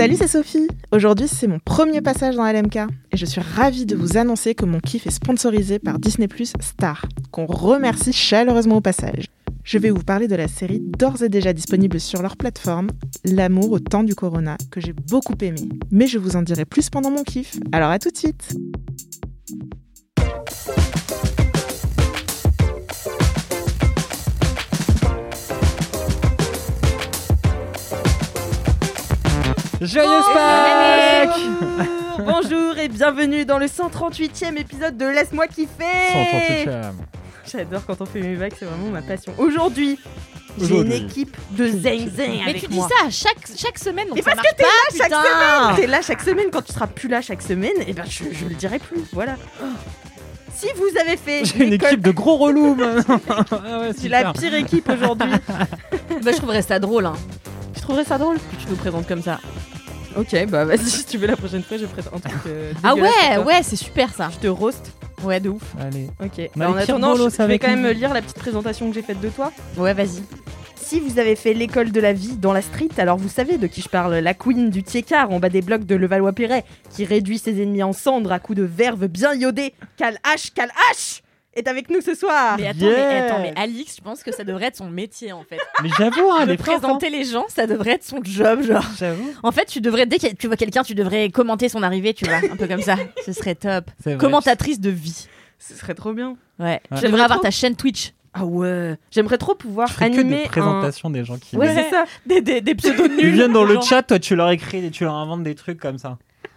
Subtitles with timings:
[0.00, 0.66] Salut, c'est Sophie.
[0.92, 2.76] Aujourd'hui, c'est mon premier passage dans LMK
[3.12, 6.54] et je suis ravie de vous annoncer que mon kiff est sponsorisé par Disney Plus
[6.58, 9.26] Star, qu'on remercie chaleureusement au passage.
[9.62, 12.88] Je vais vous parler de la série d'ores et déjà disponible sur leur plateforme,
[13.26, 15.68] L'amour au temps du corona, que j'ai beaucoup aimé.
[15.90, 17.58] Mais je vous en dirai plus pendant mon kiff.
[17.70, 18.56] Alors à tout de suite.
[29.80, 31.40] Joyeuse Pâques
[32.18, 36.92] Bonjour et bienvenue dans le 138e épisode de Laisse-moi kiffer 138e.
[37.50, 39.32] J'adore quand on fait mes vagues, c'est vraiment ma passion.
[39.38, 39.98] Aujourd'hui,
[40.60, 42.10] j'ai une équipe de zing zing
[42.44, 42.88] Mais avec tu dis moi.
[42.88, 45.22] ça à chaque, chaque semaine, donc Mais ça parce que t'es là pas, chaque putain.
[45.22, 48.24] semaine T'es là chaque semaine, quand tu seras plus là chaque semaine, et ben je,
[48.32, 49.36] je le dirai plus, voilà.
[50.54, 53.20] Si vous avez fait J'ai une l'école- équipe de gros relous maintenant.
[53.50, 54.32] ah ouais, J'ai la super.
[54.34, 55.30] pire équipe aujourd'hui.
[56.22, 57.14] Bah, je trouverais ça drôle, hein.
[57.72, 58.36] tu trouverais ça drôle?
[58.36, 59.40] Que tu nous présentes comme ça.
[60.16, 62.32] Ok, bah vas-y, si tu veux la prochaine fois, je présente un truc.
[62.46, 63.52] euh, Ah dégueulasse ouais, pour toi.
[63.52, 64.28] ouais, c'est super ça.
[64.32, 64.92] Je te roast.
[65.22, 65.62] Ouais, de ouf.
[65.80, 66.08] Allez.
[66.22, 66.50] Ok.
[66.56, 68.38] Bah, en les pires attendant, je, bolos je vais avec quand même lire la petite
[68.38, 69.52] présentation que j'ai faite de toi.
[69.76, 70.22] Ouais, vas-y.
[70.76, 73.68] Si vous avez fait l'école de la vie dans la street, alors vous savez de
[73.68, 77.38] qui je parle, la queen du tiécart en bas des blocs de Levallois-Perret, qui réduit
[77.38, 79.72] ses ennemis en cendres à coups de verve bien iodé.
[79.96, 81.20] Cal H, Cal H
[81.54, 82.56] est avec nous ce soir.
[82.58, 82.96] Mais attends, Yeah.
[82.96, 85.58] mais, attends, mais Alix, je pense que ça devrait être son métier en fait.
[85.82, 86.56] Mais j'avoue, hein, de les hein.
[86.56, 88.84] présenter les gens, ça devrait être son job, genre.
[88.98, 89.32] J'avoue.
[89.42, 92.24] En fait, tu devrais, dès que tu vois quelqu'un, tu devrais commenter son arrivée, tu
[92.24, 92.96] vois, un peu comme ça.
[93.26, 93.90] Ce serait top.
[94.04, 94.16] Vrai.
[94.16, 95.26] Commentatrice de vie.
[95.58, 96.36] Ce serait trop bien.
[96.58, 96.66] Ouais.
[96.66, 96.80] Ouais.
[96.80, 97.44] Tu J'aimerais devrais avoir trop.
[97.46, 98.12] ta chaîne Twitch.
[98.32, 98.96] Ah ouais.
[99.10, 101.56] J'aimerais trop pouvoir Je que animer des présentations des gens qui.
[101.56, 102.04] Ouais, c'est ça.
[102.26, 103.18] Des, des, des pseudos nuls.
[103.26, 105.80] Ils viennent dans le chat, toi tu leur écris, et tu leur inventes des trucs
[105.80, 106.16] comme ça.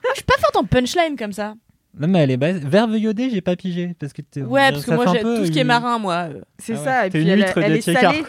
[0.09, 1.55] Je suis pas forte en punchline comme ça.
[1.99, 2.57] Non mais elle est base.
[2.63, 5.51] Verve iodé, j'ai pas pigé parce que t'es- Ouais, parce que moi, j'ai tout ce
[5.51, 6.27] qui est marin, moi.
[6.33, 6.41] euh.
[6.57, 6.83] C'est Ah ouais.
[6.85, 7.07] ça.
[7.07, 8.23] Et puis une elle, huître elle de est Tiécar, salée.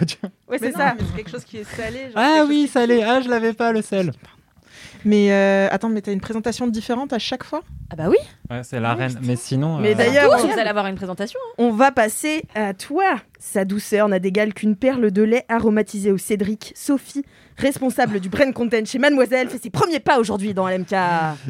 [0.49, 0.95] Ouais, c'est ça.
[0.99, 1.99] mais c'est quelque chose qui est salé.
[2.13, 3.03] genre Ah oui, salé.
[3.03, 4.13] Ah, je l'avais pas le sel.
[5.05, 7.63] Mais euh, attends, mais t'as une présentation différente à chaque fois?
[7.91, 8.17] Ah bah oui.
[8.51, 9.19] Ouais, c'est la reine.
[9.23, 9.79] Mais sinon.
[9.79, 11.39] Mais euh, d'ailleurs, vous allez avoir une présentation.
[11.59, 13.17] On va passer à toi.
[13.39, 16.73] Sa douceur n'a d'égal qu'une perle de lait aromatisée au cédric.
[16.75, 17.25] Sophie,
[17.59, 20.93] responsable du brand content chez Mademoiselle, fait ses premiers pas aujourd'hui dans LMK.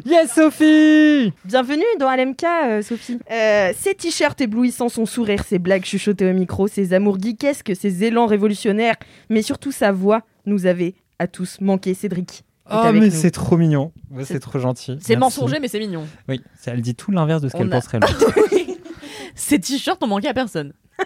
[0.05, 3.19] Yes, Sophie Bienvenue dans LMK, euh, Sophie.
[3.31, 8.03] Euh, ses t-shirts éblouissants, son sourire, ses blagues chuchotées au micro, ses amours geekesques, ses
[8.03, 8.95] élans révolutionnaires,
[9.29, 11.93] mais surtout sa voix nous avait à tous manqué.
[11.93, 12.43] Cédric.
[12.69, 13.91] Oh, avec mais c'est trop mignon.
[14.11, 14.97] Ouais, C'est- trop gentil.
[15.01, 16.07] C'est mensonger, mais c'est mignon.
[16.27, 17.99] Oui, elle dit tout l'inverse de ce qu'elle a- penserait.
[17.99, 18.07] là.
[19.35, 20.73] Ces t-shirts ont manqué à personne.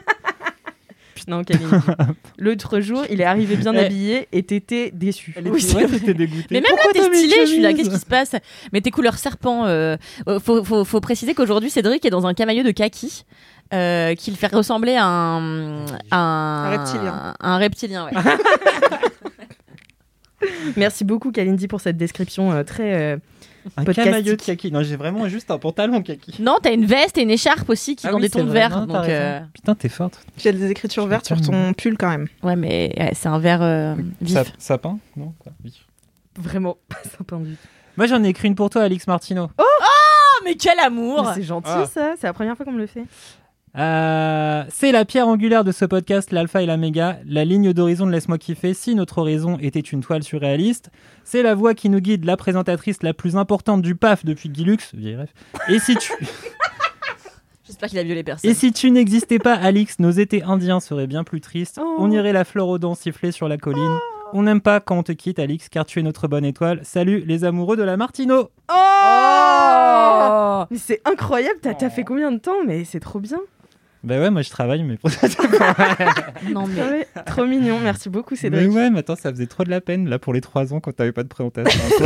[1.27, 1.67] Non, Camille.
[2.39, 5.35] L'autre jour, il est arrivé bien habillé et t'étais déçu.
[5.45, 5.99] Oui, c'est ouais, vrai.
[5.99, 6.47] t'étais dégoûtée.
[6.49, 7.35] Mais même Pourquoi là, t'es stylé.
[7.41, 8.31] Je suis là, qu'est-ce qui se passe?
[8.73, 9.65] Mais tes couleurs serpent.
[9.67, 9.95] euh,
[10.27, 13.25] euh, faut, faut, faut préciser qu'aujourd'hui, Cédric est dans un camailleux de kaki.
[13.75, 17.33] Euh, qui le fait ressembler à un, à un, Un reptilien.
[17.39, 18.11] Un reptilien, ouais.
[20.77, 22.93] Merci beaucoup, Kalindi, pour cette description euh, très.
[22.95, 23.17] euh,
[23.77, 24.71] Un camailleux de kaki.
[24.71, 26.41] Non, j'ai vraiment juste un pantalon kaki.
[26.41, 28.51] non, t'as une veste et une écharpe aussi qui Ah sont oui, des tons de
[28.51, 28.85] vert.
[28.87, 30.19] Donc, euh, Putain, t'es forte.
[30.37, 32.27] J'ai des écritures vertes sur ton pull quand même.
[32.43, 34.33] ouais, mais ouais, c'est un vert euh, vif.
[34.35, 35.73] Sa- sapin Non quoi, vif.
[36.37, 37.09] Vraiment pas du
[37.55, 37.57] tout.
[37.97, 39.49] Moi, j'en ai écrit une pour toi, Alix Martino.
[39.57, 39.63] Oh,
[40.45, 41.85] mais quel amour C'est gentil Ah.
[41.85, 43.03] ça, c'est la première fois qu'on me le fait.
[43.77, 48.11] Euh, c'est la pierre angulaire de ce podcast, l'alpha et l'oméga, la ligne d'horizon de
[48.11, 50.89] Laisse-moi kiffer si notre horizon était une toile surréaliste.
[51.23, 54.63] C'est la voix qui nous guide, la présentatrice la plus importante du PAF depuis Guy
[54.63, 55.29] Lux, vieille ref.
[55.67, 56.13] Et si tu,
[57.65, 58.49] J'espère qu'il a violé personne.
[58.49, 61.79] et si tu n'existais pas, Alix, nos étés indiens seraient bien plus tristes.
[61.79, 61.97] Oh.
[61.99, 63.97] On irait la fleur aux dents siffler sur la colline.
[64.33, 66.79] On n'aime pas quand on te quitte, Alix, car tu es notre bonne étoile.
[66.83, 72.37] Salut les amoureux de la Martino Oh Mais c'est incroyable, t'as t'as fait combien de
[72.39, 72.63] temps?
[72.65, 73.39] Mais c'est trop bien.
[74.01, 74.97] Bah ouais, moi je travaille, mais
[76.49, 78.71] Non, mais trop mignon, merci beaucoup Mais Cédric.
[78.71, 80.93] ouais, mais attends, ça faisait trop de la peine là pour les trois ans quand
[80.93, 81.79] t'avais pas de présentation.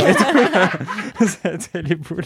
[1.20, 2.26] C'était les boules.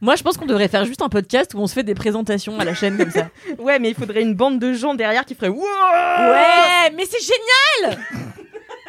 [0.00, 2.58] moi, je pense qu'on devrait faire juste un podcast où on se fait des présentations
[2.60, 3.28] à la chaîne comme ça.
[3.58, 7.20] Ouais, mais il faudrait une bande de gens derrière qui ferait Wouah Ouais, mais c'est
[7.20, 7.98] génial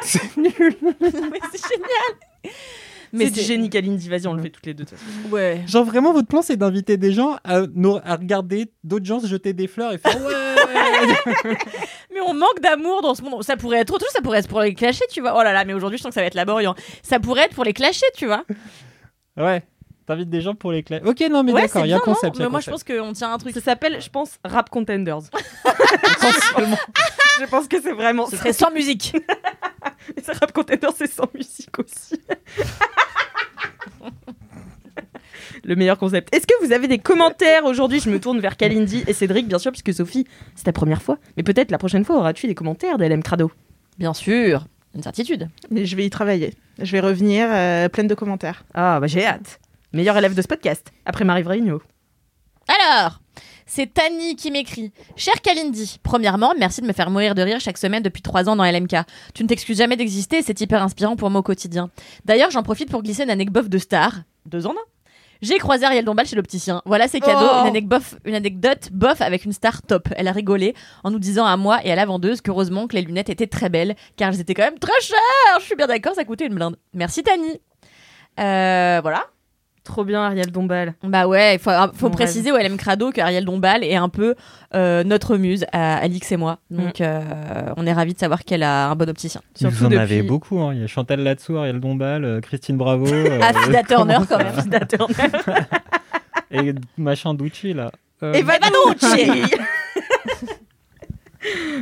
[0.02, 0.76] C'est nul.
[1.00, 2.54] Mais c'est génial
[3.16, 4.84] Mais c'est génie Kalindi, vas-y, on le fait toutes les deux.
[5.30, 5.62] Ouais.
[5.66, 9.26] Genre vraiment, votre plan c'est d'inviter des gens à, nous- à regarder d'autres gens se
[9.26, 10.34] jeter des fleurs et faire ouais.
[12.12, 13.42] Mais on manque d'amour dans ce monde.
[13.42, 15.34] Ça pourrait être autre chose, ça pourrait être pour les clasher, tu vois.
[15.38, 16.70] Oh là là, mais aujourd'hui, je sens que ça va être laborieux.
[17.02, 18.44] Ça pourrait être pour les clasher, tu vois.
[19.36, 19.62] ouais.
[20.06, 21.00] T'invites des gens pour les clés.
[21.04, 22.36] Ok, non mais ouais, d'accord, il y a un concept.
[22.38, 23.52] non Mais moi, je pense qu'on tient un truc.
[23.54, 25.18] Ça s'appelle, je pense, Rap Contenders.
[27.40, 29.14] Je pense que c'est vraiment Ce serait sans musique.
[30.16, 32.20] Et ça, Rap Contenders, c'est sans musique aussi.
[35.64, 36.34] Le meilleur concept.
[36.34, 38.00] Est-ce que vous avez des commentaires aujourd'hui?
[38.00, 41.18] Je me tourne vers Kalindi et Cédric, bien sûr, puisque Sophie, c'est ta première fois.
[41.36, 43.50] Mais peut-être la prochaine fois, auras-tu des commentaires d'LM Crado?
[43.98, 45.48] Bien sûr, une certitude.
[45.70, 46.54] Mais je vais y travailler.
[46.78, 48.64] Je vais revenir euh, pleine de commentaires.
[48.74, 49.58] Ah, bah j'ai hâte.
[49.92, 51.82] Meilleur élève de ce podcast, après Marie Vrigno.
[52.68, 53.20] Alors,
[53.66, 54.92] c'est Tani qui m'écrit.
[55.16, 58.56] Cher Kalindi, premièrement, merci de me faire mourir de rire chaque semaine depuis trois ans
[58.56, 58.96] dans LMK.
[59.34, 61.90] Tu ne t'excuses jamais d'exister et c'est hyper inspirant pour moi au quotidien.
[62.24, 64.22] D'ailleurs, j'en profite pour glisser une anecdote de star.
[64.46, 64.86] Deux en un.
[65.42, 66.80] J'ai croisé Ariel Dombal chez l'opticien.
[66.86, 67.46] Voilà, c'est cadeau.
[67.50, 67.60] Oh.
[67.62, 70.08] Une, anecdote bof, une anecdote bof avec une star top.
[70.16, 70.74] Elle a rigolé
[71.04, 73.68] en nous disant à moi et à la vendeuse qu'heureusement que les lunettes étaient très
[73.68, 75.60] belles car elles étaient quand même très chères.
[75.60, 76.76] Je suis bien d'accord, ça coûtait une blinde.
[76.94, 77.60] Merci Tani.
[78.38, 79.26] Euh, voilà.
[79.86, 80.94] Trop bien, Ariel Dombal.
[81.04, 84.34] Bah ouais, il faut, faut Mon préciser au LM Crado qu'Ariel Dombal est un peu
[84.74, 86.58] euh, notre muse, à Alix et moi.
[86.70, 87.22] Donc euh,
[87.76, 89.40] on est ravis de savoir qu'elle a un bon opticien.
[89.54, 90.58] Surtout Vous en depuis- avez beaucoup.
[90.60, 90.74] hein.
[90.74, 93.06] Il y a Chantal Latsou, Ariel Dombal, euh, Christine Bravo.
[93.12, 94.48] euh, Ah, Fida Turner quand même.
[94.48, 95.14] va Fida Turner.
[96.50, 97.92] Et machin Ducci, là.
[98.22, 99.54] Euh, Et Vanucci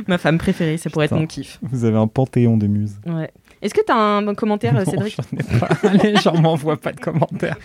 [0.07, 1.57] Ma femme préférée, c'est pour être mon kiff.
[1.63, 2.97] Vous avez un panthéon de muses.
[3.07, 3.31] Ouais.
[3.65, 5.69] Est-ce que t'as un bon commentaire, Non, Cédric j'en ai pas.
[6.03, 7.57] Les gens m'envoient pas de commentaires.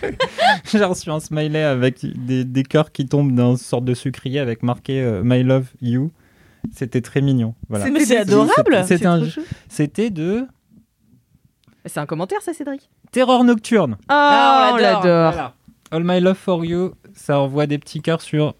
[0.71, 4.63] J'ai reçu un smiley avec des, des cœurs qui tombent d'un sorte de sucrier avec
[4.63, 6.11] marqué euh, My Love You.
[6.73, 7.53] C'était très mignon.
[7.69, 7.85] Voilà.
[7.91, 8.83] Mais c'est C'était- adorable.
[8.87, 10.47] C'était un- de
[11.85, 12.89] C'est un commentaire, ça, Cédric?
[13.11, 13.97] Terreur Nocturne.
[14.09, 15.03] Ah, on on l'adore.
[15.03, 15.31] l'adore.
[15.33, 15.53] Voilà.
[15.91, 18.55] All My Love for You, ça envoie des petits cœurs sur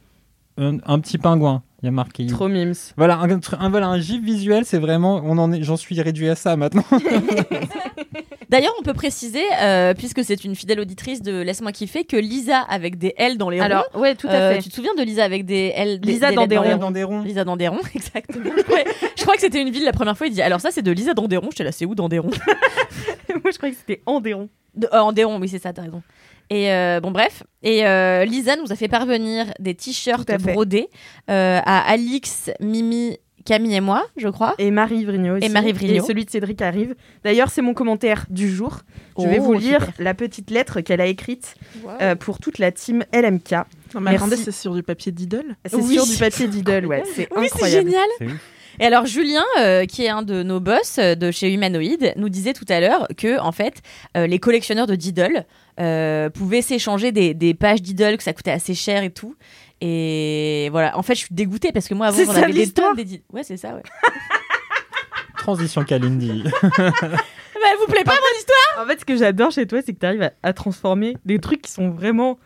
[0.58, 1.64] un, un petit pingouin.
[1.83, 2.28] Il y a marqué.
[2.28, 2.74] Trop mimes.
[2.95, 3.30] Voilà, un,
[3.60, 6.56] un- voilà, un gif visuel, c'est vraiment, on en est, j'en suis réduit à ça
[6.56, 6.83] maintenant.
[8.50, 12.60] D'ailleurs, on peut préciser, euh, puisque c'est une fidèle auditrice de Laisse-moi kiffer, que Lisa
[12.60, 13.66] avec des L dans les ronds.
[13.66, 14.62] Alors, ouais, tout à euh, fait.
[14.62, 16.74] Tu te souviens de Lisa avec des L des- Lisa des dans lettres des les
[16.74, 16.80] ronds.
[16.80, 17.22] Dans des ronds.
[17.22, 18.44] Lisa Dandéron, exactement.
[18.69, 18.83] Ouais.
[19.18, 20.28] Je crois que c'était une ville la première fois.
[20.28, 21.48] Il dit alors ça c'est de Lisa Dandéron.
[21.51, 22.30] J'étais là, c'est où Dandéron
[23.30, 24.50] Moi, je croyais que c'était Andéron.
[24.75, 26.04] de, euh, Andéron, oui c'est ça, t'as raison.
[26.53, 30.89] Et euh, bon bref, et euh, Lisa nous a fait parvenir des t-shirts à brodés
[31.30, 34.53] euh, à Alix, Mimi, Camille et moi, je crois.
[34.57, 35.45] Et Marie Vrigno aussi.
[35.45, 35.95] Et Marie Vrigno.
[36.03, 36.94] Et celui de Cédric arrive.
[37.24, 38.80] D'ailleurs, c'est mon commentaire du jour.
[39.18, 39.94] Je vais Oh, vous lire super.
[40.00, 41.56] la petite lettre qu'elle a écrite
[42.01, 43.51] euh, pour toute la team LMK.
[43.95, 45.94] Non, mais attendez, c'est sur du papier d'idole C'est Oui.
[45.94, 47.04] sur du papier Diddle, ouais.
[47.15, 47.89] C'est Oui, c'est incroyable.
[47.89, 48.07] génial.
[48.19, 48.42] C'est ouf.
[48.79, 52.29] Et alors Julien, euh, qui est un de nos boss euh, de chez Humanoid, nous
[52.29, 53.81] disait tout à l'heure que en fait
[54.18, 55.45] euh, les collectionneurs de Diddle
[55.79, 59.35] euh, pouvaient s'échanger des, des pages Diddle que ça coûtait assez cher et tout.
[59.81, 62.53] Et voilà, en fait je suis dégoûtée parce que moi avant C'est j'en ça, avais
[62.53, 63.23] des l'histoire tonnes des Diddle.
[63.33, 63.83] Ouais c'est ça ouais.
[65.38, 66.44] Transition Kalindi.
[66.77, 69.94] bah, elle vous plaît pas mon histoire En fait, ce que j'adore chez toi, c'est
[69.94, 72.38] que tu arrives à, à transformer des trucs qui sont vraiment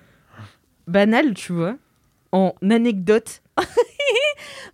[0.88, 1.75] banals, tu vois,
[2.31, 3.42] en anecdotes.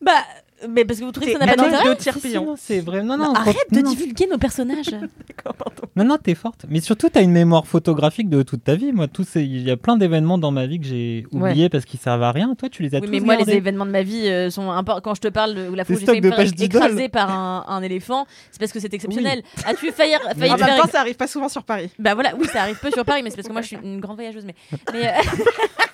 [0.02, 0.24] Bah
[0.70, 2.46] mais parce que vous trouvez que ça n'a pas d'intérêt payants.
[2.46, 3.04] non, c'est vrai.
[3.04, 4.90] Non, non, Arrête de divulguer nos personnages.
[5.28, 5.84] D'accord, pardon.
[5.96, 6.66] Non, non, t'es forte.
[6.70, 8.92] Mais surtout, t'as une mémoire photographique de toute ta vie.
[8.92, 11.86] Moi, tous ces- il y a plein d'événements dans ma vie que j'ai oubliés parce
[11.86, 12.54] qu'ils servent à rien.
[12.56, 13.54] Toi, tu les as Oui, tous mais moi, les gardés.
[13.58, 15.02] événements de ma vie euh, sont importants.
[15.02, 17.30] Quand je te parle de la fois où j'ai failli me de faire écraser par
[17.32, 19.42] un, un éléphant, c'est parce que c'est exceptionnel.
[19.66, 21.90] As-tu failli, failli En même temps, ça arrive pas souvent sur Paris.
[22.00, 23.78] Bah voilà, oui, ça arrive peu sur Paris, mais c'est parce que moi je suis
[23.84, 24.46] une grande voyageuse.
[24.46, 24.56] Mais,
[24.94, 25.12] mais euh,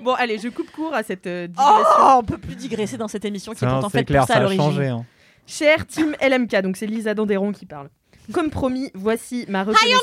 [0.00, 1.84] Bon, allez, je coupe court à cette euh, digression.
[2.00, 4.34] oh, on peut plus digresser dans cette émission qui est pourtant faite clair, pour ça,
[4.34, 4.62] ça à a l'origine.
[4.64, 4.86] changé.
[4.88, 5.04] hein.
[5.46, 7.88] Cher team LMK, donc c'est Lisa Dandéron qui parle.
[8.32, 10.02] Comme promis, voici ma reconnaissance.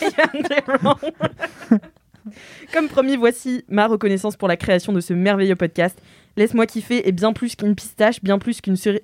[0.00, 0.12] Hi
[2.72, 6.00] Comme promis, voici ma reconnaissance pour la création de ce merveilleux podcast.
[6.36, 9.00] Laisse-moi kiffer est bien plus qu'une pistache, bien plus qu'une cerise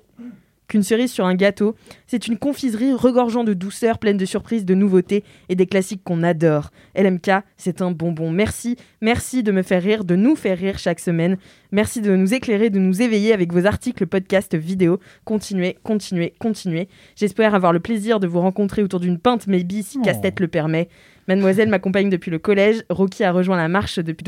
[0.69, 1.75] qu'une cerise sur un gâteau.
[2.07, 6.23] C'est une confiserie regorgeant de douceur, pleine de surprises, de nouveautés et des classiques qu'on
[6.23, 6.69] adore.
[6.95, 8.31] LMK, c'est un bonbon.
[8.31, 11.37] Merci, merci de me faire rire, de nous faire rire chaque semaine.
[11.73, 14.99] Merci de nous éclairer, de nous éveiller avec vos articles, podcasts, vidéos.
[15.25, 16.87] Continuez, continuez, continuez.
[17.15, 20.03] J'espère avoir le plaisir de vous rencontrer autour d'une pinte, maybe, si Oh.
[20.05, 20.87] casse-tête le permet.
[21.27, 22.83] Mademoiselle m'accompagne depuis le collège.
[22.89, 24.23] Rocky a rejoint la marche depuis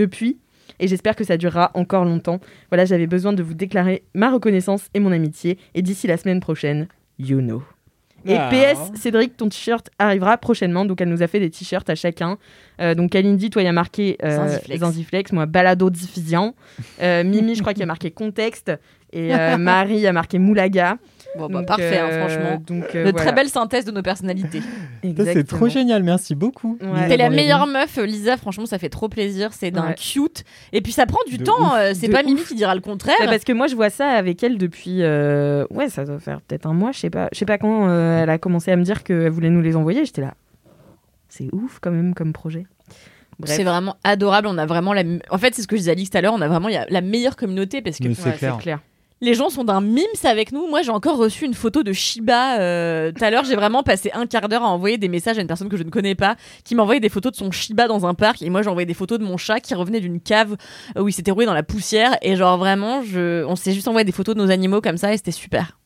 [0.79, 2.39] et j'espère que ça durera encore longtemps.
[2.69, 5.57] Voilà, j'avais besoin de vous déclarer ma reconnaissance et mon amitié.
[5.75, 6.87] Et d'ici la semaine prochaine,
[7.19, 7.63] you know.
[8.25, 8.49] Et Ah.
[8.51, 10.85] PS, Cédric, ton t-shirt arrivera prochainement.
[10.85, 12.37] Donc, elle nous a fait des t-shirts à chacun.
[12.79, 14.79] Euh, donc, Kalindi, toi, il y a marqué euh, Zanziflex.
[14.79, 16.53] Zanziflex, moi, Balado Diffusion.
[17.01, 18.71] Euh, Mimi, je crois qu'il y a marqué Contexte.
[19.13, 20.97] Et euh, Marie a marqué Moulaga.
[21.37, 22.63] Bon, bah, Donc, parfait, hein, euh, franchement.
[22.67, 23.25] Donc, euh, De voilà.
[23.25, 24.59] très belle synthèse de nos personnalités.
[25.17, 26.03] Ça, C'est trop génial.
[26.03, 26.77] Merci beaucoup.
[26.81, 26.89] Ouais.
[26.93, 28.35] Lisa T'es la meilleure meuf, Lisa.
[28.35, 29.53] Franchement, ça fait trop plaisir.
[29.53, 29.95] C'est d'un Ouais.
[29.95, 30.43] cute.
[30.73, 31.73] Et puis ça prend du De temps.
[31.75, 32.25] euh, c'est pas ouf.
[32.25, 33.15] Mimi qui dira le contraire.
[33.23, 34.97] Parce que moi, je vois ça avec elle depuis.
[35.03, 36.91] euh, Ouais, ça doit faire peut-être un mois.
[36.91, 37.29] Je sais pas.
[37.31, 39.77] Je sais pas quand euh, elle a commencé à me dire qu'elle voulait nous les
[39.77, 40.03] envoyer.
[40.03, 40.33] J'étais là.
[41.29, 42.65] C'est ouf quand même comme projet.
[43.45, 44.47] C'est vraiment adorable.
[44.47, 45.03] On a vraiment la.
[45.29, 46.33] En fait, c'est ce que je disais à Alix tout à l'heure.
[46.35, 48.79] On a vraiment il y a la meilleure communauté parce que c'est Ouais, clair.
[49.21, 50.67] Les gens sont d'un mimes avec nous.
[50.67, 53.45] Moi, j'ai encore reçu une photo de Shiba euh, tout à l'heure.
[53.45, 55.83] J'ai vraiment passé un quart d'heure à envoyer des messages à une personne que je
[55.83, 58.41] ne connais pas qui m'a envoyé des photos de son Shiba dans un parc.
[58.41, 60.57] Et moi, j'ai envoyé des photos de mon chat qui revenait d'une cave
[60.99, 62.17] où il s'était roulé dans la poussière.
[62.21, 63.45] Et genre, vraiment, je...
[63.45, 65.77] on s'est juste envoyé des photos de nos animaux comme ça et c'était super.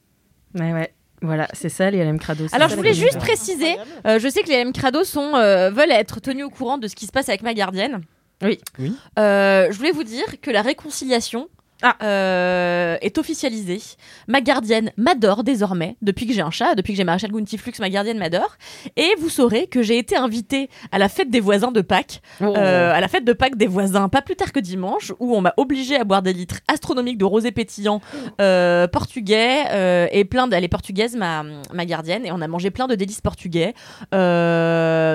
[0.56, 0.94] Ouais, ouais.
[1.22, 2.46] Voilà, c'est ça les LM Crado.
[2.52, 5.72] Alors, je la voulais juste préciser, euh, je sais que les M Crado sont, euh,
[5.72, 8.02] veulent être tenus au courant de ce qui se passe avec ma gardienne.
[8.44, 8.60] Oui.
[8.80, 8.94] Oui.
[9.18, 11.48] Euh, je voulais vous dire que la réconciliation
[11.88, 12.06] Ah.
[12.06, 13.82] euh, est officialisée.
[14.28, 17.90] Ma gardienne m'adore désormais, depuis que j'ai un chat, depuis que j'ai Maréchal Guntiflux, ma
[17.90, 18.56] gardienne m'adore.
[18.98, 22.54] Et vous saurez que j'ai été invitée à la fête des voisins de Pâques, Oh.
[22.58, 25.42] euh, à la fête de Pâques des voisins, pas plus tard que dimanche, où on
[25.42, 28.02] m'a obligée à boire des litres astronomiques de rosé pétillant
[28.42, 32.96] euh, portugais et plein est portugaise ma, ma gardienne et on a mangé plein de
[32.96, 33.74] délices portugais.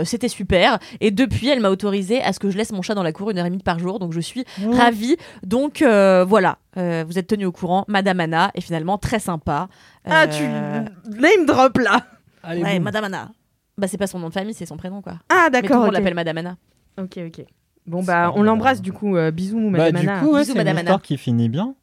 [0.04, 3.02] C'était super et depuis elle m'a autorisé à ce que je laisse mon chat dans
[3.02, 4.70] la cour une heure et demie par jour donc je suis Oh.
[4.72, 5.16] ravie.
[5.44, 7.84] Donc euh, voilà, Euh, vous êtes tenus au courant.
[7.88, 9.68] Madame Anna est finalement très sympa.
[10.04, 12.06] Ah, Euh, tu name drop là.
[12.42, 12.84] Allez, Ouais, boum.
[12.84, 13.30] Madame Anna.
[13.76, 15.14] Bah c'est pas son nom de famille, c'est son prénom quoi.
[15.28, 15.78] Ah, Mais tout le d'accord.
[15.80, 15.94] monde ok.
[15.94, 16.56] l'appelle Madame Anna.
[16.98, 17.44] Ok, ok.
[17.86, 19.16] Bon bah, on l'embrasse du coup.
[19.16, 20.20] euh, bisous, Bah, Madame du Anna.
[20.20, 21.02] coup, ouais, Bisous, c'est une Madame histoire Anna.
[21.02, 21.74] qui finit bien.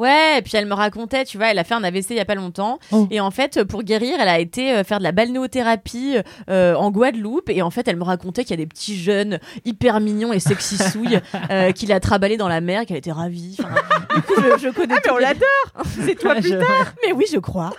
[0.00, 2.20] Ouais, et puis elle me racontait, tu vois, elle a fait un AVC il y
[2.20, 2.78] a pas longtemps.
[2.90, 3.06] Oh.
[3.10, 6.16] Et en fait, pour guérir, elle a été euh, faire de la balnéothérapie
[6.48, 7.50] euh, en Guadeloupe.
[7.50, 10.40] Et en fait, elle me racontait qu'il y a des petits jeunes hyper mignons et
[10.40, 13.56] sexy souilles euh, qu'il a traballé dans la mer, qu'elle était ravie.
[13.60, 13.74] Enfin,
[14.16, 15.84] du coup, je, je connais Ah, mais on les- l'adore.
[16.06, 16.94] C'est toi plus tard.
[17.06, 17.70] Mais oui, je crois.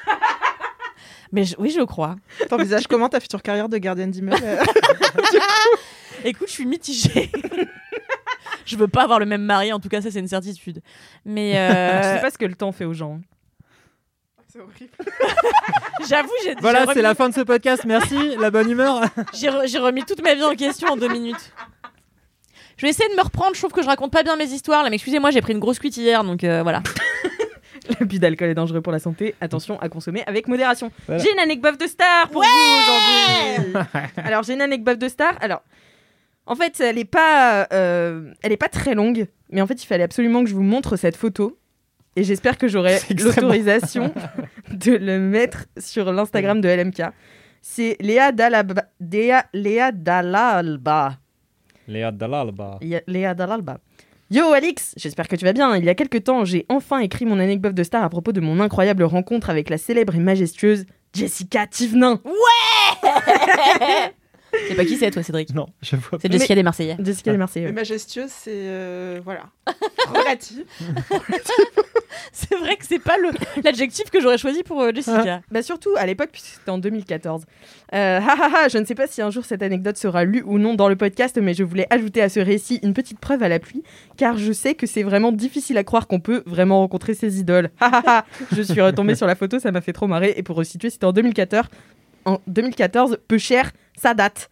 [1.32, 2.18] Mais je- oui, je crois.
[2.50, 4.44] T'envisages comment ta future carrière de gardienne d'immeuble
[6.24, 7.32] Écoute, je suis mitigée.
[8.72, 10.82] Je veux pas avoir le même mari, en tout cas, ça, c'est une certitude.
[11.26, 13.20] Mais Je euh, sais pas ce que le temps fait aux gens.
[14.52, 14.92] C'est horrible.
[16.10, 17.84] j'avoue, j'ai Voilà, c'est la fin de ce podcast.
[17.86, 19.02] Merci, la bonne humeur.
[19.34, 21.54] J'ai re- j'ai remis toute ma vie en question en deux minutes.
[22.76, 23.54] Je vais essayer de me reprendre.
[23.54, 24.84] Je trouve que je raconte pas bien mes histoires.
[24.84, 26.82] Là, mais excusez-moi, j'ai pris une grosse cuite hier, donc euh, voilà.
[28.00, 29.36] L'abus d'alcool est dangereux pour la santé.
[29.40, 30.92] Attention à consommer avec modération.
[31.08, 31.24] Voilà.
[31.24, 33.84] J'ai une anecdote de star pour vous aujourd'hui.
[34.18, 35.34] Alors j'ai une anecdote de star.
[35.42, 35.62] Alors
[36.46, 39.88] en fait elle est pas euh, elle est pas très longue, mais en fait il
[39.88, 41.58] fallait absolument que je vous montre cette photo.
[42.16, 44.14] Et j'espère que j'aurai l'autorisation
[44.72, 47.04] de le mettre sur l'Instagram de LMK.
[47.62, 48.86] C'est Léa Dalaba.
[49.00, 51.18] Léa, Léa Dalalba.
[51.88, 52.80] Léa Dalalba.
[53.08, 53.78] Léa Dalalba.
[54.30, 55.76] Yo Alix, j'espère que tu vas bien.
[55.76, 58.40] Il y a quelques temps, j'ai enfin écrit mon anecdote de star à propos de
[58.40, 62.22] mon incroyable rencontre avec la célèbre et majestueuse Jessica Thivenin.
[64.68, 66.18] C'est pas qui c'est, toi, Cédric Non, je vois pas.
[66.22, 66.98] C'est Jessica des Marseillais.
[67.00, 67.66] Jessica les Marseillais.
[67.68, 68.52] Mais majestueuse, c'est.
[68.54, 69.44] euh, voilà.
[70.14, 70.66] Relative.
[72.34, 73.32] C'est vrai que c'est pas le-
[73.64, 75.42] l'adjectif que j'aurais choisi pour euh, Jessica.
[75.50, 77.44] Bah surtout à l'époque, puisque c'était en 2014.
[77.94, 80.44] Euh, ha, ha, ha, je ne sais pas si un jour cette anecdote sera lue
[80.46, 83.44] ou non dans le podcast, mais je voulais ajouter à ce récit une petite preuve
[83.44, 83.84] à l'appui,
[84.18, 87.70] car je sais que c'est vraiment difficile à croire qu'on peut vraiment rencontrer ses idoles.
[87.80, 88.26] Ha, ha, ha.
[88.54, 91.06] je suis retombée sur la photo, ça m'a fait trop marrer, et pour resituer, c'était
[91.06, 91.66] en 2014.
[92.26, 94.50] En 2014, peu cher, ça date.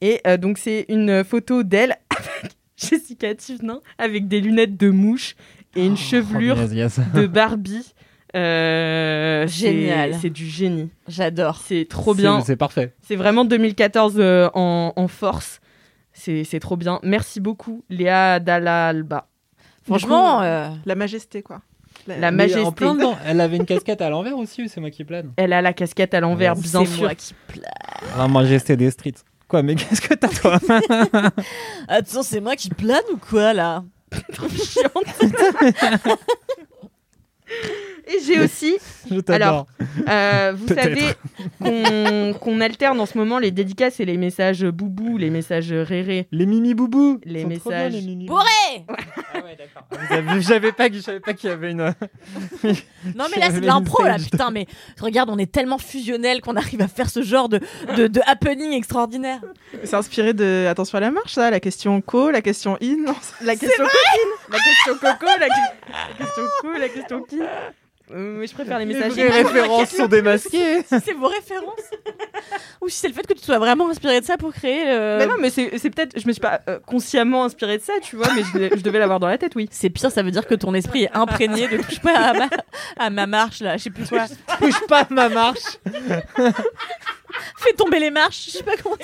[0.00, 5.34] Et euh, donc c'est une photo d'elle avec Jessica Thivenin, avec des lunettes de mouche
[5.76, 7.00] et une chevelure Oh, yes, yes.
[7.14, 7.94] de Barbie.
[8.36, 10.14] Euh, c'est- Génial.
[10.20, 10.90] C'est du génie.
[11.08, 11.56] J'adore.
[11.58, 12.40] C'est trop bien.
[12.42, 12.92] C'est- parfait.
[13.02, 15.60] C'est vraiment 2014 euh, en, en force.
[16.12, 17.00] C'est c'est trop bien.
[17.02, 19.28] Merci beaucoup, Léa Dalalba.
[19.84, 21.60] Franchement, coup, euh, La majesté, quoi.
[22.06, 22.60] La, majesté.
[22.62, 23.16] en plein dedans.
[23.24, 25.32] Elle avait une casquette à l'envers aussi ou c'est moi qui plane?
[25.36, 27.02] Elle a la casquette à l'envers, Ouais, bien c'est sûr.
[27.04, 27.64] moi qui plane.
[28.18, 29.14] La majesté des streets.
[29.48, 30.58] Quoi, mais qu'est-ce que t'as toi?
[31.88, 33.84] Attends, c'est moi qui plane ou quoi là?
[34.32, 35.22] Trop chiante.
[38.06, 38.76] Et j'ai aussi,
[39.10, 39.66] Je t'adore.
[40.08, 41.14] euh, vous savez
[42.40, 46.28] qu'on alterne en ce moment les dédicaces et les messages boubou, les messages réré.
[46.32, 47.20] Les mimi boubou.
[47.24, 47.92] Les Ils bien, messages.
[47.92, 48.44] les mimi Bourré
[48.88, 50.40] Ah ouais, d'accord.
[50.40, 51.94] J'avais pas, je savais pas qu'il y avait une.
[53.14, 54.66] Non mais là c'est de l'impro là, putain mais
[55.00, 57.60] regarde on est tellement fusionnel qu'on arrive à faire ce genre de,
[57.96, 59.40] de, de happening extraordinaire.
[59.84, 62.96] C'est inspiré de Attention à la marche, ça La question co, la question in.
[63.06, 67.38] Non, La question coquine, la question coco, la, que- la question co, la question qui.
[68.10, 69.12] Euh, mais je préfère les Les messages.
[69.12, 70.82] vraies références sont démasquées.
[70.88, 71.90] Si c'est vos références
[72.80, 75.16] ou si c'est le fait que tu sois vraiment inspiré de ça pour créer le...
[75.18, 76.18] Mais non, mais c'est peut-être.
[76.18, 79.20] Je me suis pas euh, consciemment inspirée de ça, tu vois, mais je, devais l'avoir
[79.20, 79.68] dans la tête, oui.
[79.70, 82.48] C'est pire, ça veut dire que ton esprit est imprégné de touche pas à ma,
[82.98, 84.26] à ma marche là, je sais plus quoi.
[84.60, 85.78] Touche pas ma marche.
[87.56, 88.96] Fais tomber les marches, je sais pas comment.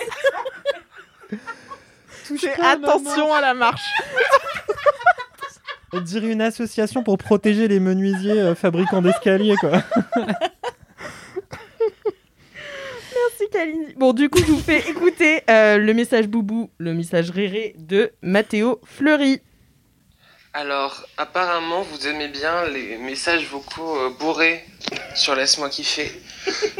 [2.26, 3.82] Touche à attention à la marche.
[5.92, 9.72] On dirait une association pour protéger les menuisiers euh, fabricants d'escaliers, quoi.
[13.12, 13.94] Merci Kalindi.
[13.96, 18.12] Bon, du coup, je vous fais écouter euh, le message boubou, le message réré de
[18.22, 19.40] Mathéo Fleury.
[20.52, 24.64] Alors, apparemment, vous aimez bien les messages vocaux euh, bourrés
[25.14, 26.10] sur Laisse-moi kiffer.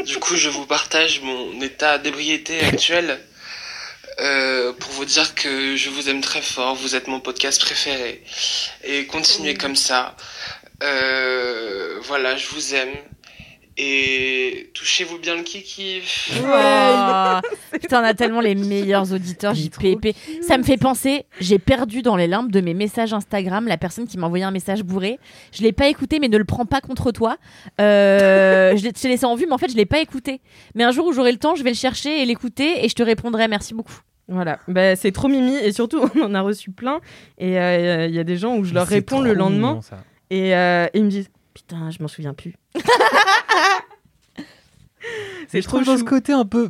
[0.05, 3.19] Du coup, je vous partage mon état d'ébriété actuel
[4.19, 6.75] euh, pour vous dire que je vous aime très fort.
[6.75, 8.23] Vous êtes mon podcast préféré.
[8.83, 10.15] Et continuez comme ça.
[10.83, 12.95] Euh, voilà, je vous aime.
[13.77, 16.01] Et touchez-vous bien le kiki.
[16.31, 17.79] Ouais.
[17.79, 20.15] Putain, on a tellement les meilleurs auditeurs JPP.
[20.41, 24.07] Ça me fait penser, j'ai perdu dans les limbes de mes messages Instagram la personne
[24.07, 25.19] qui m'a envoyé un message bourré.
[25.53, 27.37] Je l'ai pas écouté, mais ne le prends pas contre toi.
[27.79, 30.41] Euh, je l'ai laissé en vue, mais en fait, je l'ai pas écouté.
[30.75, 32.95] Mais un jour où j'aurai le temps, je vais le chercher et l'écouter et je
[32.95, 33.47] te répondrai.
[33.47, 33.99] Merci beaucoup.
[34.27, 37.01] Voilà, bah, c'est trop mimi et surtout on en a reçu plein
[37.37, 39.81] et euh, il y a des gens où je leur réponds le lendemain mignon,
[40.29, 41.29] et euh, ils me disent
[41.67, 42.55] putain je m'en souviens plus.
[45.47, 46.69] C'est je trouve dans ce côté un peu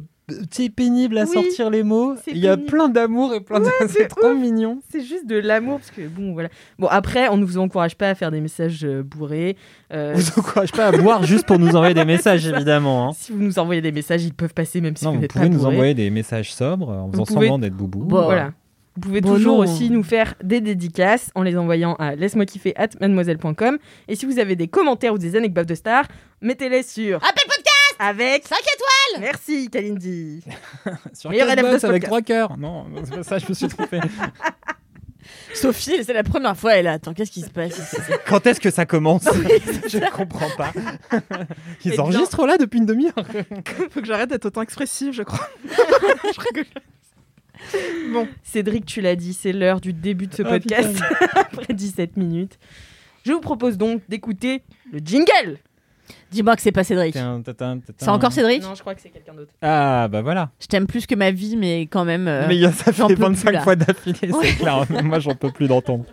[0.49, 2.15] sais, pénible à Oui, sortir les mots.
[2.23, 3.65] c'est Il y a plein d'amour et plein de.
[3.81, 4.81] c'est c'est trop mignon.
[4.89, 6.49] C'est juste de l'amour parce que bon voilà.
[6.79, 9.57] Bon après on ne vous encourage pas à faire des messages euh, bourrés.
[9.93, 13.09] Euh, On vous encourage pas à boire juste pour nous envoyer des messages, évidemment.
[13.09, 13.11] hein.
[13.13, 15.33] si vous nous envoyez des messages ils peuvent passer même si Non, vous vous n'êtes
[15.33, 15.75] pas pouvez nous bourré.
[15.75, 18.05] envoyer des messages sobres en faisant pouvez- semblant d'être boubou.
[18.05, 18.23] Bon.
[18.23, 18.53] Voilà.
[18.95, 19.63] Vous pouvez Bon, toujours non.
[19.71, 23.77] aussi nous faire des dédicaces en les envoyant à laisse-moi kiffer at mademoiselle.com.
[24.07, 26.05] Et si vous avez des commentaires ou des anecdotes de stars,
[26.41, 30.43] mettez-les sur Apple Podcast avec 5 étoiles Merci Kalindi.
[31.13, 32.07] Sur Meilleur élève de Castbox ce avec podcast.
[32.09, 32.57] trois cœurs.
[32.57, 33.99] Non, c'est pas ça, je me suis trompé.
[35.53, 36.87] Sophie, c'est la première fois, elle.
[36.87, 37.97] Attends, qu'est-ce qui se passe ici?
[38.27, 39.23] Quand est-ce que ça commence?
[39.89, 40.71] Je ne comprends pas.
[41.13, 41.21] Ils
[41.85, 43.13] Eh bien- enregistrent là depuis une demi-heure.
[43.91, 45.47] Faut que j'arrête d'être autant expressive, je crois.
[45.65, 46.65] Je rigole.
[48.13, 50.99] bon, Cédric, tu l'as dit, c'est l'heure du début de ce Ah, podcast
[51.35, 52.57] après 17 minutes.
[53.25, 55.59] Je vous propose donc d'écouter le jingle.
[56.31, 57.15] Dis-moi que c'est pas Cédric.
[57.97, 59.53] C'est encore Cédric Non, je crois que c'est quelqu'un d'autre.
[59.61, 60.51] Ah, bah voilà.
[60.59, 62.27] Je t'aime plus que ma vie, mais quand même.
[62.27, 63.61] euh, Mais il y a- ça j'en fait peux plus, 25 là.
[63.61, 64.47] fois d'affilée, Ouais.
[64.47, 64.85] c'est clair.
[65.03, 66.05] Moi, j'en peux plus d'entendre.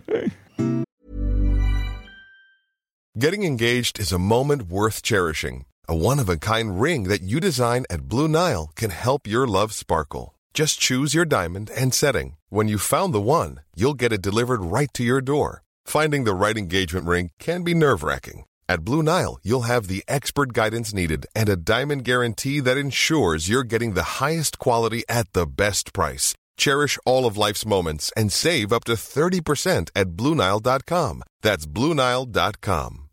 [3.16, 5.64] Getting engaged is a moment worth cherishing.
[5.88, 9.46] A one of a kind ring that you design at Blue Nile can help your
[9.48, 10.34] love sparkle.
[10.54, 12.36] Just choose your diamond and setting.
[12.50, 15.62] When you've found the one, you'll get it delivered right to your door.
[15.84, 18.44] Finding the right engagement ring can be nerve wracking.
[18.68, 23.48] At Blue Nile, you'll have the expert guidance needed and a diamond guarantee that ensures
[23.48, 26.34] you're getting the highest quality at the best price.
[26.58, 31.22] Cherish all of life's moments and save up to 30% at BlueNile.com.
[31.40, 33.04] That's BlueNile.com.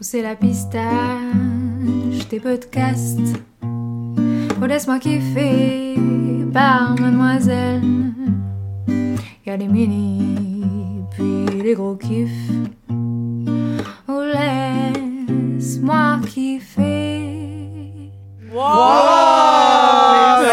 [0.00, 0.36] C'est la
[1.84, 3.40] pistache des podcasts.
[3.62, 5.94] Oh, laisse-moi kiffer
[6.52, 7.82] par mademoiselle.
[9.46, 12.50] Y a les mini, puis les gros kiffs.
[14.08, 14.22] Oh,
[15.56, 17.20] laisse-moi kiffer.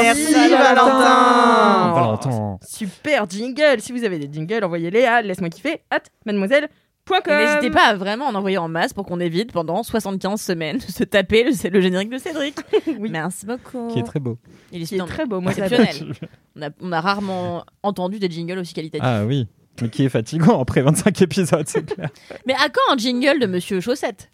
[0.01, 1.93] Merci, Merci, Valentin.
[1.93, 2.57] Valentin.
[2.61, 3.79] Super jingle.
[3.79, 6.80] Si vous avez des jingles, envoyez-les à laisse-moi kiffer at mademoiselle.com.
[7.27, 10.83] N'hésitez pas à vraiment en envoyer en masse pour qu'on évite pendant 75 semaines de
[10.91, 12.55] se taper le, le générique de Cédric.
[12.99, 13.09] Oui.
[13.09, 13.87] Merci beaucoup.
[13.87, 14.37] Qui est très beau.
[14.71, 16.13] Il est, Qui est très beau, moi exceptionnel.
[16.55, 19.05] on, a, on a rarement entendu des jingles aussi qualitatifs.
[19.05, 19.47] Ah oui.
[19.81, 22.09] Mais qui est fatigant après 25 épisodes, c'est clair.
[22.45, 24.29] Mais à quand un jingle de Monsieur Chaussette?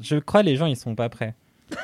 [0.00, 1.34] Je crois les gens, ils sont pas prêts.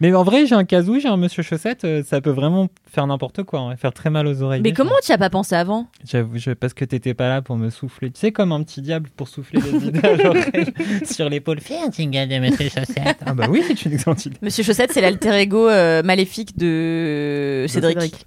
[0.00, 3.06] Mais en vrai, j'ai un casou, j'ai un monsieur chaussette, euh, ça peut vraiment faire
[3.06, 4.60] n'importe quoi, hein, faire très mal aux oreilles.
[4.62, 5.88] Mais comment tu as pas pensé avant?
[6.08, 8.10] J'avoue, je- parce que t'étais pas là pour me souffler.
[8.12, 10.72] Tu sais, comme un petit diable pour souffler les idées à l'oreille
[11.04, 11.60] sur l'épaule.
[11.60, 13.16] Fais un jingle de monsieur chaussette.
[13.26, 14.36] Ah bah oui, c'est une excellente idée.
[14.40, 18.26] Monsieur Chaussette, c'est l'alter ego euh, maléfique de Cédric, Cédric.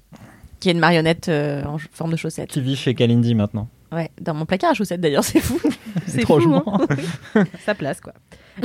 [0.59, 2.49] qui est une marionnette euh, en forme de chaussette.
[2.49, 3.69] Qui vit chez Kalindi maintenant.
[3.93, 5.59] Ouais, dans mon placard à chaussettes d'ailleurs, c'est fou.
[6.05, 6.63] C'est Étrangement.
[6.63, 6.83] fou,
[7.35, 7.45] hein.
[7.65, 8.13] Sa place, quoi.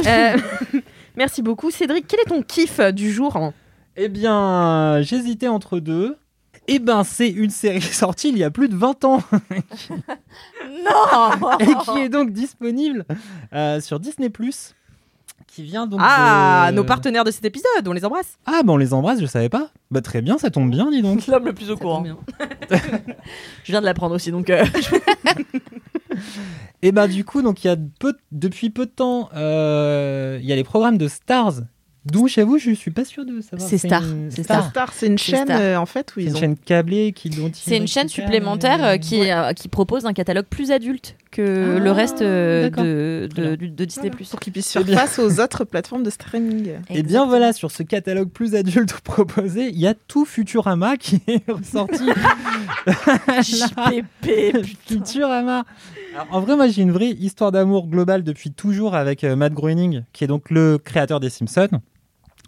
[0.07, 0.37] Euh,
[1.17, 1.71] merci beaucoup.
[1.71, 3.53] Cédric, quel est ton kiff euh, du jour
[3.97, 6.17] Eh bien, j'hésitais entre deux.
[6.69, 9.23] Eh ben, c'est une série sortie il y a plus de 20 ans
[10.61, 13.05] non et qui est donc disponible
[13.53, 14.31] euh, sur Disney+.
[15.47, 18.37] Qui vient donc Ah, de- nos partenaires de cet épisode, on les embrasse.
[18.47, 19.71] Ah, bah on les embrasse, je savais pas.
[19.93, 21.27] Bah très bien, ça tombe bien, dis donc.
[21.29, 22.05] L'homme le plus au courant.
[23.65, 24.65] Je viens de l'apprendre aussi, donc euh,
[26.83, 30.47] Et bah du coup, donc il y a peu, depuis peu de temps, euh, il
[30.49, 31.55] y a les programmes de Stars,
[32.05, 33.69] d'où j'avoue, je suis pas sûr de savoir.
[33.69, 34.69] C'est Star, une- c'est Star.
[34.71, 35.59] Star, c'est une chaîne Star.
[35.61, 36.41] euh, en fait où C'est ils une ont.
[36.41, 39.33] chaîne câblée qui dont ils c'est une chaîne supplémentaire euh, qui, ouais.
[39.33, 43.29] euh, qui propose un catalogue plus adulte que Ah, le reste de,
[43.85, 44.11] Disney+.
[44.11, 46.75] Voilà, pour qu'ils puissent Eh faire face aux autres plateformes de streaming.
[46.91, 51.21] Et bien voilà, sur ce catalogue plus adulte proposé, il y a tout Futurama qui
[51.27, 52.05] est ressorti.
[53.43, 55.65] JPP, Futurama.
[56.19, 59.53] Alors, en vrai, moi, j'ai une vraie histoire d'amour globale depuis toujours avec euh, Matt
[59.53, 61.69] Groening, qui est donc le créateur des Simpsons,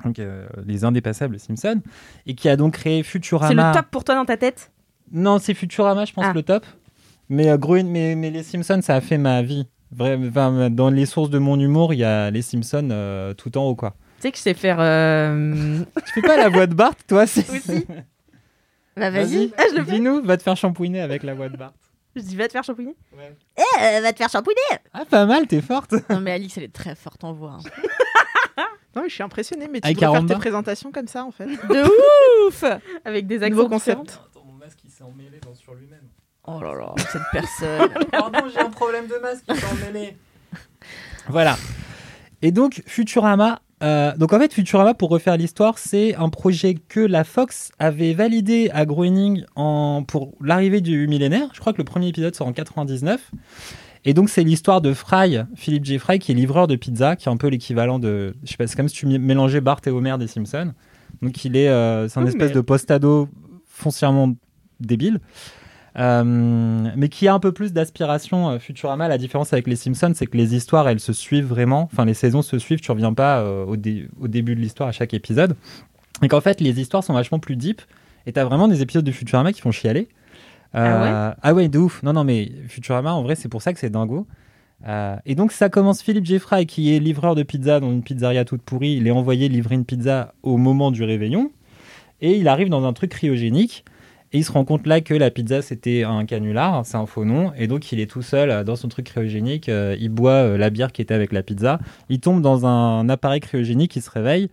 [0.05, 1.81] donc euh, les indépassables Simpsons,
[2.27, 3.49] et qui a donc créé Futurama.
[3.49, 4.71] C'est le top pour toi dans ta tête?
[5.13, 6.33] Non, c'est Futurama, je pense, Ah.
[6.35, 6.65] le top.
[7.29, 9.67] Mais, euh, Groen- mais, mais les Simpsons, ça a fait ma vie.
[9.95, 13.57] Vrai- enfin, dans les sources de mon humour, il y a les Simpsons euh, tout
[13.59, 13.95] en haut, quoi.
[14.17, 14.79] Tu sais que je sais faire.
[14.81, 17.23] euh, Tu fais pas la voix de Bart, toi.
[17.25, 17.45] Aussi.
[18.97, 19.53] Bah vas-y.
[19.57, 19.93] Ah, je le fais.
[19.93, 21.73] Dis-nous, va te faire shampouiner avec la voix de Bart.
[22.17, 22.97] Je dis, va te faire shampooiner.
[23.57, 24.61] Eh, va te faire shampouiner
[24.93, 25.95] Ah, pas mal, t'es forte.
[26.11, 27.59] Non, mais Alix, elle est très forte en voix.
[27.65, 28.65] hein.
[28.97, 31.31] Non, mais je suis impressionnée, mais tu Avec devrais faire tes présentations comme ça, en
[31.31, 31.47] fait.
[31.69, 32.65] De ouf
[33.05, 34.21] Avec des Nouveau accents concept.
[34.31, 36.09] Attends, mon masque il s'est emmêlé sur lui-même.
[36.45, 37.91] Oh là là, cette personne.
[38.11, 40.17] Pardon, j'ai un problème de masque, il s'est emmêlé.
[41.29, 41.57] Voilà.
[42.43, 43.61] Et donc, Futurama.
[43.83, 48.13] Euh, donc en fait, Futurama, pour refaire l'histoire, c'est un projet que la Fox avait
[48.13, 51.49] validé à Groening en, pour l'arrivée du millénaire.
[51.55, 53.31] Je crois que le premier épisode sort en 99.
[54.05, 55.99] Et donc, c'est l'histoire de Fry, Philippe J.
[55.99, 58.35] Fry, qui est livreur de pizza, qui est un peu l'équivalent de.
[58.45, 60.73] Je sais pas, c'est comme si tu mé- mélangeais Bart et Homer des Simpsons.
[61.23, 61.69] Donc, il est.
[61.69, 63.29] euh, c'est un Oh, espèce mais- de post-ado
[63.67, 64.35] foncièrement
[64.81, 65.21] débile.
[65.99, 66.23] Euh,
[66.97, 68.51] mais qui a un peu plus d'aspiration.
[68.51, 71.89] euh, Futurama, la différence avec les Simpsons, c'est que les histoires, elles se suivent vraiment.
[71.93, 74.89] Enfin, les saisons se suivent, tu reviens pas euh, au, dé- au début de l'histoire
[74.89, 75.57] à chaque épisode.
[76.23, 77.83] Et qu'en fait, les histoires sont vachement plus deep.
[78.27, 80.09] Et t'as vraiment des épisodes de Futurama qui font chialer.
[80.75, 81.69] Euh, ah ouais?
[81.69, 82.03] de ouf.
[82.03, 84.27] Non, non, mais Futurama, en vrai, c'est pour ça que c'est dingo.
[84.87, 88.45] Euh, et donc, ça commence Philippe Jeffrey, qui est livreur de pizza dans une pizzeria
[88.45, 88.93] toute pourrie.
[88.93, 91.51] Il est envoyé livrer une pizza au moment du réveillon.
[92.21, 93.85] Et il arrive dans un truc cryogénique.
[94.33, 97.25] Et il se rend compte là que la pizza c'était un canular, c'est un faux
[97.25, 100.33] nom, et donc il est tout seul euh, dans son truc cryogénique, euh, il boit
[100.33, 101.79] euh, la bière qui était avec la pizza,
[102.11, 104.51] il tombe dans un appareil cryogénique, il se réveille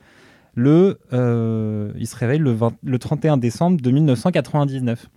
[0.56, 5.08] le, euh, il se réveille le, 20 le 31 décembre de 1999.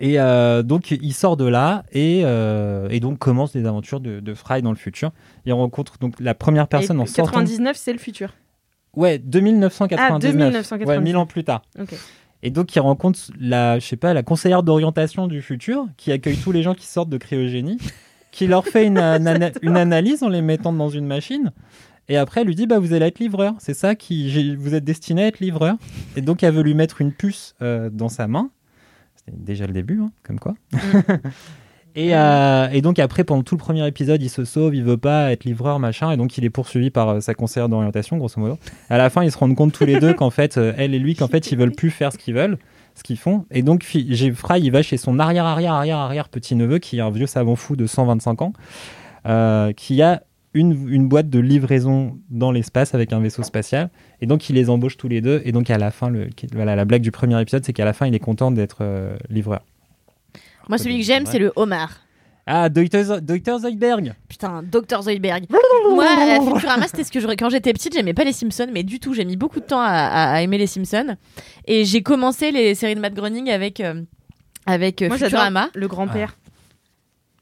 [0.00, 4.20] Et euh, donc il sort de là et, euh, et donc commence les aventures de,
[4.20, 5.12] de Fry dans le futur.
[5.44, 7.32] Il rencontre donc la première personne Et en sortant.
[7.32, 8.32] 99, c'est le futur.
[8.94, 10.10] Ouais, 2999.
[10.10, 10.88] Ah, 2999.
[10.88, 11.62] Ouais, 1000 ans plus tard.
[12.42, 16.36] Et donc, il rencontre la, je sais pas, la conseillère d'orientation du futur, qui accueille
[16.36, 17.78] tous les gens qui sortent de cryogénie,
[18.30, 21.52] qui leur fait une, ana- une analyse en les mettant dans une machine.
[22.08, 23.54] Et après, elle lui dit, bah, vous allez être livreur.
[23.58, 25.76] C'est ça qui, vous êtes destiné à être livreur.
[26.16, 28.50] Et donc, elle veut lui mettre une puce euh, dans sa main.
[29.16, 30.54] C'était déjà le début, hein, comme quoi.
[31.94, 34.96] et, euh, et donc, après, pendant tout le premier épisode, il se sauve, il veut
[34.96, 36.10] pas être livreur, machin.
[36.12, 38.58] Et donc, il est poursuivi par euh, sa conseillère d'orientation, grosso modo.
[38.88, 40.98] À la fin, ils se rendent compte tous les deux qu'en fait, euh, elle et
[40.98, 42.58] lui, qu'en fait, ils veulent plus faire ce qu'ils veulent,
[42.94, 43.46] ce qu'ils font.
[43.50, 46.98] Et donc, j'ai- Fry, il va chez son arrière, arrière, arrière, arrière petit neveu, qui
[46.98, 48.52] est un vieux savant fou de 125 ans,
[49.76, 50.22] qui a
[50.54, 53.90] une, une boîte de livraison dans l'espace avec un vaisseau spatial.
[54.20, 55.42] Et donc, il les embauche tous les deux.
[55.44, 57.84] Et donc, à la fin, le, qui- voilà, la blague du premier épisode, c'est qu'à
[57.84, 58.82] la fin, il est content d'être
[59.30, 59.60] livreur.
[60.68, 61.90] Moi, celui que j'aime, c'est le homard.
[62.50, 63.02] Ah, Dr.
[63.04, 63.58] Zo- Dr.
[63.58, 65.02] Zoidberg Putain, Dr.
[65.02, 65.44] Zoidberg.
[65.90, 67.26] Moi, euh, Futurama, c'était ce que je...
[67.26, 69.80] quand j'étais petite, j'aimais pas les Simpsons, mais du tout, j'ai mis beaucoup de temps
[69.80, 71.16] à, à- à aimer les Simpsons.
[71.66, 74.00] Et j'ai commencé les séries de Matt Groening avec, euh,
[74.64, 75.68] avec euh, Moi, j'adore Futurama.
[75.74, 76.38] le grand-père.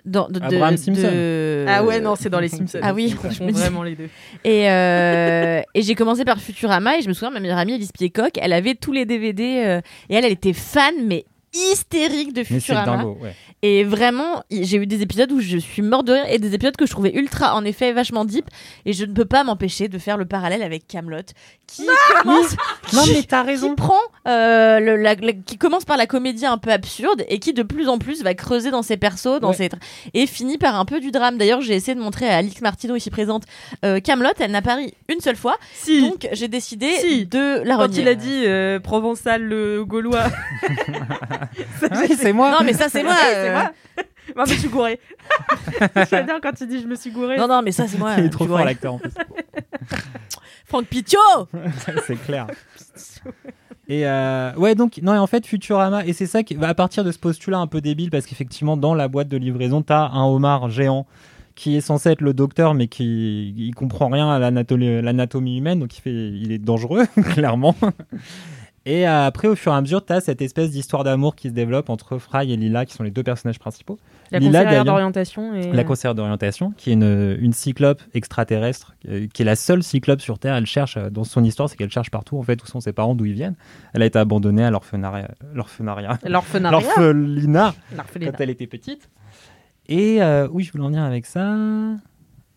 [0.04, 1.02] Dans, de, de- Abraham Simpson.
[1.02, 2.78] de- Ah ouais, non, c'est dans les Simpsons.
[2.82, 4.08] Ah oui, je je confonds me dis- vraiment les deux.
[4.44, 7.90] Et, euh, et j'ai commencé par Futurama et je me souviens, ma meilleure amie Elise
[7.92, 11.24] Piecock, elle avait tous les DVD euh, et elle, elle était fan, mais
[11.72, 12.96] hystérique de Futurama.
[12.98, 13.34] dingo, ouais.
[13.62, 16.76] Et vraiment, j'ai eu des épisodes où je suis morte de rire et des épisodes
[16.76, 18.46] que je trouvais ultra, en effet, vachement deep.
[18.84, 21.22] Et je ne peux pas m'empêcher de faire le parallèle avec Camelot,
[21.66, 21.86] qui
[22.22, 22.54] commence,
[22.92, 23.94] Non, mais t'as qui prend,
[24.28, 27.62] euh, le- la- la- qui commence par la comédie un peu absurde et qui de
[27.62, 29.54] plus en plus va creuser dans ses persos, dans Ouais.
[29.56, 29.68] ses
[30.14, 31.38] et finit par un peu du drame.
[31.38, 33.44] D'ailleurs, j'ai essayé de montrer à Alix Martino ici présente
[33.84, 37.26] euh, Camelot, elle n'apparaît une seule fois, Si, donc j'ai décidé Si.
[37.26, 40.24] de la quand il a dit euh, provençal le gaulois.
[41.82, 42.50] Oui, c'est moi.
[42.50, 43.14] Non, mais ça c'est moi.
[43.18, 43.72] c'est euh, moi.
[44.36, 44.98] Non, mais je suis gouré.
[46.10, 47.36] J'adore quand il dit je me suis gouré.
[47.36, 48.14] Non, non, mais ça c'est moi.
[48.18, 49.12] Il est trop tu fort l'acteur en plus.
[50.66, 51.18] Franck Pitiot
[52.06, 52.48] c'est clair.
[53.88, 56.74] Et euh, ouais, donc, non, et en fait, Futurama, et c'est ça qui va à
[56.74, 60.08] partir de ce postulat un peu débile, parce qu'effectivement, dans la boîte de livraison, t'as
[60.08, 61.06] un homard géant
[61.54, 65.80] qui est censé être le docteur, mais qui il comprend rien à l'anatomie l'anatomie humaine,
[65.80, 67.74] donc il, fait, il est dangereux, clairement.
[68.88, 71.52] Et euh, après, au fur et à mesure, t'as cette espèce d'histoire d'amour qui se
[71.52, 73.98] développe entre Fry et Lila, qui sont les deux personnages principaux.
[74.30, 75.54] La Lila, conseillère d'orientation.
[75.54, 75.72] Et...
[75.72, 80.20] La conseillère d'orientation, qui est une, une cyclope extraterrestre, euh, qui est la seule cyclope
[80.20, 80.54] sur Terre.
[80.54, 82.92] Elle cherche, euh, dans son histoire, c'est qu'elle cherche partout, en fait, où sont ses
[82.92, 83.56] parents, d'où ils viennent.
[83.92, 87.74] Elle a été abandonnée à l'orphenaria, l'orphenaria, L'orphelinat.
[87.96, 89.10] quand elle était petite.
[89.88, 91.56] Et euh, oui, je voulais en venir avec ça.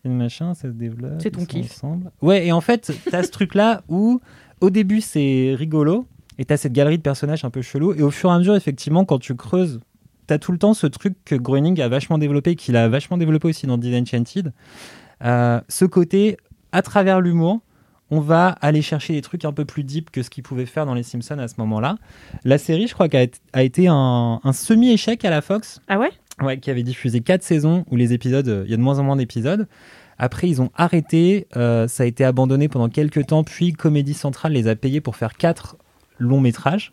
[0.04, 1.20] Et le machin, ça se développe.
[1.20, 1.72] C'est ton kiff.
[1.72, 2.12] ensemble.
[2.22, 4.20] Ouais, et en fait, t'as ce truc-là où,
[4.60, 6.06] au début, c'est rigolo,
[6.40, 8.56] et t'as cette galerie de personnages un peu chelous, et au fur et à mesure,
[8.56, 9.78] effectivement, quand tu creuses,
[10.26, 13.48] t'as tout le temps ce truc que Groening a vachement développé, qu'il a vachement développé
[13.48, 14.54] aussi dans Disenchanted.
[15.22, 16.38] Euh, ce côté,
[16.72, 17.60] à travers l'humour,
[18.10, 20.86] on va aller chercher des trucs un peu plus deep que ce qu'il pouvait faire
[20.86, 21.96] dans Les Simpsons à ce moment-là.
[22.44, 25.82] La série, je crois, qu'a a été un, un semi-échec à la Fox.
[25.88, 26.10] Ah ouais?
[26.40, 28.98] Ouais, qui avait diffusé quatre saisons où les épisodes, euh, il y a de moins
[28.98, 29.68] en moins d'épisodes.
[30.16, 34.52] Après, ils ont arrêté, euh, ça a été abandonné pendant quelques temps, puis Comédie Centrale
[34.52, 35.76] les a payés pour faire quatre
[36.20, 36.92] longs métrages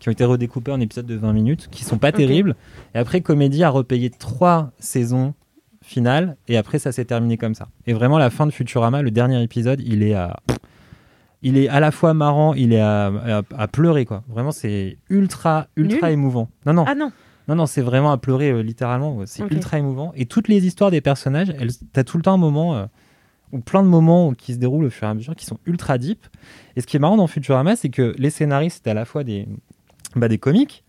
[0.00, 2.56] qui ont été redécoupés en épisodes de 20 minutes, qui sont pas terribles.
[2.94, 5.32] Et après, Comédie a repayé trois saisons
[5.82, 7.68] finales, et après, ça s'est terminé comme ça.
[7.86, 10.36] Et vraiment, la fin de Futurama, le dernier épisode, il est à.
[11.42, 14.24] Il est à la fois marrant, il est à, à- à pleurer, quoi.
[14.28, 16.48] Vraiment, c'est ultra, ultra Nul émouvant.
[16.64, 17.12] Non, non, Ah non.
[17.48, 19.18] non, non, c'est vraiment à pleurer, euh, littéralement.
[19.26, 20.12] C'est ultra émouvant.
[20.16, 22.86] Et toutes les histoires des personnages, elles, t'as tout le temps un moment, euh,
[23.54, 25.96] ou plein de moments qui se déroulent au fur et à mesure, qui sont ultra
[25.96, 26.26] deep.
[26.76, 29.22] Et ce qui est marrant dans Futurama, c'est que les scénaristes étaient à la fois
[29.24, 29.46] des,
[30.16, 30.84] bah, des comiques,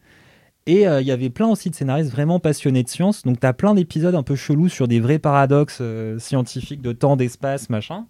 [0.66, 3.22] et euh, il y avait plein aussi de scénaristes vraiment passionnés de science.
[3.22, 7.16] Donc, t'as plein d'épisodes un peu chelous sur des vrais paradoxes euh, scientifiques de temps,
[7.16, 8.08] d'espace, machin.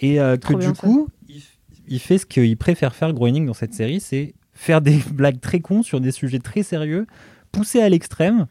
[0.00, 1.40] Et euh, que du coup, il,
[1.86, 5.60] il fait ce qu'il préfère faire, Groening, dans cette série, c'est faire des blagues très
[5.60, 7.06] cons sur des sujets très sérieux,
[7.52, 8.48] poussés à l'extrême,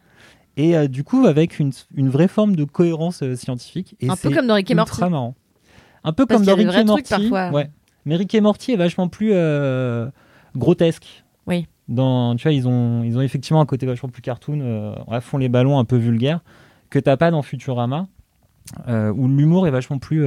[0.57, 3.95] et euh, du coup avec une, une vraie forme de cohérence euh, scientifique.
[4.01, 4.99] Et Un peu comme dans Rick et Morty.
[5.09, 5.35] marrant.
[6.03, 7.03] Un peu Parce comme dans Rick et Morty.
[7.09, 7.49] parfois.
[7.51, 7.69] Ouais.
[8.05, 10.07] Mais Rick et Morty est vachement plus euh,
[10.55, 11.23] grotesque.
[11.45, 11.67] Oui.
[11.87, 15.37] Dans, tu vois, ils ont, ils ont effectivement un côté vachement plus cartoon, à fond
[15.37, 16.41] les ballons, un peu vulgaire,
[16.89, 18.07] que t'as pas dans Futurama,
[18.89, 20.25] où l'humour est vachement plus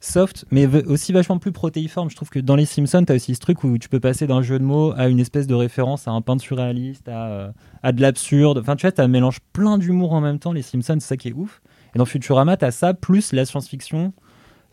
[0.00, 2.10] soft, mais aussi vachement plus protéiforme.
[2.10, 4.42] Je trouve que dans les Simpsons, t'as aussi ce truc où tu peux passer d'un
[4.42, 7.50] jeu de mots à une espèce de référence à un peintre surréaliste, à, euh,
[7.82, 8.58] à de l'absurde.
[8.58, 10.52] Enfin, tu vois, un mélange plein d'humour en même temps.
[10.52, 11.60] Les Simpsons, c'est ça qui est ouf.
[11.94, 14.12] Et dans Futurama, t'as ça plus la science-fiction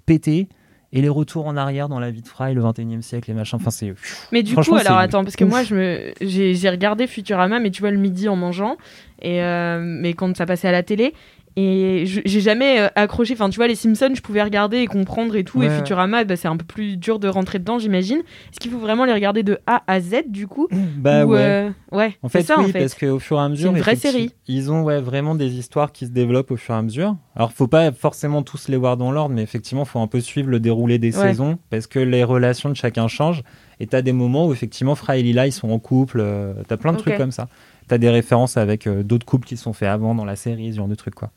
[0.06, 0.48] pété
[0.96, 3.58] et les retours en arrière dans la vie de Fry, le 21e siècle, les machins.
[3.60, 3.94] Enfin, c'est.
[4.32, 5.50] Mais du coup, alors attends, parce que ouf.
[5.50, 8.78] moi, je me, j'ai, j'ai regardé Futurama, mais tu vois le midi en mangeant,
[9.22, 11.14] et euh, mais quand ça passait à la télé,
[11.58, 13.34] et j'ai jamais euh, accroché.
[13.34, 15.70] Enfin, tu vois, les Simpsons, je pouvais regarder et comprendre et tout, et.
[15.70, 18.20] Futurama, bah, c'est un peu plus dur de rentrer dedans, j'imagine.
[18.52, 20.68] Est-ce qu'il faut vraiment les regarder de A à Z, du coup?
[20.98, 21.40] Bah Ou, ouais.
[21.40, 22.18] euh, ouais.
[22.24, 22.80] En fait, ça, oui, en fait.
[22.80, 24.32] parce qu'au fur et à mesure, une vraie série.
[24.48, 27.16] Ils ont ouais, vraiment des histoires qui se développent au fur et à mesure.
[27.36, 30.50] Alors, faut pas forcément tous les voir dans l'ordre, mais effectivement, faut un peu suivre
[30.50, 31.30] le déroulé des Ouais.
[31.30, 33.44] saisons, parce que les relations de chacun changent.
[33.80, 36.20] Et t'as des moments où effectivement, Fry et Lila, ils sont en couple.
[36.22, 37.48] euh, t'as plein de trucs comme ça.
[37.88, 40.72] T'as des références avec euh, d'autres couples qui se sont faits avant dans la série,
[40.72, 41.32] ce genre de trucs quoi.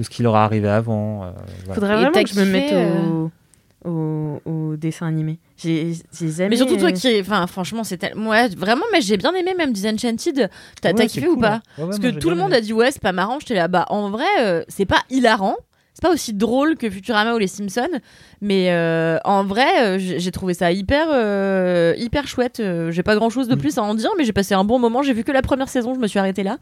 [0.00, 1.22] Ou ce qui leur est arrivé avant.
[1.24, 1.30] euh,
[1.66, 1.74] voilà.
[1.74, 3.28] Faudrait vraiment que je me mette euh,
[3.84, 5.38] au, au, au dessin animé.
[5.56, 6.48] J'ai, jamais.
[6.48, 9.72] Mais surtout toi qui, enfin franchement c'est tellement, ouais, vraiment, mais j'ai bien aimé même
[9.72, 10.48] Disenchanted.
[10.80, 11.54] T'as Ouais, kiffé ou pas?
[11.54, 11.62] Hein.
[11.78, 12.56] Ouais, ouais, Parce moi, que tout le monde aimé.
[12.56, 13.38] a dit ouais c'est pas marrant.
[13.40, 15.56] J'étais là bah en vrai euh, c'est pas hilarant.
[15.92, 18.00] C'est pas aussi drôle que Futurama ou les Simpsons,
[18.40, 22.62] mais euh, en vrai euh, j'ai trouvé ça hyper euh, hyper chouette.
[22.90, 23.58] J'ai pas grand chose de Mm.
[23.58, 25.02] plus à en dire, mais j'ai passé un bon moment.
[25.02, 26.56] J'ai vu que la première saison, je me suis arrêtée là.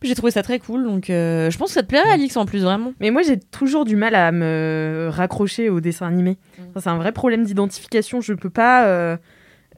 [0.00, 2.36] Puis J'ai trouvé ça très cool, donc euh, je pense que ça te plairait Alix
[2.36, 2.92] en plus vraiment.
[3.00, 6.32] Mais moi, j'ai toujours du mal à me raccrocher au dessin animé.
[6.58, 6.62] Mm.
[6.70, 8.20] Enfin, c'est un vrai problème d'identification.
[8.20, 8.86] Je peux pas.
[8.86, 9.16] euh,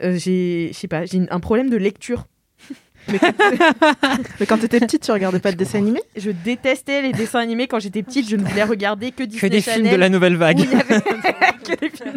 [0.02, 2.26] euh, j'ai, je sais pas, j'ai un problème de lecture.
[4.40, 6.00] Mais quand t'étais petite, tu regardais pas de dessin animé?
[6.16, 8.28] Je détestais les dessins animés quand j'étais petite.
[8.28, 9.81] Je ne voulais regarder que Disney Que des Channel.
[9.83, 10.61] films de la nouvelle vague.
[10.61, 11.00] il y avait
[11.64, 12.16] que des films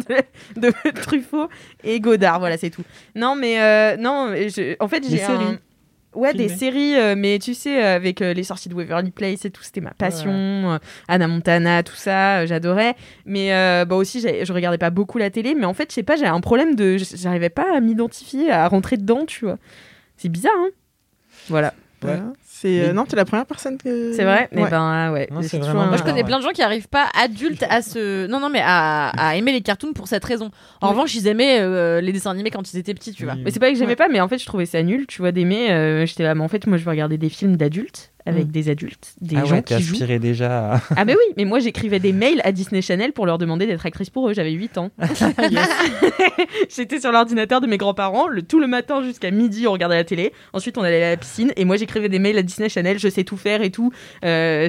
[0.56, 1.48] de, de Truffaut
[1.82, 2.40] et Godard.
[2.40, 2.82] Voilà, c'est tout.
[3.16, 5.58] Non, mais euh, non, je- en fait, j'ai un-.
[6.14, 9.44] Ouais, des séries, euh, mais tu sais, euh, avec euh, les sorties de Waverly Place
[9.46, 10.30] et tout, c'était ma passion.
[10.30, 12.94] euh, Anna Montana, tout ça, euh, j'adorais.
[13.24, 16.02] Mais euh, bah aussi, je regardais pas beaucoup la télé, mais en fait, je sais
[16.02, 16.98] pas, j'avais un problème de.
[16.98, 19.58] J'arrivais pas à m'identifier, à rentrer dedans, tu vois.
[20.16, 20.70] C'est bizarre, hein
[21.48, 21.68] Voilà.
[22.02, 22.08] Ouais.
[22.16, 22.32] Voilà.
[22.62, 24.12] C'est euh, Mais- non, t'es la première personne que.
[24.12, 24.48] C'est vrai?
[24.52, 24.70] Mais Ouais.
[24.70, 25.26] ben, ah ouais.
[25.32, 26.24] Non, c'est toujours vraiment un- Moi, je connais ouais.
[26.24, 28.26] plein de gens qui arrivent pas adultes à se.
[28.28, 30.52] Non, non, mais à, à aimer les cartoons pour cette raison.
[30.80, 30.92] En Oui.
[30.94, 33.34] revanche, ils aimaient euh, les dessins animés quand ils étaient petits, tu vois.
[33.34, 33.42] Oui.
[33.44, 35.32] Mais c'est pas que j'aimais pas, mais en fait, je trouvais ça nul, tu vois,
[35.32, 35.72] d'aimer.
[35.72, 38.50] euh, J'étais là, mais en fait, moi, je veux regarder des films d'adultes avec Mm.
[38.52, 40.18] des adultes, des ah gens ouais, qui jouent.
[40.18, 40.80] déjà à...
[40.96, 43.84] Ah, mais oui, mais moi, j'écrivais des mails à Disney Channel pour leur demander d'être
[43.86, 44.34] actrice pour eux.
[44.34, 44.90] J'avais 8 ans.
[46.74, 50.04] J'étais sur l'ordinateur de mes grands-parents, le, tout le matin jusqu'à midi, on regardait la
[50.04, 50.32] télé.
[50.52, 52.98] Ensuite, on allait à la piscine et moi, j'écrivais des mails à Disney Channel.
[52.98, 53.92] Je sais tout faire et tout.
[54.24, 54.68] Euh,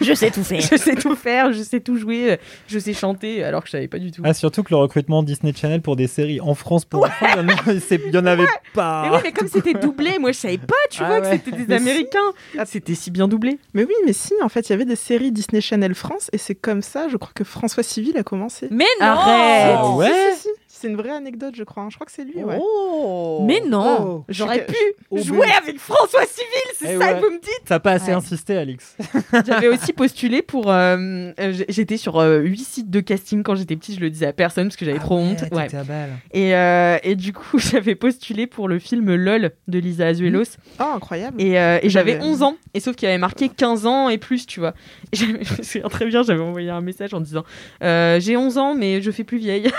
[0.00, 0.60] Je sais tout faire.
[0.60, 3.88] je sais tout faire, je sais tout jouer, je sais chanter, alors que je savais
[3.88, 4.22] pas du tout.
[4.24, 8.14] Ah, surtout que le recrutement Disney Channel pour des séries en France pour enfants, il
[8.14, 9.02] y en avait pas.
[9.10, 11.38] Mais oui, mais comme c'était doublé, moi je savais pas, tu Ah vois, ouais.
[11.38, 11.82] que c'était des Mais si.
[11.88, 12.18] Américains.
[12.58, 13.58] Ah, C'était si bien doublé.
[13.74, 16.38] Mais oui, mais si, en fait, il y avait des séries Disney Channel France et
[16.38, 18.68] c'est comme ça, je crois que François Civil a commencé.
[18.70, 19.76] Mais non Arrête.
[19.78, 21.84] Ah Si, ouais si, si, C'est une vraie anecdote, je crois.
[21.84, 21.88] hein.
[21.90, 22.58] Je crois que c'est lui, ouais.
[22.60, 23.42] Oh.
[23.46, 24.24] Mais non Oh.
[24.28, 24.74] J'aurais pu
[25.10, 26.46] Oh, jouer avec François Civil,
[26.78, 27.14] c'est Eh ça ouais.
[27.20, 28.12] que vous me dites T'as pas assez Ouais.
[28.18, 28.96] insisté, Alix.
[29.46, 30.70] J'avais aussi postulé pour.
[30.70, 34.26] euh, euh, j'étais sur euh, huit sites de casting quand j'étais petite, je le disais
[34.26, 35.44] à personne parce que j'avais trop honte.
[35.52, 35.74] Ouais.
[35.74, 36.10] à balle.
[36.32, 40.56] Et, euh, et du coup, j'avais postulé pour le film LOL de Lisa Azuelos.
[40.80, 41.40] Oh, incroyable.
[41.40, 42.56] Et, euh, et j'avais J'avais- 11 ans.
[42.74, 44.74] Et sauf qu'il avait marqué 15 ans et plus, tu vois.
[45.12, 47.44] Et je me souviens très bien, j'avais envoyé un message en disant
[47.82, 49.70] euh, J'ai 11 ans, mais je fais plus vieille.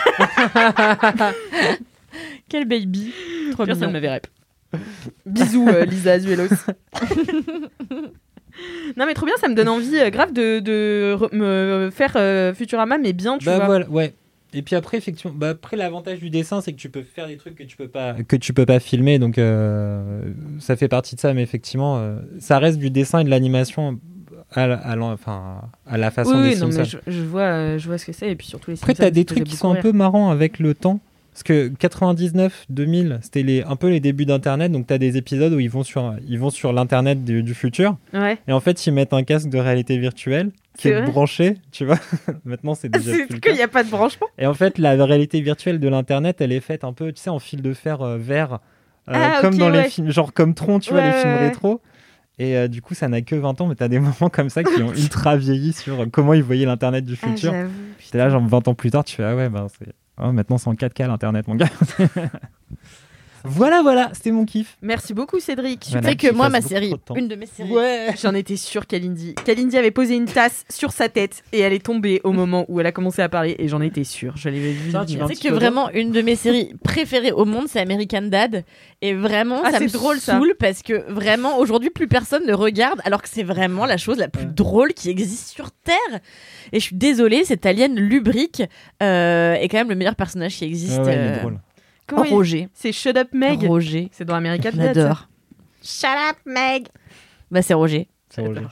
[2.49, 3.11] Quel baby
[3.51, 3.87] Trop Personne mignon.
[3.87, 4.27] ne m'avait rep.
[5.25, 6.47] Bisous, euh, Lisa Azuelos.
[8.97, 12.13] non, mais trop bien, ça me donne envie, euh, grave, de, de re- me faire
[12.15, 13.65] euh, Futurama, mais bien, tu Bah vois.
[13.65, 14.13] voilà, ouais.
[14.53, 17.37] Et puis après, effectivement, bah, après l'avantage du dessin, c'est que tu peux faire des
[17.37, 20.21] trucs que tu peux pas, que tu peux pas filmer, donc euh,
[20.59, 21.33] ça fait partie de ça.
[21.33, 23.99] Mais effectivement, euh, ça reste du dessin et de l'animation
[24.53, 26.97] à, la- à l'en- enfin, à la façon Oui, des oui, non, Simpsons.
[27.05, 28.77] mais je, je vois, euh, je vois ce que c'est et puis surtout les.
[28.77, 30.99] Après, Simpsons, t'as des trucs qui sont un peu marrants avec le temps.
[31.33, 34.71] Parce que 99, 2000, c'était les, un peu les débuts d'Internet.
[34.71, 37.95] Donc, t'as des épisodes où ils vont sur, ils vont sur l'Internet du, du futur.
[38.11, 38.39] Ouais.
[38.47, 41.99] Et en fait, ils mettent un casque de réalité virtuelle qui est, branché, tu vois.
[42.45, 44.25] Maintenant, c'est déjà C'est qu'il n'y a pas de branchement.
[44.39, 47.29] Et en fait, la réalité virtuelle de l'Internet, elle est faite un peu, tu sais,
[47.29, 48.53] en fil de fer euh, vert.
[49.07, 51.81] euh, Ah, comme dans les films, genre comme Tron, tu vois, les films rétro.
[52.39, 54.63] Et euh, du coup, ça n'a que 20 ans, mais t'as des moments comme ça
[54.63, 57.51] qui ont ultra vieilli sur comment ils voyaient l'Internet du Ah, futur.
[57.51, 57.71] j'avoue,
[58.11, 59.91] T'es là, genre 20 ans plus tard, tu fais Ah ouais, ben c'est.
[60.17, 61.69] ah, maintenant c'est en 4K l'internet, mon gars.
[63.43, 64.77] voilà, voilà, c'était mon kiff.
[64.81, 65.85] Merci beaucoup, Cédric.
[65.91, 66.01] Voilà.
[66.01, 67.71] Tu sais que moi, ma série, une de mes séries.
[67.71, 69.35] Ouais, j'en étais sûre, Kalindi.
[69.45, 72.79] Kalindi avait posé une tasse sur sa tête et elle est tombée au moment où
[72.79, 74.33] elle a commencé à parler et j'en étais sûre.
[74.37, 74.91] Je l'avais vu.
[75.07, 78.63] Tu sais que vraiment une de mes séries préférées au monde, c'est American Dad.
[79.01, 80.33] Et vraiment, Ah, ça c'est me drôle, ça.
[80.37, 84.17] saoule parce que vraiment, aujourd'hui, plus personne ne regarde alors que c'est vraiment la chose
[84.17, 84.51] la plus Ouais.
[84.53, 86.19] drôle qui existe sur Terre.
[86.73, 88.63] Et je suis désolée, cette alien lubrique
[89.03, 90.99] euh, est quand même le meilleur personnage qui existe.
[90.99, 91.59] Ouais, ouais, il est euh, drôle.
[92.07, 92.69] Comment Roger.
[92.73, 93.63] C'est Shut Up Meg.
[93.63, 94.09] Roger.
[94.11, 94.95] C'est dans American Dad.
[94.95, 95.27] J'adore.
[95.83, 96.87] Shut up, Meg.
[97.51, 98.07] Bah, c'est Roger.
[98.29, 98.67] C'est drôle.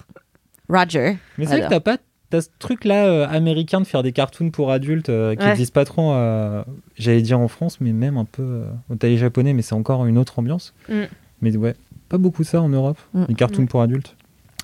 [0.69, 1.17] Roger.
[1.37, 1.97] Mais c'est vrai que t'as pas.
[2.31, 5.53] T'as ce truc-là euh, américain de faire des cartoons pour adultes euh, qui Ouais.
[5.55, 6.63] disent pas trop, euh,
[6.97, 10.05] j'allais dire en France, mais même un peu euh, au taille japonais, mais c'est encore
[10.07, 10.73] une autre ambiance.
[10.89, 11.03] Mm.
[11.41, 11.75] Mais ouais,
[12.09, 13.25] pas beaucoup ça en Europe, Mm.
[13.29, 14.15] les cartoons pour adultes.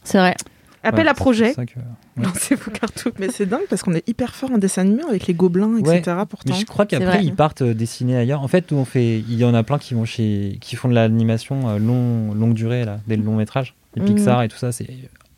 [0.03, 0.35] C'est vrai.
[0.83, 1.45] Appel Ouais, à c'est projet.
[1.47, 1.79] pour ça que-
[2.17, 3.11] Non, c'est vos cartoons.
[3.19, 6.01] Mais c'est dingue parce qu'on est hyper fort en dessin animé avec les gobelins, etc.
[6.17, 6.53] Mais Pourtant.
[6.53, 8.41] je crois qu'après ils partent euh, dessiner ailleurs.
[8.41, 10.95] En fait, on fait, il y en a plein qui vont chez, qui font de
[10.95, 14.07] l'animation euh, long, longue durée là, des longs métrages, les Mhm.
[14.15, 14.87] Pixar et tout ça, c'est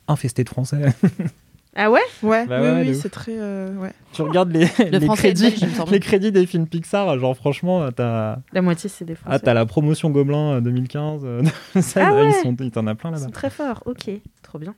[0.07, 0.81] infesté de français.
[1.75, 2.01] Ah ouais?
[2.21, 3.31] Ouais, Bah oui, ouais, oui, de c'est très.
[3.35, 3.91] euh, ouais.
[4.11, 4.59] tu regardes les,
[4.91, 9.25] Le crédits, belge, les des films Pixar, genre franchement, t'as, La moitié, c'est des ah,
[9.25, 9.39] Français.
[9.43, 11.21] t'as la promotion Gobelin euh, 2015.
[11.25, 11.41] euh,
[11.95, 12.29] Ah ouais.
[12.29, 13.25] ils sont, t'en as plein Ils là-bas.
[13.25, 13.81] sont très forts.
[13.87, 14.07] Ok,
[14.43, 14.75] trop bien.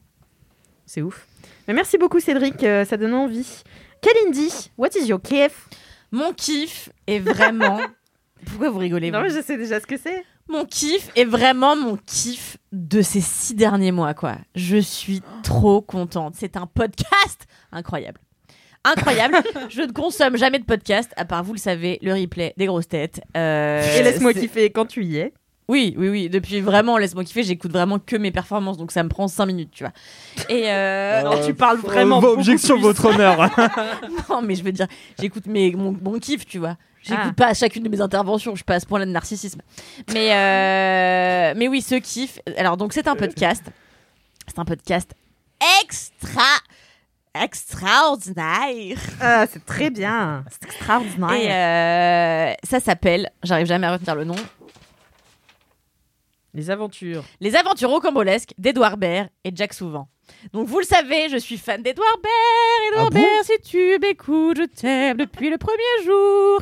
[0.86, 1.28] C'est ouf.
[1.67, 2.63] Mais merci beaucoup, Cédric.
[2.63, 3.63] euh, ça donne envie.
[4.02, 5.67] Kalindi, what is your kiff?
[6.12, 7.80] Mon kiff est vraiment.
[8.45, 9.26] Pourquoi vous rigolez Non, vous?
[9.26, 10.24] mais je sais déjà ce que c'est.
[10.48, 14.36] Mon kiff est vraiment mon kiff de ces six derniers mois, quoi.
[14.54, 16.36] Je suis trop contente.
[16.38, 18.19] C'est un podcast incroyable.
[18.84, 19.38] Incroyable.
[19.69, 22.88] je ne consomme jamais de podcast, à part, vous le savez, le replay des grosses
[22.88, 23.19] têtes.
[23.36, 25.34] Euh, Et laisse-moi kiffer quand tu y es.
[25.67, 26.30] Oui, oui, oui.
[26.30, 29.71] Depuis vraiment, laisse-moi kiffer, j'écoute vraiment que mes performances, donc ça me prend 5 minutes,
[29.71, 29.93] tu vois.
[30.49, 32.17] Et euh, Non, tu parles vraiment.
[32.17, 32.84] Euh, beaucoup objection, plus.
[32.84, 33.49] votre honneur.
[34.30, 34.88] non, mais je veux dire,
[35.19, 36.78] j'écoute mes, mon, mon kiff, tu vois.
[37.01, 37.34] J'écoute Ah.
[37.36, 39.62] pas à chacune de mes interventions, je suis pas à ce point-là de narcissisme.
[40.13, 42.39] Mais, euh, mais oui, ce kiff.
[42.58, 43.63] Alors, donc, c'est un podcast.
[44.47, 45.12] C'est un podcast
[45.82, 46.41] extra.
[47.43, 48.97] extraordinaire.
[49.21, 50.43] Ah, c'est très bien.
[50.49, 51.32] C'est extraordinaire.
[51.34, 54.36] Et euh, ça s'appelle, j'arrive jamais à retenir le nom,
[56.56, 57.24] Les aventures.
[57.41, 60.08] Les aventures rocambolesques d'Edouard Baird et Jack Souvent.
[60.54, 62.94] Donc vous le savez, je suis fan d'Edouard Baird.
[62.94, 66.62] Edouard Ah bon Baird, si tu m'écoutes, je t'aime depuis le premier jour.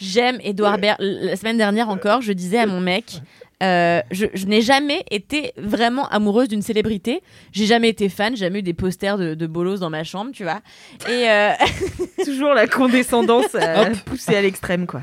[0.00, 0.96] J'aime Edouard Baird.
[1.00, 3.20] La semaine dernière encore, je disais à mon mec,
[3.62, 7.22] euh, je, je n'ai jamais été vraiment amoureuse d'une célébrité.
[7.52, 10.30] J'ai jamais été fan, j'ai jamais eu des posters de, de bolos dans ma chambre,
[10.32, 10.60] tu vois.
[11.08, 11.52] Et euh,
[12.24, 15.02] Toujours la condescendance euh, poussée à l'extrême, quoi.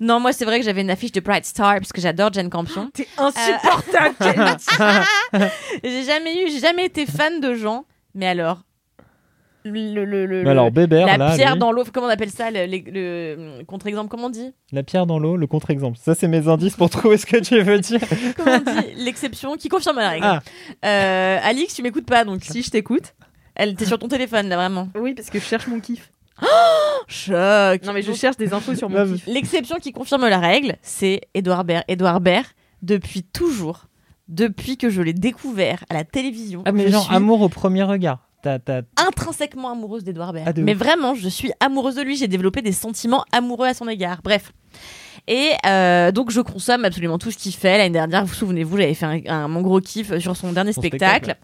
[0.00, 2.50] Non, moi c'est vrai que j'avais une affiche de Bright Star parce que j'adore Jane
[2.50, 2.90] Campion.
[2.94, 4.64] T'es insupportable, Kalindi.
[5.84, 7.84] j'ai jamais eu, j'ai jamais été fan de gens.
[8.14, 8.62] Mais alors,
[9.64, 12.30] le, le, le- Mais alors, Bébert, la là, pierre lui, dans l'eau, comment on appelle
[12.30, 12.90] ça, le, le-
[13.58, 14.52] le- contre-exemple, comment on dit?
[14.72, 15.98] La pierre dans l'eau, le contre-exemple.
[16.00, 18.00] Ça, c'est mes indices pour trouver ce que tu veux dire.
[18.36, 18.94] Comment on dit?
[18.96, 20.24] L'exception qui confirme la règle.
[20.26, 20.40] Ah.
[20.84, 22.44] Euh, Alix, tu m'écoutes pas donc.
[22.44, 23.14] si je t'écoute.
[23.54, 24.88] Elle, t'es sur ton téléphone là vraiment.
[24.94, 26.10] Oui, parce que je cherche mon kiff.
[27.06, 27.82] Choc.
[27.84, 29.26] Non, mais je cherche des infos sur mon kiff.
[29.26, 31.84] L'exception qui confirme la règle, c'est Edouard Baird.
[31.88, 32.46] Edouard Baird,
[32.82, 33.86] depuis toujours,
[34.28, 37.82] depuis que je l'ai découvert à la télévision, Ah, mais genre, suis amour au premier
[37.82, 38.20] regard.
[38.42, 40.46] T'as, t'as- intrinsèquement amoureuse d'Edouard Baird.
[40.48, 40.78] Ah, de mais ouf.
[40.78, 42.16] vraiment, je suis amoureuse de lui.
[42.16, 44.20] J'ai développé des sentiments amoureux à son égard.
[44.22, 44.52] Bref.
[45.26, 47.78] Et euh, donc, je consomme absolument tout ce qu'il fait.
[47.78, 50.72] L'année dernière, vous vous souvenez-vous, j'avais fait un, un- mon gros kiff sur son dernier
[50.72, 51.24] Son spectacle.
[51.24, 51.40] spectacle.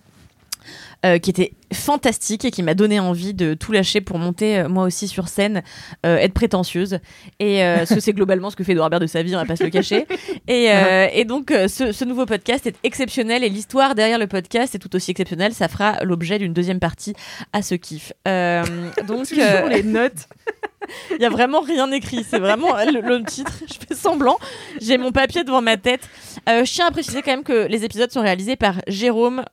[1.05, 4.69] Euh, qui était fantastique et qui m'a donné envie de tout lâcher pour monter euh,
[4.71, 5.63] moi aussi sur scène,
[6.07, 6.99] euh, être prétentieuse.
[7.41, 9.57] Et ce c'est globalement ce que fait Edouard Baird de sa vie, on va pas
[9.57, 10.07] se le cacher.
[10.49, 10.69] Et,
[11.13, 14.95] et donc ce, ce nouveau podcast est exceptionnel et l'histoire derrière le podcast est tout
[14.97, 15.53] aussi exceptionnelle.
[15.53, 17.15] Ça fera l'objet d'une deuxième partie
[17.53, 18.13] à ce kiff.
[18.25, 20.29] Donc Toujours les notes.
[21.11, 22.25] il y a vraiment rien écrit.
[22.29, 23.53] C'est vraiment le, le titre.
[23.69, 24.39] Je fais semblant.
[24.81, 26.09] J'ai mon papier devant ma tête.
[26.47, 29.45] Je tiens à préciser quand même que les épisodes sont réalisés par Jérôme.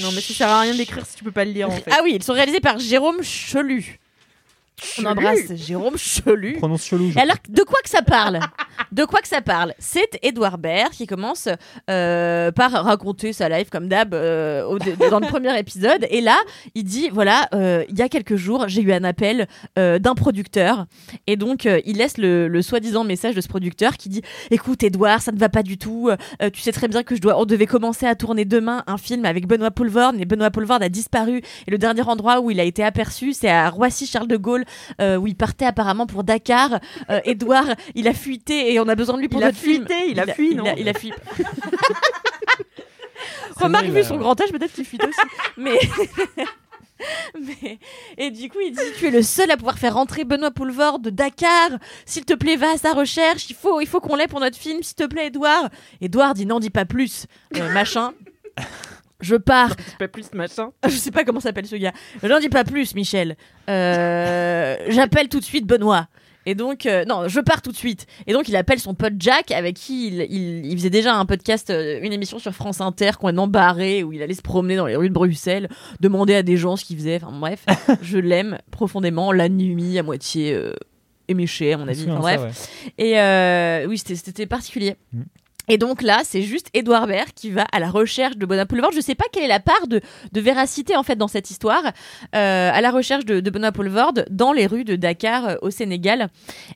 [0.00, 1.90] Non, mais ça sert à rien d'écrire si tu peux pas le lire, en fait.
[1.90, 3.98] Ah oui, ils sont réalisés par Jérôme Chelu.
[4.98, 6.54] On embrasse Jérôme Chelu.
[6.58, 7.10] Prononce chelou.
[7.10, 8.40] je Et alors, de quoi que ça parle?
[8.92, 9.72] De quoi que ça parle?
[9.78, 11.48] C'est Edouard Baird qui commence
[11.90, 14.78] euh, par raconter sa life comme d'hab euh,
[15.10, 16.06] dans le premier épisode.
[16.10, 16.36] Et là,
[16.74, 19.48] il dit voilà, euh, il y a quelques jours, j'ai eu un appel
[19.78, 20.84] euh, d'un producteur.
[21.26, 24.82] Et donc, euh, il laisse le, le soi-disant message de ce producteur qui dit écoute,
[24.82, 26.10] Edouard, ça ne va pas du tout.
[26.10, 28.98] Euh, tu sais très bien que je dois, on devait commencer à tourner demain un
[28.98, 31.38] film avec Benoît Poulvord, mais Benoît Poulvord a disparu.
[31.66, 34.64] Et le dernier endroit où il a été aperçu, c'est à Roissy-Charles de Gaulle,
[35.00, 36.80] euh, où il partait apparemment pour Dakar.
[37.10, 39.58] Euh, Edouard, il a fuité et on a besoin de lui pour Il a notre
[39.58, 39.86] film.
[39.86, 41.12] fuité, il a fui, il non a, il a fui.
[43.56, 45.18] Remarque, vu il a- son grand âge, peut-être qu'il fuite aussi.
[45.56, 45.78] Mais...
[47.38, 47.78] Mais...
[48.16, 50.98] Et du coup, il dit Tu es le seul à pouvoir faire rentrer Benoît Poulvord
[50.98, 51.70] de Dakar.
[52.06, 53.50] S'il te plaît, va à sa recherche.
[53.50, 54.82] Il faut, il faut qu'on l'ait pour notre film.
[54.82, 55.68] S'il te plaît, Edouard.
[56.00, 57.26] Edouard dit Non, dis pas plus.
[57.54, 58.12] Euh, machin.
[59.20, 59.74] Je pars.
[59.86, 60.70] C'est pas plus machin.
[60.84, 61.92] Je sais pas comment s'appelle ce gars.
[62.22, 63.36] J'en dis pas plus, Michel.
[63.68, 66.08] Euh, J'appelle tout de suite Benoît.
[66.48, 68.06] Et donc, euh, non, je pars tout de suite.
[68.28, 71.26] Et donc, il appelle son pote Jack, avec qui il, il- il faisait déjà un
[71.26, 74.86] podcast, euh, une émission sur France Inter, complètement barré, où il allait se promener dans
[74.86, 77.16] les rues de Bruxelles, demander à des gens ce qu'il faisait.
[77.20, 77.64] Enfin, bref,
[78.02, 79.32] je l'aime profondément.
[79.32, 80.56] La nuit, à moitié
[81.26, 82.04] éméché, à mon avis.
[82.08, 82.40] Enfin, ça, bref.
[82.96, 83.04] ouais.
[83.84, 84.94] Et oui, c'était- c'était particulier.
[85.12, 85.22] Mm.
[85.68, 88.92] Et donc là, c'est juste Edouard Baird qui va à la recherche de Benoît Poulvord.
[88.92, 90.00] Je sais pas quelle est la part de,
[90.34, 91.82] véracité en fait dans cette histoire,
[92.34, 95.70] euh, à la recherche de, de Benoît Poulvord dans les rues de Dakar euh, au
[95.70, 96.28] Sénégal.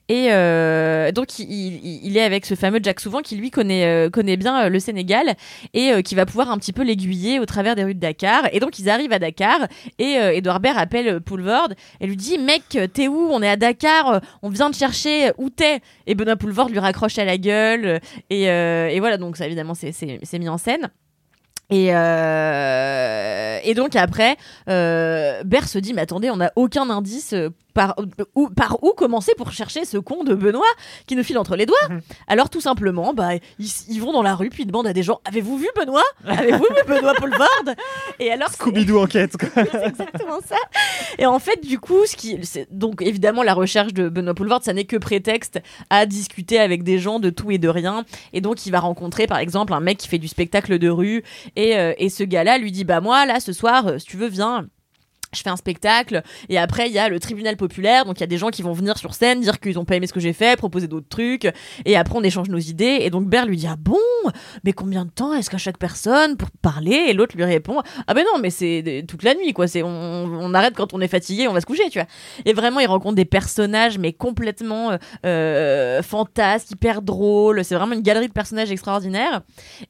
[0.09, 4.69] Et euh, donc il, est avec ce fameux Jack Souvent qui lui connaît connaît bien
[4.69, 5.35] le Sénégal
[5.73, 8.47] et qui va pouvoir un petit peu l'aiguiller au travers des rues de Dakar.
[8.51, 9.67] Et donc ils arrivent à Dakar
[9.97, 11.69] et Edouard Baird appelle Poulvord
[11.99, 12.63] et lui dit mec
[12.93, 13.29] t'es où?
[13.31, 17.17] On est à Dakar, on vient de chercher où t'es Et Benoît Poulvord lui raccroche
[17.17, 18.49] à la gueule et,
[18.89, 19.91] et voilà donc ça évidemment c'est-
[20.39, 20.89] mis en scène.
[21.69, 24.35] Et, euh, donc après,
[24.69, 27.95] euh, Bert se dit mais attendez, on n'a aucun indice euh, par
[28.35, 30.63] où, par où commencer pour chercher ce con de Benoît
[31.07, 31.77] qui nous file entre les doigts.
[32.27, 35.03] Alors tout simplement, bah ils, ils vont dans la rue puis ils demandent à des
[35.03, 36.03] gens avez-vous vu Benoît?
[36.25, 37.75] Avez-vous vu Benoît Poulvord
[38.19, 39.37] Et alors Scooby-Doo enquête.
[39.37, 39.63] quoi.
[39.71, 40.57] c'est exactement ça.
[41.17, 42.39] Et en fait, du coup, ce qui,
[42.71, 46.99] donc évidemment, la recherche de Benoît Poulvord, ça n'est que prétexte à discuter avec des
[46.99, 48.05] gens de tout et de rien.
[48.33, 51.23] Et donc, il va rencontrer, par exemple, un mec qui fait du spectacle de rue.
[51.55, 54.17] Et, euh, et ce gars-là lui dit, bah moi, là, ce soir, euh, si tu
[54.17, 54.67] veux, viens.
[55.33, 58.05] Je fais un spectacle et après il y a le tribunal populaire.
[58.05, 59.95] Donc il y a des gens qui vont venir sur scène dire qu'ils ont pas
[59.95, 61.49] aimé ce que j'ai fait proposer d'autres trucs.
[61.85, 62.99] Et après on échange nos idées.
[63.01, 63.95] Et donc Bert lui dit ah bon?
[64.63, 67.05] Mais combien de temps est-ce qu'à chaque personne pour parler?
[67.07, 69.67] Et l'autre lui répond ah ben non mais c'est toute la nuit quoi.
[69.67, 72.07] C'est on, on arrête quand on est fatigué on va se coucher tu vois
[72.45, 77.63] et vraiment il rencontre des personnages mais complètement euh, euh, fantasques hyper drôles.
[77.63, 79.41] C'est vraiment une galerie de personnages extraordinaires.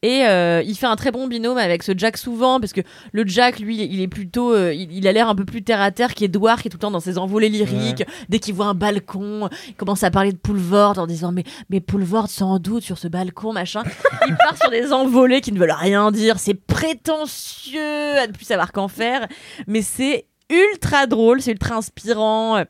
[0.02, 2.82] Et euh, il fait un très bon binôme avec ce Jack souvent parce que
[3.12, 5.92] le Jack lui il est plutôt euh, il a l'air un peu plus terre à
[5.92, 8.74] terre qu'Edouard qui est tout le temps dans ses envolées lyriques dès qu'il voit un
[8.74, 12.98] balcon il commence à parler de Poulvord en disant mais mais Poulvord sans doute sur
[12.98, 13.84] ce balcon machin.
[14.28, 16.40] Il part sur des envolées qui ne veulent rien dire.
[16.40, 19.28] C'est prétentieux à ne plus savoir qu'en faire.
[19.68, 22.64] Mais c'est ultra drôle c'est ultra inspirant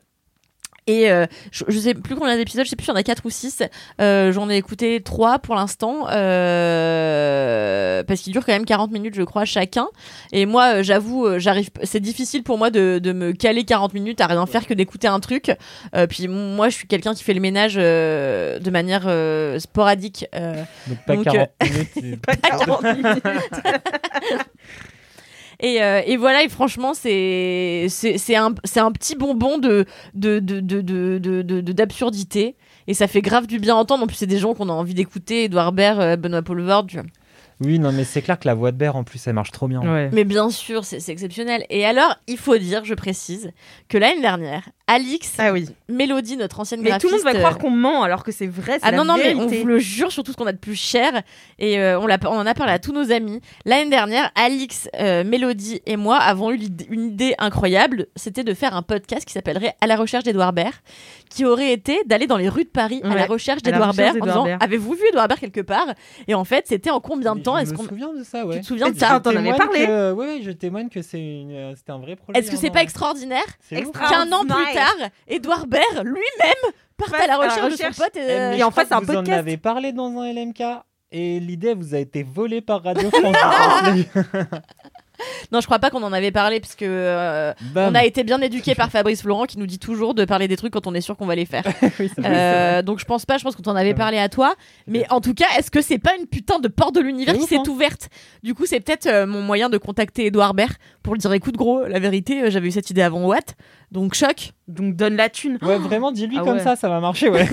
[0.86, 3.02] et euh, je, je sais plus combien d'épisodes, je sais plus, il y en a
[3.02, 3.62] 4 ou 6.
[4.00, 6.06] Euh, J'en ai écouté 3 pour l'instant.
[6.10, 9.88] Euh, parce qu'ils durent quand même 40 minutes, je crois, chacun.
[10.32, 11.70] Et moi, euh, j'avoue, euh, j'arrive.
[11.84, 15.06] C'est difficile pour moi de, de me caler 40 minutes à rien faire que d'écouter
[15.08, 15.52] un truc.
[15.94, 19.02] Euh, puis moi, je suis quelqu'un qui fait le ménage de manière
[19.60, 20.26] sporadique.
[20.88, 22.22] Donc pas Donc, 40 minutes.
[22.26, 23.24] pas 40 minutes.
[25.62, 30.60] Et, euh, et voilà, et franchement, c'est c'est un, un petit bonbon de de de
[30.60, 32.56] de d'absurdité.
[32.88, 34.02] Et ça fait grave du bien entendre.
[34.02, 35.44] En plus, c'est des gens qu'on a envie d'écouter.
[35.44, 36.86] Edouard Baird, euh, Benoît Poulvord.
[36.86, 37.06] tu vois.
[37.60, 39.68] Oui, non, mais c'est clair que la voix de Bert, en plus, elle marche trop
[39.68, 39.80] bien.
[39.80, 40.10] Ouais.
[40.12, 41.64] Mais bien sûr, c'est exceptionnel.
[41.70, 43.52] Et alors, il faut dire, je précise,
[43.88, 45.68] que l'année dernière, Alix, Ah oui.
[45.88, 48.74] Mélodie, notre ancienne Mais tout le monde va croire qu'on ment alors que c'est vrai.
[48.74, 50.52] c'est Ah la non, non, mais on vous le jure sur tout ce qu'on a
[50.52, 51.22] de plus cher.
[51.58, 53.40] Et euh, on, en a parlé à tous nos amis.
[53.64, 56.58] L'année dernière, Alix, euh, Mélodie et moi avons eu
[56.90, 58.06] une idée incroyable.
[58.16, 60.74] C'était de faire un podcast qui s'appellerait À la recherche d'Edouard Baird,
[61.30, 64.26] qui aurait été d'aller dans les rues de Paris à la recherche d'Edouard Baird en
[64.26, 64.46] disant.
[64.60, 65.86] Avez-vous vu Edouard Baird quelque part?
[66.28, 67.84] Et en fait, c'était en combien de Temps Je Est-ce me qu'on.
[67.84, 68.56] souviens de ça, ouais.
[68.56, 71.02] Tu te souviens de Je ça t'en avais parlé que- Ouais, ouais, je témoigne que
[71.02, 72.38] c'est une- euh, c'était un vrai projet.
[72.38, 77.36] Est-ce que c'est pas extraordinaire qu'un an plus tard, Edouard Baird lui-même parte à la
[77.36, 78.12] recherche de son pote.
[78.14, 79.38] Eh, Et, mais euh, Et je en fait, c'est un que Vous en podcast.
[79.38, 80.62] avez parlé dans un LMK
[81.10, 83.36] et l'idée vous a été volée par Radio France.
[85.52, 88.40] Non, je crois pas qu'on en avait parlé parce que euh, on a été bien
[88.40, 91.00] éduqué par Fabrice Florent qui nous dit toujours de parler des trucs quand on est
[91.00, 91.64] sûr qu'on va les faire.
[91.98, 92.10] Oui.
[92.24, 94.54] Euh, donc je pense pas, je pense qu'on t'en avait parlé à toi.
[94.86, 97.40] Mais en tout cas, est-ce que c'est pas une putain de porte de l'univers C'est
[97.40, 97.64] qui s'est hein.
[97.68, 98.08] ouverte?
[98.42, 101.56] Du coup, c'est peut-être euh, mon moyen de contacter Edouard Baird pour lui dire écoute
[101.56, 103.56] gros, la vérité, euh, j'avais eu cette idée avant Watt.
[103.90, 104.52] Donc choc.
[104.68, 105.58] Donc donne la thune.
[105.62, 106.62] Ouais, vraiment, dis-lui Ah comme ouais.
[106.62, 107.46] ça, ça va marcher, ouais.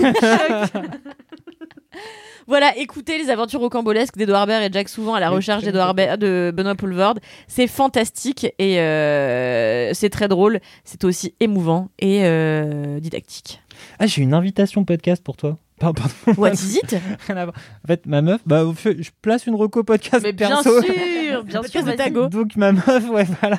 [2.46, 6.52] Voilà, écoutez les aventures rocambolesques d'Edouard Baird et Jack Souvent à la recherche d'Edouard de
[6.52, 7.14] Benoît Poulvord.
[7.46, 10.58] C'est fantastique et euh, c'est très drôle.
[10.84, 13.60] C'est aussi émouvant et euh, didactique.
[14.00, 15.58] Ah, j'ai une invitation podcast pour toi.
[15.80, 16.40] Pardon, pardon.
[16.40, 16.94] What is it?
[17.30, 20.82] En fait, ma meuf, bah, je place une reco podcast Mais bien perso.
[20.82, 20.92] sûr,
[21.44, 21.92] bien sûr, de.
[21.92, 22.28] Tago.
[22.28, 23.58] Donc ma meuf, ouais voilà,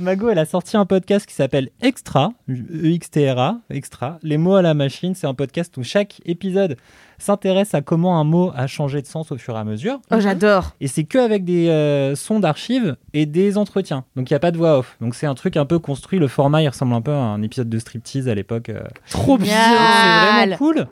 [0.00, 4.18] Mago, elle a sorti un podcast qui s'appelle Extra, E-X-T-R-A, Extra.
[4.22, 6.76] Les mots à la machine, c'est un podcast où chaque épisode
[7.18, 10.00] s'intéresse à comment un mot a changé de sens au fur et à mesure.
[10.12, 10.70] Oh, j'adore.
[10.80, 14.04] Et c'est que avec des euh, sons d'archives et des entretiens.
[14.16, 14.96] Donc il n'y a pas de voix off.
[15.00, 16.18] Donc c'est un truc un peu construit.
[16.20, 18.68] Le format, il ressemble un peu à un épisode de striptease à l'époque.
[18.68, 18.82] euh.
[19.10, 20.86] Trop Donc, C'est vraiment cool.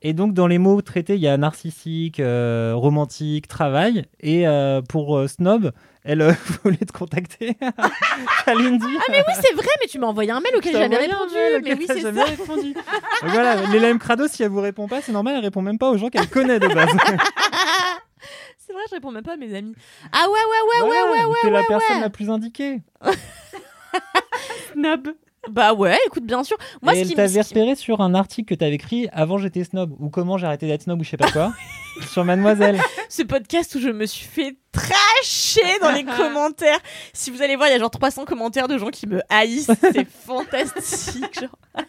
[0.00, 4.04] Et donc, dans les mots traités, il y a narcissique, euh, romantique, travail.
[4.20, 5.72] Et euh, pour euh, Snob,
[6.04, 6.32] elle euh,
[6.64, 7.56] voulait te contacter.
[8.44, 8.86] Kalindi.
[8.86, 11.34] Ah mais oui c'est vrai mais tu m'as envoyé un mail auquel j'ai jamais répondu
[11.62, 12.70] mais oui c'est ça répondu.
[12.70, 15.90] Et voilà, l'élève crado, si elle vous répond pas, c'est normal, elle répond même pas
[15.90, 16.88] aux gens qu'elle connaît de base.
[18.58, 19.74] c'est vrai je réponds même pas à mes amis
[20.12, 22.02] ah ouais ouais ouais ouais ouais ouais T'es la ouais, personne ouais.
[22.02, 22.82] la plus indiquée.
[24.72, 25.08] Snob.
[25.50, 26.56] Bah ouais écoute bien sûr.
[26.82, 29.08] Moi et ce qui t'avait me ce qui- repéré sur un article que t'avais écrit
[29.12, 31.52] avant j'étais snob ou comment j'ai arrêté d'être snob ou je sais pas quoi
[32.10, 32.80] sur Mademoiselle.
[33.08, 36.78] ce podcast où je me suis fait tracher dans les commentaires.
[37.12, 39.70] Si vous allez voir il y a genre 300 commentaires de gens qui me haïssent
[39.80, 41.84] c'est fantastique genre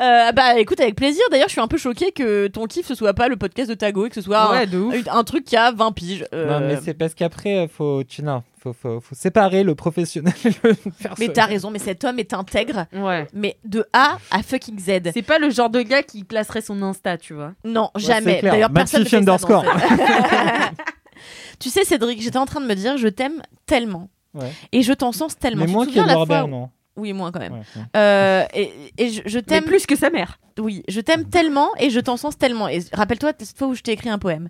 [0.00, 2.94] Euh, bah écoute avec plaisir d'ailleurs je suis un peu choquée que ton kiff ce
[2.94, 5.70] soit pas le podcast de Tago et que ce soit un- Ouais, truc qui a
[5.70, 9.14] 20 piges Euh, Non mais c'est parce qu'après euh, faut tu non, faut, faut, faut
[9.14, 11.16] séparer le professionnel et le perso.
[11.18, 13.26] mais t'as raison mais cet homme est intègre Ouais.
[13.34, 16.80] mais de A à fucking Z C'est pas le genre de gars qui placerait son
[16.82, 17.52] Insta, tu vois.
[17.64, 18.40] Non, jamais.
[18.42, 19.64] D'ailleurs, personne ne fait ça dans underscore.
[19.64, 20.78] cette-
[21.58, 24.08] tu sais, Cédric, j'étais en train de me dire, je t'aime tellement.
[24.34, 24.50] Ouais.
[24.72, 25.60] Et je t'en sens tellement.
[25.60, 26.70] Mais Tu te moins souviens la fois non.
[26.96, 27.52] Oui, moins quand même.
[27.54, 27.82] Ouais, ouais.
[27.96, 30.38] Euh, et et je, t'aime plus que sa mère.
[30.58, 32.68] Oui, je t'aime tellement et je t'en sens tellement.
[32.68, 34.48] Et rappelle-toi cette fois où je t'ai écrit un poème.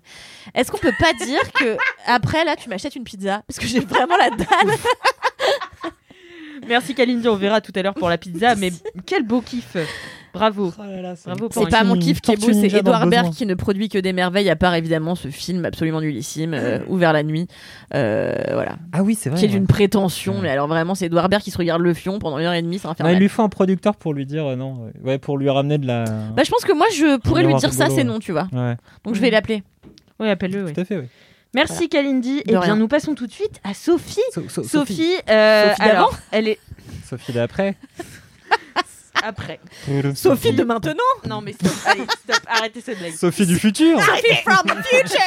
[0.53, 3.43] Est-ce qu'on peut pas dire que après là, tu m'achètes une pizza?
[3.47, 4.77] Parce que j'ai vraiment la dalle.
[6.67, 8.71] Merci Kalindi, on verra tout à l'heure pour la pizza, mais
[9.05, 9.77] quel beau kiff.
[10.33, 10.73] Bravo.
[10.77, 13.45] Oh là là, c'est Bravo pas mon kiff qui est beau, c'est Edouard Baird qui
[13.45, 17.21] ne produit que des merveilles, à part évidemment ce film absolument nullissime, euh, Ouvert la
[17.21, 17.47] nuit,
[17.93, 19.37] euh, voilà, Ah oui, c'est vrai.
[19.37, 19.53] qui est ouais.
[19.53, 20.33] d'une prétention.
[20.35, 20.39] Ouais.
[20.41, 22.61] Mais alors vraiment, c'est Edouard Baird qui se regarde le fion pendant une heure et
[22.63, 23.13] demie, c'est Non, infernal.
[23.15, 24.91] il lui faut un producteur pour lui dire euh, non.
[25.03, 26.05] Ouais, pour lui ramener de la.
[26.35, 28.03] Bah, je pense que moi, je pourrais lui dire ça, c'est ouais.
[28.03, 28.47] non, tu vois.
[28.53, 29.33] Ouais, Donc je vais Mhm.
[29.33, 29.63] l'appeler.
[30.19, 30.65] Oui, appelle-le.
[30.65, 30.73] oui.
[30.73, 31.05] tout à fait, oui.
[31.53, 32.41] Merci Kalindi.
[32.47, 32.61] Et rien.
[32.61, 34.19] bien, nous passons tout de suite à Sophie.
[34.33, 36.59] So- so- Sophie, euh, Sophie d'avant alors, elle est
[37.07, 37.75] Sophie d'après.
[39.23, 39.59] après.
[40.15, 40.93] Sophie de maintenant
[41.27, 43.13] Non, mais stop, allez, stop, arrêtez cette blague.
[43.13, 43.99] Sophie du futur.
[43.99, 45.19] Sophie from the future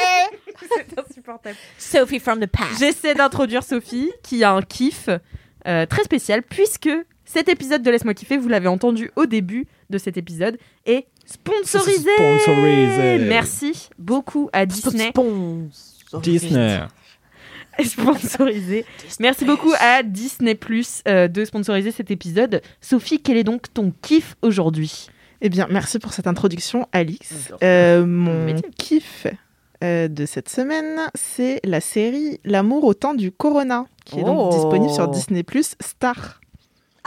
[0.76, 1.56] C'est insupportable.
[1.78, 2.78] Sophie from the past.
[2.78, 5.08] J'essaie d'introduire Sophie, qui a un kiff
[5.66, 6.90] euh, très spécial, puisque
[7.24, 12.10] cet épisode de Laisse-moi kiffer, vous l'avez entendu au début de cet épisode, est sponsorisé.
[12.16, 13.18] Sponsorisé.
[13.18, 15.12] Merci beaucoup à Disney.
[16.22, 16.80] Disney.
[17.84, 18.84] sponsorisé.
[19.20, 22.62] Merci beaucoup à Disney Plus euh, de sponsoriser cet épisode.
[22.80, 25.06] Sophie, quel est donc ton kiff aujourd'hui?
[25.42, 27.52] Eh bien, merci pour cette introduction, Alix.
[27.62, 28.70] Euh, mon métier.
[28.78, 29.26] kiff
[29.84, 34.26] euh, de cette semaine, c'est la série L'amour au temps du Corona, qui est Oh.
[34.26, 36.40] donc disponible sur Disney Plus Star.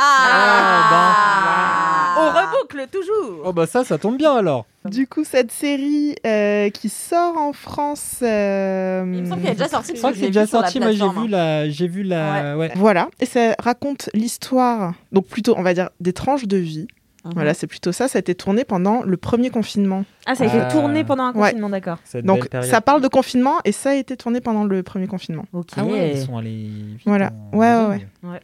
[0.02, 3.42] Ah, On reboucle toujours.
[3.46, 4.66] Oh bah ça, ça tombe bien alors.
[4.86, 8.20] Du coup, cette série euh, qui sort en France.
[8.22, 9.92] euh, Il me semble qu'elle est déjà sortie.
[9.94, 10.80] Je crois que c'est déjà sorti.
[10.80, 12.72] Moi, j'ai vu la, j'ai vu la, ouais.
[12.76, 16.88] Voilà, et ça raconte l'histoire, donc plutôt, on va dire, des tranches de vie.
[17.26, 17.34] Mhm.
[17.34, 18.08] Voilà, c'est plutôt ça.
[18.08, 20.06] Ça a été tourné pendant le premier confinement.
[20.26, 20.72] Ah, ça a été Ah.
[20.72, 21.50] tourné pendant un Ouais.
[21.50, 21.98] confinement, d'accord.
[22.06, 25.44] Cette Donc, ça parle de confinement et ça a été tourné pendant le premier confinement.
[25.52, 25.68] Ok.
[25.76, 27.32] Ah ouais, ils sont allés vite Voilà.
[27.52, 28.08] en Ouais, besogne.
[28.24, 28.40] ouais,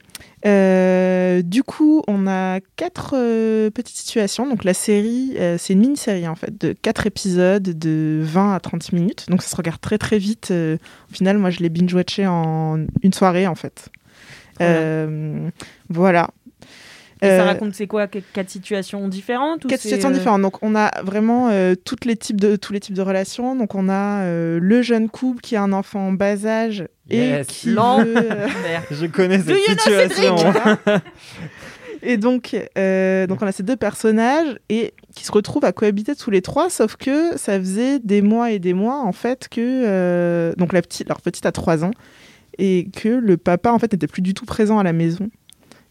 [0.45, 4.45] Euh, du coup, on a quatre euh, petites situations.
[4.47, 8.59] Donc, la série, euh, c'est une mini-série en fait, de quatre épisodes de 20 à
[8.59, 9.25] 30 minutes.
[9.29, 10.49] Donc, ça se regarde très très vite.
[10.51, 10.77] Euh,
[11.09, 13.89] au final, moi, je l'ai binge-watché en une soirée en fait.
[15.89, 16.29] Voilà.
[17.21, 20.41] Et Euh, ça raconte c'est quoi qu- Quatre situations différentes ou Quatre situations euh, différentes.
[20.41, 23.55] Donc, on a vraiment euh, toutes les types de, tous les types de relations.
[23.55, 27.45] Donc, on a euh, le jeune couple qui a un enfant en bas âge Yes.
[27.47, 28.47] et qui veut, euh.
[28.91, 30.35] Je connais cette situation.
[32.07, 36.15] Et donc, euh, donc on a ces deux personnages et qui se retrouvent à cohabiter
[36.15, 39.59] tous les trois, sauf que ça faisait des mois et des mois en fait que
[39.61, 41.91] euh, donc la petite, leur petite a trois ans
[42.59, 45.29] et que le papa en fait n'était plus du tout présent à la maison.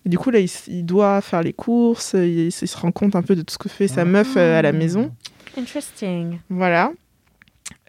[0.07, 3.23] Et du coup là, il, doit faire les courses, il, il se rend compte un
[3.23, 5.13] peu de tout ce que fait sa meuf euh, à la maison.
[5.57, 6.39] Interesting.
[6.51, 6.93] Voilà.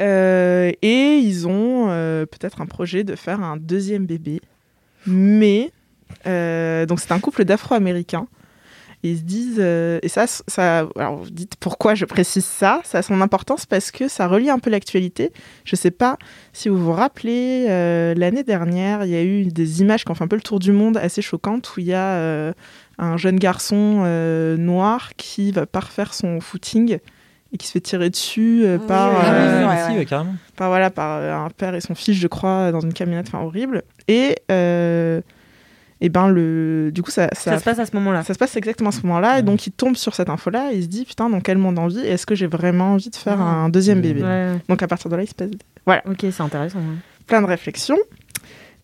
[0.01, 4.41] Euh, et ils ont euh, peut-être un projet de faire un deuxième bébé.
[5.05, 5.71] Mais,
[6.25, 8.27] euh, donc c'est un couple d'Afro-Américains.
[9.05, 12.81] Et Ils se disent, euh, et ça, ça, alors vous dites pourquoi je précise ça,
[12.83, 15.31] ça a son importance parce que ça relie un peu l'actualité.
[15.63, 16.17] Je sais pas
[16.53, 20.15] si vous vous rappelez, euh, l'année dernière, il y a eu des images qui ont
[20.15, 22.53] fait un peu le tour du monde assez choquantes où il y a euh,
[22.97, 26.97] un jeune garçon euh, noir qui va pas refaire son footing
[27.53, 29.97] et qui se fait tirer dessus euh, par, oui, oui, euh, oui, ouais, si, ouais.
[29.99, 30.33] ouais, carrément.
[30.55, 33.43] par, voilà, par euh, un père et son fils, je crois, dans une camionnette, enfin
[33.45, 33.83] horrible.
[34.07, 35.21] Et, euh,
[36.05, 38.23] et ben le, du coup, ça, ça, Ça se passe à ce moment-là.
[38.23, 39.39] ça se passe exactement à ce moment-là.
[39.39, 41.79] Et donc, il tombe sur cette info-là et il se dit Putain, dans quel monde
[41.79, 43.63] envie Est-ce que j'ai vraiment envie de faire Ah.
[43.65, 44.21] un deuxième bébé?
[44.69, 45.49] Donc, à partir de là, il se passe
[46.05, 46.79] Ok, c'est intéressant.
[47.27, 47.97] plein de réflexions.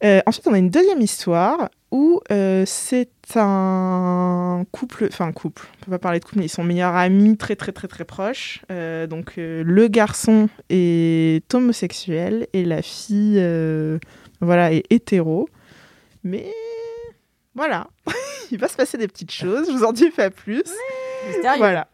[0.04, 5.86] Euh, ensuite, on a une deuxième histoire où euh, c'est un couple, enfin couple, on
[5.86, 8.62] peut pas parler de couple, mais ils sont meilleurs amis, très très très très proches.
[8.72, 13.40] Euh, donc euh, le garçon est homosexuel et la fille,
[14.40, 15.48] voilà, est hétéro.
[16.24, 16.46] Mais
[17.56, 17.88] voilà,
[18.52, 20.64] il va se passer des petites choses, je vous en dis pas plus.
[21.28, 21.58] Mystérieux.
[21.60, 21.88] Voilà.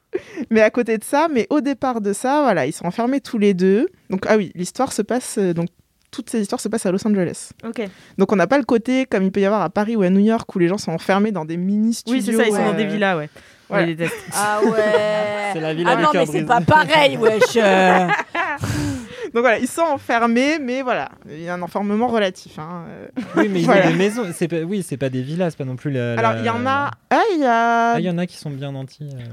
[0.50, 3.38] Mais à côté de ça, mais au départ de ça, voilà, ils sont enfermés tous
[3.38, 3.88] les deux.
[4.10, 5.68] Donc ah oui, l'histoire se passe euh, donc
[6.12, 7.50] toutes ces histoires se passent à Los Angeles.
[7.66, 7.82] Ok.
[8.18, 10.10] Donc on n'a pas le côté comme il peut y avoir à Paris ou à
[10.10, 12.20] New York où les gens sont enfermés dans des mini studios.
[12.20, 13.30] Oui, c'est ça, ils sont dans des villas, ouais.
[13.86, 14.16] Déteste.
[14.34, 14.72] Ah ouais.
[15.54, 17.58] C'est la villa Ah non, mais c'est pas pareil, wesh.
[19.34, 22.58] Donc voilà, ils sont enfermés, mais voilà, il y a un enfermement relatif.
[22.60, 23.08] hein, euh.
[23.36, 23.88] Oui, mais ils Voilà.
[23.88, 24.24] ont des maisons.
[24.34, 24.62] C'est pas...
[24.62, 26.14] Oui, c'est pas des villas, c'est pas non plus la.
[26.18, 28.38] Alors il y en a, ah il y a, Ah, il y en a qui
[28.38, 29.04] sont bien nantis.
[29.14, 29.24] euh.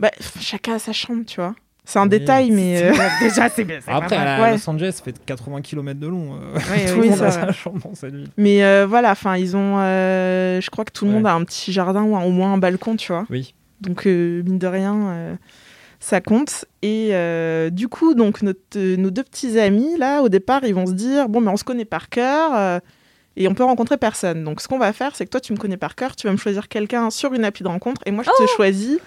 [0.00, 1.54] Bah, chacun a sa chambre, tu vois.
[1.86, 3.78] C'est un détail, mais euh, Déjà, c'est bien.
[3.86, 4.52] Après, à Ouais.
[4.52, 6.34] Los Angeles, ça fait 80 km de long.
[6.34, 6.58] euh.
[6.72, 8.28] Oui, Tout oui, le monde a sa chambre dans cette ville.
[8.38, 11.16] mais euh, voilà, enfin ils ont, je crois que tout le Ouais.
[11.18, 13.26] monde a un petit jardin ou au moins un balcon, tu vois.
[13.28, 13.54] Oui.
[13.82, 15.36] Donc, mine de rien,
[16.04, 16.64] ça compte.
[16.82, 20.74] Et euh, du coup, donc, notre- euh, nos deux petits amis, là, au départ, ils
[20.74, 22.78] vont se dire Bon, mais on se connaît par cœur euh,
[23.36, 24.44] et on peut rencontrer personne.
[24.44, 26.32] Donc, ce qu'on va faire, c'est que toi, tu me connais par cœur, tu vas
[26.32, 28.98] me choisir quelqu'un sur une appli de rencontre et moi, je te choisis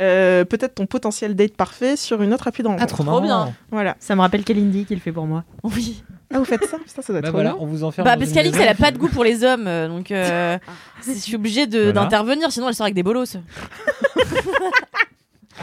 [0.00, 2.94] euh, peut-être ton potentiel date parfait sur une autre appli de rencontre.
[2.98, 3.52] Ah, trop bien.
[3.70, 3.96] Voilà.
[4.00, 5.44] Ça me rappelle Kalindi qui le fait pour moi.
[5.64, 6.02] Oui.
[6.32, 6.76] Ah, vous faites ça?
[6.78, 7.58] Putain, ça doit être Bah trop voilà, bien.
[7.60, 8.04] on vous enferme.
[8.06, 10.58] Bah, parce qu'Alix, elle a pas de goût pour les hommes, donc euh,
[11.06, 11.92] je suis obligée de- Voilà.
[12.02, 13.36] d'intervenir, sinon elle sort avec des bolos.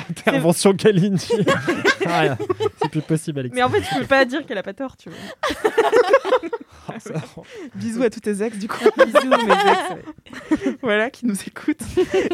[0.10, 1.28] Intervention Kalindi.
[2.08, 2.38] Ah,
[2.82, 3.56] c'est plus possible, Alex.
[3.56, 5.18] Mais en fait, je peux pas dire qu'elle a pas tort, tu vois.
[6.88, 7.14] Ah, ça-
[7.74, 8.78] Bisous à tous tes ex, du coup.
[9.06, 10.62] Bisous, mes ex.
[10.62, 10.78] ouais.
[10.84, 11.82] voilà, qui nous écoutent.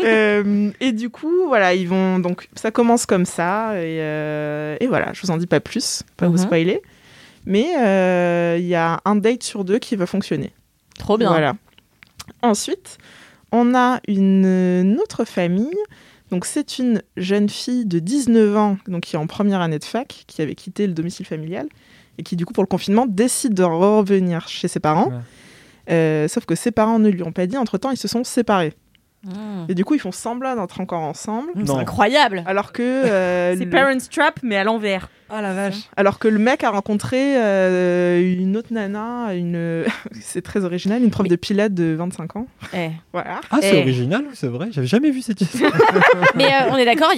[0.04, 4.88] Euh, et du coup, voilà, ils vont donc ça commence comme ça et, euh, et
[4.88, 6.38] voilà, je vous en dis pas plus, pas vous Mhm.
[6.40, 6.82] spoiler,
[7.46, 10.52] mais euh, il y a un date sur deux qui va fonctionner.
[11.00, 11.30] Trop bien.
[11.30, 11.54] Voilà.
[12.42, 12.98] Ensuite,
[13.54, 15.78] on a une autre famille.
[16.32, 19.84] Donc c'est une jeune fille de 19 ans, donc qui est en première année de
[19.84, 21.68] fac, qui avait quitté le domicile familial
[22.18, 25.10] et qui du coup pour le confinement décide de revenir chez ses parents.
[25.10, 25.20] Ouais.
[25.90, 27.58] Euh, sauf que ses parents ne lui ont pas dit.
[27.58, 28.74] Entre temps, ils se sont séparés.
[29.24, 29.66] Mmh.
[29.70, 31.50] Et du coup, ils font semblant d'être encore ensemble.
[31.56, 32.44] Mmh, C'est incroyable.
[32.48, 33.70] Alors que, euh, C'est le...
[33.72, 35.10] Parents Trap, mais à l'envers.
[35.34, 35.76] Ah la vache.
[35.96, 39.86] alors que le mec a rencontré euh, une autre nana, une...
[40.20, 42.48] c'est très original, une prof de pilates de 25 ans.
[42.74, 42.90] Eh.
[43.14, 43.40] Voilà.
[43.50, 43.82] Ah, c'est Eh.
[43.82, 44.68] original, c'est vrai.
[44.72, 45.72] J'avais jamais vu cette histoire.
[46.36, 47.12] Mais euh, on est d'accord,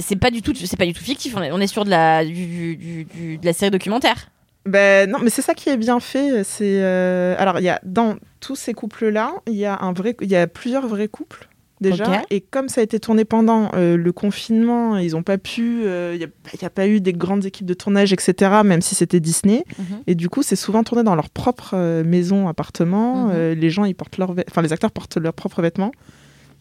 [0.00, 1.34] c'est pas du tout, c'est pas du tout fictif.
[1.36, 4.26] On est, on est sur de la, du, du- du- du- de la série documentaire.
[4.64, 6.44] Ben non, mais c'est ça qui est bien fait.
[6.44, 10.16] C'est euh, alors il y a dans tous ces couples-là, il y a un vrai,
[10.20, 11.48] il y a plusieurs vrais couples
[11.80, 12.22] déjà.
[12.30, 15.82] Et comme ça a été tourné pendant euh, le confinement, ils ont pas pu.
[15.84, 18.60] euh, Il n'y a, il y a pas eu des grandes équipes de tournage, etc.
[18.64, 19.64] Même si c'était Disney.
[19.80, 19.84] Mhm.
[20.06, 23.26] Et du coup, c'est souvent tourné dans leur propre euh, maison, appartement.
[23.26, 23.32] Mhm.
[23.34, 25.90] Euh, les gens, ils portent leurs, vêt- enfin les acteurs portent leurs propres vêtements.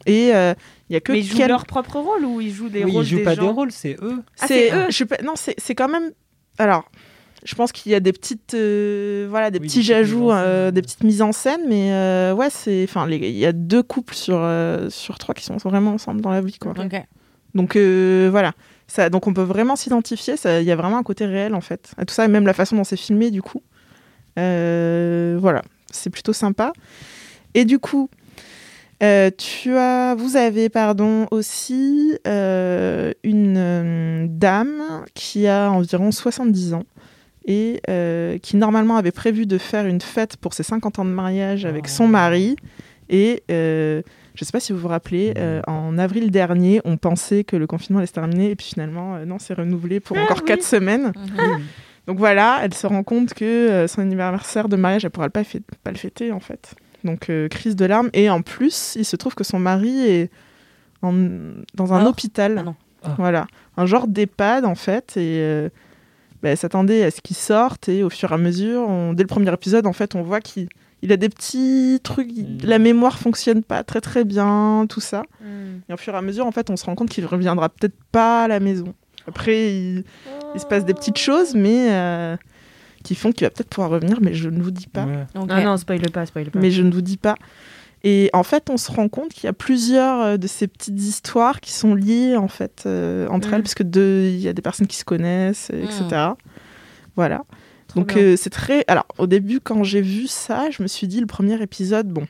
[0.07, 0.55] Et euh,
[0.89, 2.83] il y a que Mais ils jouent quel- leur propre rôle ou ils jouent des
[2.83, 4.23] oui, rôles ils jouent des pas gens des rôles, c'est eux.
[4.39, 6.09] Ah, c'est c'est eux je non, c'est c'est quand même.
[6.57, 6.89] Alors,
[7.43, 10.11] je pense qu'il y a des petites, euh, voilà, des Oui, petits des petites mises
[10.11, 10.43] ajouts, en scène.
[10.47, 13.83] euh, des petites mises en scène, mais euh, ouais, c'est, enfin, il y a deux
[13.83, 16.73] couples sur euh, sur trois qui sont vraiment ensemble dans la vie, quoi.
[17.53, 18.53] Donc euh, voilà,
[18.87, 20.37] ça, donc on peut vraiment s'identifier.
[20.37, 22.45] ça- Il y a vraiment un côté réel en fait à tout ça, et même
[22.45, 23.61] la façon dont c'est filmé, du coup.
[24.39, 25.61] Euh, voilà,
[25.91, 26.71] c'est plutôt sympa.
[27.53, 28.09] Et du coup,
[29.03, 36.73] euh, tu as, vous avez, pardon, aussi euh, une euh, dame qui a environ 70
[36.75, 36.83] ans
[37.45, 41.09] et euh, qui normalement avait prévu de faire une fête pour ses 50 ans de
[41.09, 42.07] mariage avec son Oh.
[42.07, 42.55] mari.
[43.09, 44.01] Et euh,
[44.35, 47.55] je ne sais pas si vous vous rappelez, euh, en avril dernier, on pensait que
[47.57, 50.37] le confinement allait se terminer et puis finalement, euh, non, c'est renouvelé pour Ah encore
[50.41, 50.45] oui.
[50.47, 51.11] 4 semaines.
[51.15, 51.61] Mhm.
[52.07, 55.41] Donc voilà, elle se rend compte que euh, son anniversaire de mariage, elle pourra pas,
[55.41, 56.73] le fêter en fait.
[57.03, 58.09] Donc euh, crise de larmes.
[58.13, 60.29] Et en plus, il se trouve que son mari est
[61.01, 61.13] en-
[61.75, 62.55] dans un hôpital.
[62.59, 62.75] Ah non.
[63.03, 63.15] Ah.
[63.17, 65.17] Voilà, un genre d'EHPAD en fait.
[65.17, 65.69] Et euh,
[66.43, 67.89] bah, s'attendait à ce qu'il sorte.
[67.89, 70.41] Et au fur et à mesure, on- dès le premier épisode, en fait, on voit
[70.41, 70.67] qu'il
[71.03, 72.29] il a des petits trucs.
[72.31, 75.23] il- Il- La mémoire fonctionne pas très très bien, tout ça.
[75.41, 75.79] Hmm.
[75.89, 77.95] Et au fur et à mesure, en fait, on se rend compte qu'il reviendra peut-être
[78.11, 78.93] pas à la maison.
[79.27, 80.03] Après, il,
[80.55, 82.35] il se passe des petites choses, mais euh,
[83.03, 85.05] qui font qu'il va peut-être pouvoir revenir, mais je ne vous dis pas.
[85.05, 85.25] Ouais.
[85.41, 85.47] Ok.
[85.49, 86.59] Ah non, spoil pas, spoil pas.
[86.59, 87.35] Mais je ne vous dis pas.
[88.03, 90.99] Et en fait, on se rend compte qu'il y a plusieurs euh, de ces petites
[90.99, 93.53] histoires qui sont liées en fait euh, entre Mm.
[93.53, 96.31] elles, parce que il y a des personnes qui se connaissent, etc.
[97.15, 97.43] Voilà.
[97.95, 98.83] Donc euh, c'est très.
[98.87, 102.25] Alors au début, quand j'ai vu ça, je me suis dit le premier épisode, bon,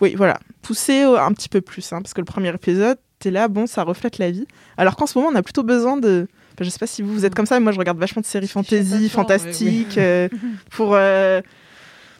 [0.00, 3.30] oui, voilà, poussé au- un petit peu plus, hein, parce que le premier épisode, t'es
[3.30, 4.46] là, bon, ça reflète la vie.
[4.76, 6.26] Alors qu'en ce moment, on a plutôt besoin de.
[6.54, 8.20] Enfin, je sais pas si vous, vous êtes comme ça, mais moi je regarde vachement
[8.20, 10.28] de séries fantasy, fantastiques, euh,
[10.70, 11.40] pour euh,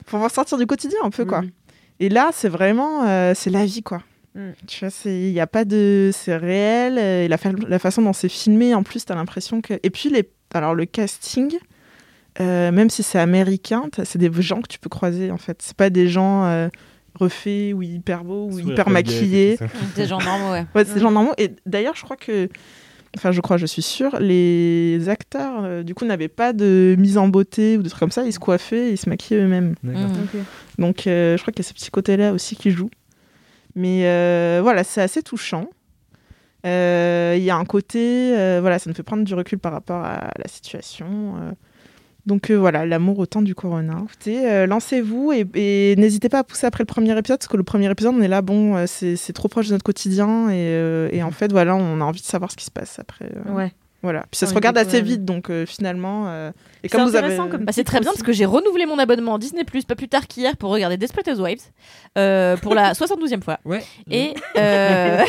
[0.06, 1.42] pour sortir du quotidien un peu, quoi.
[2.00, 4.02] Et là, c'est vraiment, euh, c'est la vie, quoi.
[4.34, 4.50] Mm.
[4.66, 6.96] Tu vois, c'est- il n'y a pas de, c'est réel.
[6.98, 9.74] euh, Et la, fa- la façon dont c'est filmé, en plus, t'as l'impression que.
[9.82, 11.56] Et puis les, alors le casting,
[12.40, 15.60] euh, même si c'est américain, c'est des gens que tu peux croiser, en fait.
[15.62, 16.68] C'est pas des gens euh,
[17.18, 19.58] refaits ou hyper beaux ou Sourire hyper maquillés.
[19.96, 20.66] Des gens normaux, ouais.
[20.74, 21.32] Ouais, c'est des gens normaux.
[21.38, 22.48] Et d'ailleurs, je crois que.
[23.16, 27.16] Enfin, je crois, je suis sûre, les acteurs, euh, du coup, n'avaient pas de mise
[27.16, 28.22] en beauté ou des trucs comme ça.
[28.24, 29.74] Ils se coiffaient, ils se maquillaient eux-mêmes.
[29.82, 30.02] D'accord.
[30.10, 30.38] Mm.
[30.78, 32.90] Donc, euh, je crois qu'il y a ce petit côté-là aussi qui joue.
[33.74, 35.68] Mais euh, voilà, c'est assez touchant.
[36.66, 40.04] Euh, Il y a un côté, voilà, ça nous fait prendre du recul par rapport
[40.04, 41.34] à la situation.
[42.26, 44.02] Donc voilà, l'amour au temps du corona.
[44.04, 47.62] Écoutez, lancez-vous et, et n'hésitez pas à pousser après le premier épisode, parce que le
[47.62, 51.30] premier épisode, on est là, bon, c'est trop proche de notre quotidien, et, et en
[51.30, 53.30] fait, voilà, on a envie de savoir ce qui se passe après.
[53.48, 53.72] Ouais.
[54.02, 54.26] Voilà.
[54.30, 55.04] Puis ça On se regarde assez découvert.
[55.16, 56.26] vite, donc euh, finalement.
[56.28, 56.50] euh,
[56.84, 57.26] et C'est comme vous avez.
[57.26, 59.96] intéressant comme Bah, c'est très bien parce que j'ai renouvelé mon abonnement Disney Plus pas
[59.96, 61.62] plus tard qu'hier pour regarder Desperate Housewives
[62.16, 63.58] euh, pour la 72e fois.
[63.64, 63.82] Ouais.
[64.10, 65.24] Et, euh,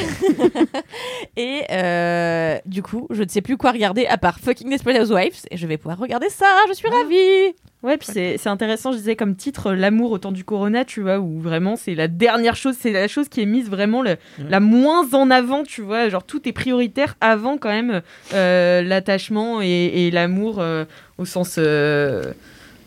[1.35, 5.41] et euh, du coup, je ne sais plus quoi regarder à part fucking Desperate Housewives
[5.51, 6.45] et je vais pouvoir regarder ça.
[6.67, 7.55] Je suis ravie.
[7.81, 10.83] Ouais, puis c'est c'est intéressant, je disais comme titre, euh, l'amour au temps du corona,
[10.83, 14.01] tu vois, où vraiment c'est la dernière chose, c'est la chose qui est mise vraiment
[14.01, 14.17] le-
[14.49, 18.01] la moins en avant, tu vois, genre tout est prioritaire avant quand même
[18.33, 19.67] euh, l'attachement et,
[20.07, 20.83] et l'amour euh,
[21.17, 22.33] au sens euh,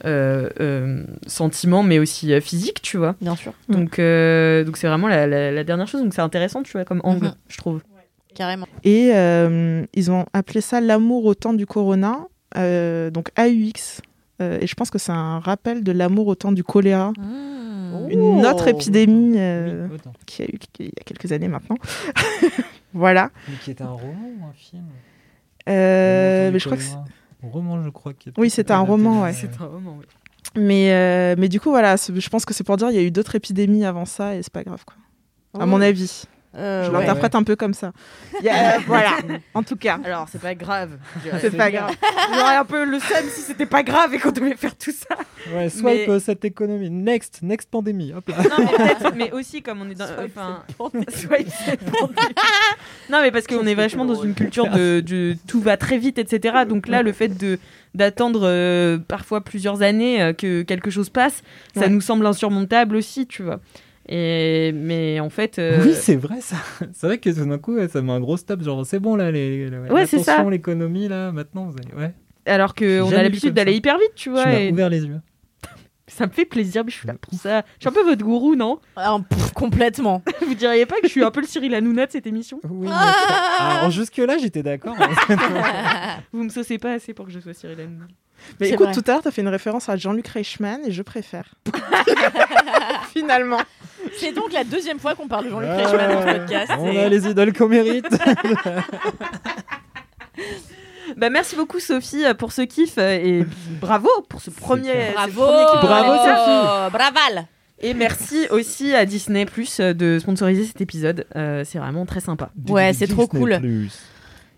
[0.04, 3.14] euh, euh, sentiment, mais aussi euh, physique, tu vois.
[3.22, 3.54] Bien sûr.
[3.70, 6.84] Donc euh, donc c'est vraiment la, la- la dernière chose, donc c'est intéressant, tu vois,
[6.84, 7.34] comme angle, Mhm.
[7.48, 7.80] je trouve.
[8.34, 8.66] Carrément.
[8.84, 12.26] Et euh, ils ont appelé ça l'amour au temps du corona,
[12.58, 14.02] euh, donc AUX.
[14.42, 18.10] Euh, et je pense que c'est un rappel de l'amour au temps du choléra, Mmh.
[18.10, 21.76] une autre épidémie euh, Oui, qui a eu il y a quelques années maintenant.
[22.94, 23.30] voilà.
[23.48, 24.84] Mais qui était un roman ou un film?
[25.68, 27.06] Euh, Roman mais je crois que c'est- Choléra.
[27.44, 28.12] Un roman, je crois.
[28.14, 29.32] Qui Oui, c'était un roman, ouais.
[29.32, 30.06] C'est un moment, ouais.
[30.56, 33.02] mais euh, mais du coup voilà, je pense que c'est pour dire il y a
[33.02, 34.96] eu d'autres épidémies avant ça et c'est pas grave quoi.
[35.60, 36.24] À mon avis,
[36.54, 36.98] Euh, je ouais.
[36.98, 37.92] l'interprète un peu comme ça.
[38.48, 39.12] A- voilà.
[39.54, 40.90] En tout cas, Alors, c'est pas grave.
[41.16, 41.38] je dirais.
[41.40, 41.94] c'est pas grave.
[42.34, 45.16] J'aurais un peu le seum si c'était pas grave et qu'on devait faire tout ça.
[45.54, 46.90] Ouais, swipe Mais- euh, cette économie.
[46.90, 48.12] Next, next pandémie.
[48.12, 48.36] Hop là.
[48.42, 50.06] Non, mais peut-être, mais aussi comme on est dans.
[50.06, 50.62] Swipe Enfin,
[51.08, 52.34] swipe cette pandémie.
[53.10, 56.18] non, mais parce qu'on est vachement dans une culture de, de tout va très vite,
[56.18, 56.64] etc.
[56.68, 57.58] Donc là, le fait de
[57.94, 61.42] d'attendre euh, parfois plusieurs années euh, que quelque chose passe,
[61.74, 61.88] ça Ouais.
[61.90, 63.60] nous semble insurmontable aussi, tu vois.
[64.08, 66.56] Et mais en fait, euh, Oui, c'est vrai ça.
[66.92, 68.62] C'est vrai que tout d'un coup, ça met un gros stop.
[68.62, 70.32] Genre, c'est bon là, les, les- Ouais, c'est ça.
[70.34, 71.94] attention, l'économie là, maintenant, vous allez.
[72.02, 72.12] Ouais.
[72.46, 74.44] alors que J'ai on jamais a l'habitude d'aller hyper vite, tu Tu vois.
[74.46, 75.20] m'as et ouvert les yeux.
[76.08, 77.62] Ça me fait plaisir, mais je suis là pour ça.
[77.78, 78.80] Je suis un peu votre gourou, non?
[78.96, 80.22] Ah, pff, complètement.
[80.46, 82.60] Vous diriez pas que je suis un peu le Cyril Hanouna de cette émission?
[82.68, 84.94] Oui, mais- Ah Alors, jusque-là, j'étais d'accord.
[86.32, 88.06] Vous me saucez pas assez pour que je sois Cyril Hanouna.
[88.60, 88.94] Mais écoute, vrai.
[88.94, 91.54] tout à l'heure, tu as fait une référence à Jean-Luc Reichmann et je préfère.
[93.12, 93.60] Finalement.
[94.18, 95.84] C'est donc la deuxième fois qu'on parle de Jean-Luc Ouais.
[95.84, 96.72] Reichmann dans ce podcast.
[96.78, 98.06] On et- a les idoles qu'on mérite.
[101.16, 103.44] Bah, merci beaucoup Sophie pour ce kiff euh, et
[103.80, 105.08] bravo pour ce premier, clair.
[105.10, 105.80] ce Bravo premier kiff.
[105.82, 107.46] Bravo, Sophie Braval
[107.80, 111.26] Et merci aussi à Disney Plus de sponsoriser cet épisode.
[111.36, 112.50] Euh, c'est vraiment très sympa.
[112.68, 113.58] Ouais, c'est trop cool.
[113.60, 113.92] Plus.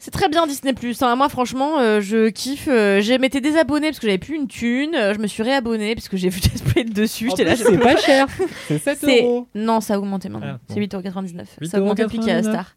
[0.04, 1.00] C'est très bien Disney Plus.
[1.00, 2.68] Moi, franchement, euh, je kiffe.
[2.68, 4.94] Euh, j'ai m'étais désabonné parce que j'avais plus une thune.
[4.94, 7.30] Euh, je me suis réabonné parce que j'ai vu Desperate dessus.
[7.30, 7.54] J'étais là.
[7.54, 8.26] plus, c'est pas cher.
[8.68, 9.48] C'est 7 C'est- euros.
[9.54, 10.56] Non, ça a augmenté maintenant.
[10.56, 10.98] Ah, C'est bon.
[10.98, 11.46] 8,99€.
[11.70, 12.50] Ça a augmenté depuis qu'il y a 8,99.
[12.50, 12.76] Star.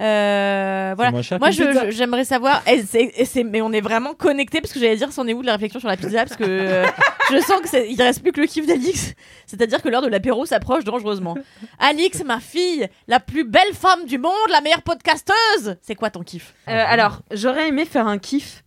[0.00, 1.12] Euh, voilà.
[1.38, 1.50] Moi,
[1.90, 2.62] j'aimerais savoir.
[2.66, 5.46] et et mais on est vraiment connectés parce que j'allais dire, c'en est où de
[5.46, 6.86] la réflexion sur la pizza Parce que euh,
[7.30, 9.14] je sens que il reste plus que le kiff d'Alix.
[9.46, 11.36] C'est-à-dire que l'heure de l'apéro s'approche dangereusement.
[11.78, 15.76] Alix, ma fille, la plus belle femme du monde, la meilleure podcasteuse.
[15.80, 16.54] C'est quoi ton kiff?
[16.68, 18.64] Euh, alors, j'aurais aimé faire un kiff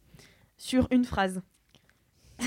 [0.57, 1.41] sur une phrase.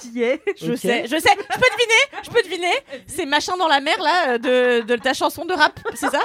[0.00, 2.74] Qui est Je sais, je sais, je peux deviner, je peux deviner.
[3.08, 6.20] C'est machin dans la mer là de, de ta chanson de rap, c'est ça?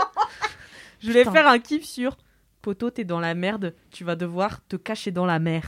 [1.02, 1.34] Je voulais Putain.
[1.34, 2.18] faire un kiff sur
[2.62, 5.64] Poto, t'es dans la merde, tu vas devoir te cacher dans la mer.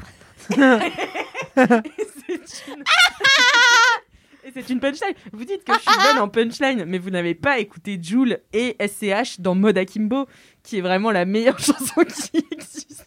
[0.51, 0.53] Et
[1.55, 2.83] c'est une...
[4.45, 5.15] Et c'est une punchline.
[5.31, 8.75] Vous dites que je suis bonne en punchline, mais vous n'avez pas écouté Joule et
[8.85, 10.27] SCH dans Mode Akimbo,
[10.63, 13.05] qui est vraiment la meilleure chanson qui existe.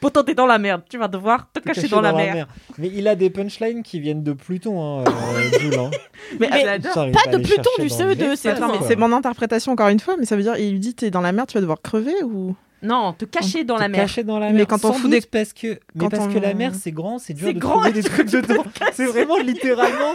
[0.00, 2.46] Poto, t'es dans la merde, tu vas devoir te cacher dans, la mer.
[2.78, 5.90] Mais il a des punchlines qui viennent de Pluton, hein, euh, Jules, hein.
[6.38, 10.26] Mais, pas de Pluton, du dans CE2, le c'est mon interprétation encore une fois, mais
[10.26, 12.54] ça veut dire, il lui dit t'es dans la merde, tu vas devoir crever ou?
[12.82, 14.00] Non, te cacher dans Te la mer.
[14.02, 14.66] cacher dans la Mais mer.
[14.68, 17.18] quand on fout des- parce que, mais quand parce on- que la mer c'est grand,
[17.18, 18.62] c'est dur C'est de grand, trouver des trucs dedans.
[18.92, 20.12] C'est vraiment littéralement,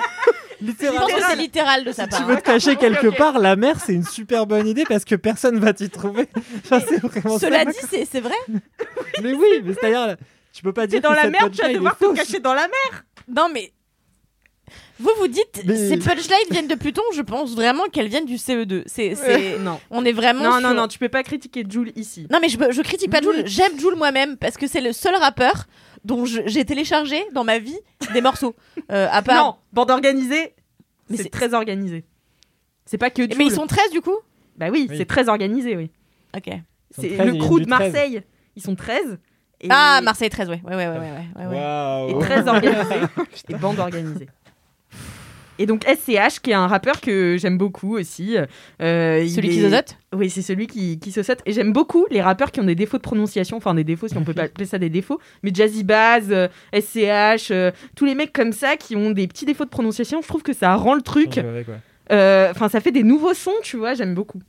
[0.62, 2.20] Je pense que c'est littéral de sa Si part.
[2.20, 5.16] tu veux te cacher quelque part, la mer c'est une super bonne idée parce que
[5.16, 6.28] personne va t'y trouver.
[6.66, 8.36] Enfin, vraiment Cela dit, c'est c'est vrai
[9.24, 10.16] Mais oui, mais c'est-à-dire,
[10.53, 12.53] tu peux pas dire dans que la merde, tu vas punchline devoir te cacher dans
[12.53, 13.03] la mer.
[13.28, 13.72] Non mais
[14.99, 18.36] vous vous dites Mais- ces punchlines viennent de Pluton, je pense vraiment qu'elles viennent du
[18.36, 18.84] CE2.
[18.86, 19.80] C'est c'est Non.
[19.91, 22.28] on est vraiment Non, non, sur- non, tu peux pas critiquer Joule ici.
[22.30, 25.16] Non mais je, je critique pas Joule, j'aime Joule moi-même parce que c'est le seul
[25.16, 25.68] rappeur
[26.04, 27.78] dont j'ai téléchargé dans ma vie
[28.14, 28.56] des morceaux.
[28.91, 29.45] Euh, à part...
[29.45, 30.56] Non, bande organisée,
[31.12, 32.06] Mais c'est très organisé.
[32.86, 33.38] C'est pas que Joule.
[33.38, 34.16] Mais ils sont 13 du coup
[34.58, 34.97] Bah oui, Oui.
[34.97, 35.91] c'est très organisé, oui.
[36.36, 36.50] Ok.
[36.89, 37.93] C'est 13, le crew du de 13.
[37.93, 38.24] Marseille.
[38.56, 39.20] Ils sont 13.
[39.62, 39.68] Et...
[39.70, 40.60] Ah, Marseille 13, ouais.
[40.66, 42.12] Ouais, ouais, ouais, ouais, ouais, ouais.
[42.12, 42.95] Et très organisé.
[43.50, 44.28] et bande organisée.
[45.60, 48.38] Et donc SCH, qui est un rappeur que j'aime beaucoup aussi.
[48.82, 51.39] euh, il Celui qui est- zozote Oui, c'est celui qui, qui se saute.
[51.45, 54.18] Et j'aime beaucoup les rappeurs qui ont des défauts de prononciation, enfin des défauts si
[54.18, 58.16] on peut pas appeler ça des défauts, mais Jazzy Baz, euh, SCH, euh, tous les
[58.16, 60.95] mecs comme ça qui ont des petits défauts de prononciation, je trouve que ça rend
[60.95, 61.38] le truc.
[62.12, 64.39] Euh, Enfin, ça fait des nouveaux sons, tu vois, j'aime beaucoup.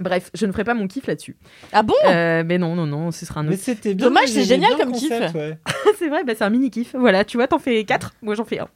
[0.00, 1.36] Bref, je ne ferai pas mon kiff là-dessus.
[1.72, 1.94] Ah bon?
[2.06, 3.62] Euh, mais non, non, non, ce sera un Mais autre.
[3.62, 4.08] c'était bien.
[4.08, 5.10] Dommage, mais c'est génial bien comme kiff.
[5.10, 5.56] ouais.
[5.98, 6.96] c'est vrai, bah, c'est un mini kiff.
[6.98, 8.68] Voilà, tu vois, t'en fais 4, moi j'en fais un.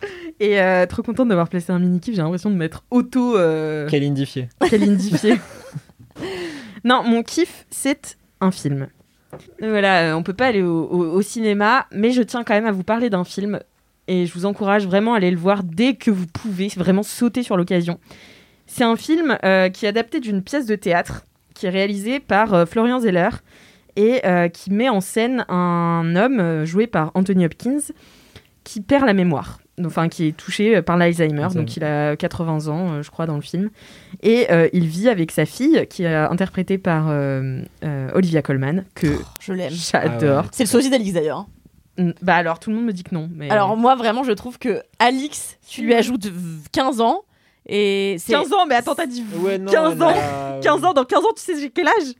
[0.40, 3.86] Et euh, trop contente d'avoir placé un mini kiff, j'ai l'impression de m'être auto euh,
[3.90, 4.48] Quel indifié.
[4.70, 5.36] calindifié.
[6.84, 8.88] non, mon kiff, c'est un film.
[9.60, 12.66] Voilà, euh, on peut pas aller au, au- au cinéma, mais je tiens quand même
[12.66, 13.60] à vous parler d'un film
[14.08, 17.42] et je vous encourage vraiment à aller le voir dès que vous pouvez, vraiment sauter
[17.42, 17.98] sur l'occasion.
[18.66, 21.24] C'est un film euh, qui est adapté d'une pièce de théâtre
[21.54, 23.30] qui est réalisée par euh, Florian Zeller
[23.96, 27.78] et euh, qui met en scène un homme joué par Anthony Hopkins
[28.62, 31.54] qui perd la mémoire, enfin qui est touché par l'Alzheimer, Alzheimer.
[31.66, 33.70] donc il a 80 ans, euh, je crois, dans le film.
[34.22, 38.84] Et euh, il vit avec sa fille, qui est interprétée par euh, euh, Olivia Colman,
[38.94, 39.06] que
[39.40, 39.72] Je l'aime.
[39.92, 40.44] j'adore.
[40.52, 41.46] C'est le sosie d'Alix d'ailleurs.
[41.98, 42.12] hein.
[42.22, 43.30] Bah alors, tout le monde me dit que non.
[43.34, 43.48] Mais...
[43.50, 47.22] Alors moi vraiment je trouve que Alix, tu lui ajoutes v- 15 ans
[47.68, 50.84] et c'est 15 ans, mais attends, t'as dit Ouais, non, 15 elle ans a- 15
[50.84, 52.12] ans, dans 15 ans, tu sais j'ai quel âge?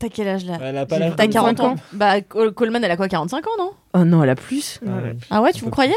[0.00, 0.58] T'as quel âge là?
[0.60, 1.76] Elle a pas l'âge T'as de 40 25 ans.
[1.92, 3.70] Bah Col- Coleman elle a quoi 45 ans non?
[3.94, 4.80] Oh non, elle a plus.
[4.84, 5.16] Ah ouais.
[5.30, 5.94] Ah ouais tu vous croyez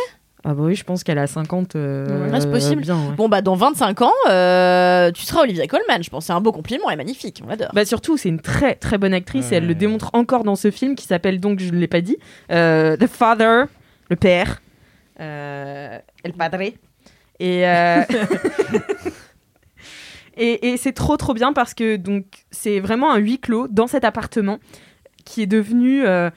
[0.48, 1.76] Ah bah oui, je pense qu'elle a 50.
[1.76, 2.84] euh, Ouais, c'est possible.
[2.84, 3.16] Bien, ouais.
[3.16, 6.52] Bon bah dans 25 ans euh, tu seras Olivia Colman je pense c'est un beau
[6.52, 7.70] compliment elle est magnifique on l'adore.
[7.74, 10.70] Bah surtout, c'est une très très bonne actrice et elle le démontre encore dans ce
[10.70, 12.18] film qui s'appelle donc, je ne l'ai pas dit,
[12.52, 13.64] euh, The Father,
[14.10, 14.62] le père,
[15.20, 16.62] euh, El Padre.
[17.40, 18.02] Et, euh,
[20.38, 23.88] et, et c'est trop trop bien parce que donc c'est vraiment un huis clos dans
[23.88, 24.60] cet appartement
[25.26, 26.30] qui est devenu euh,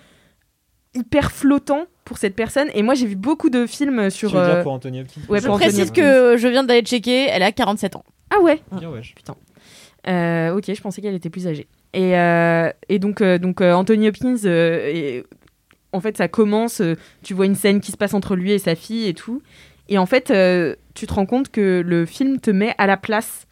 [0.94, 2.68] hyper flottant pour cette personne.
[2.74, 4.30] Et moi j'ai vu beaucoup de films sur.
[4.30, 7.26] veux dire euh, pour Anthony Hopkins ouais, je pour précise que je viens d'aller checker
[7.30, 8.04] elle a 47 ans.
[8.30, 9.14] Ah ouais Bien, wesh.
[10.06, 11.66] Euh, ok, je pensais qu'elle était plus âgée.
[11.92, 15.24] Et, euh, et donc, euh, donc euh, Anthony Hopkins, euh, et-
[15.92, 18.58] en fait, ça commence, euh, tu vois une scène qui se passe entre lui et
[18.58, 19.42] sa fille et tout.
[19.88, 22.96] Et en fait, euh, tu te rends compte que le film te met à la
[22.98, 23.46] place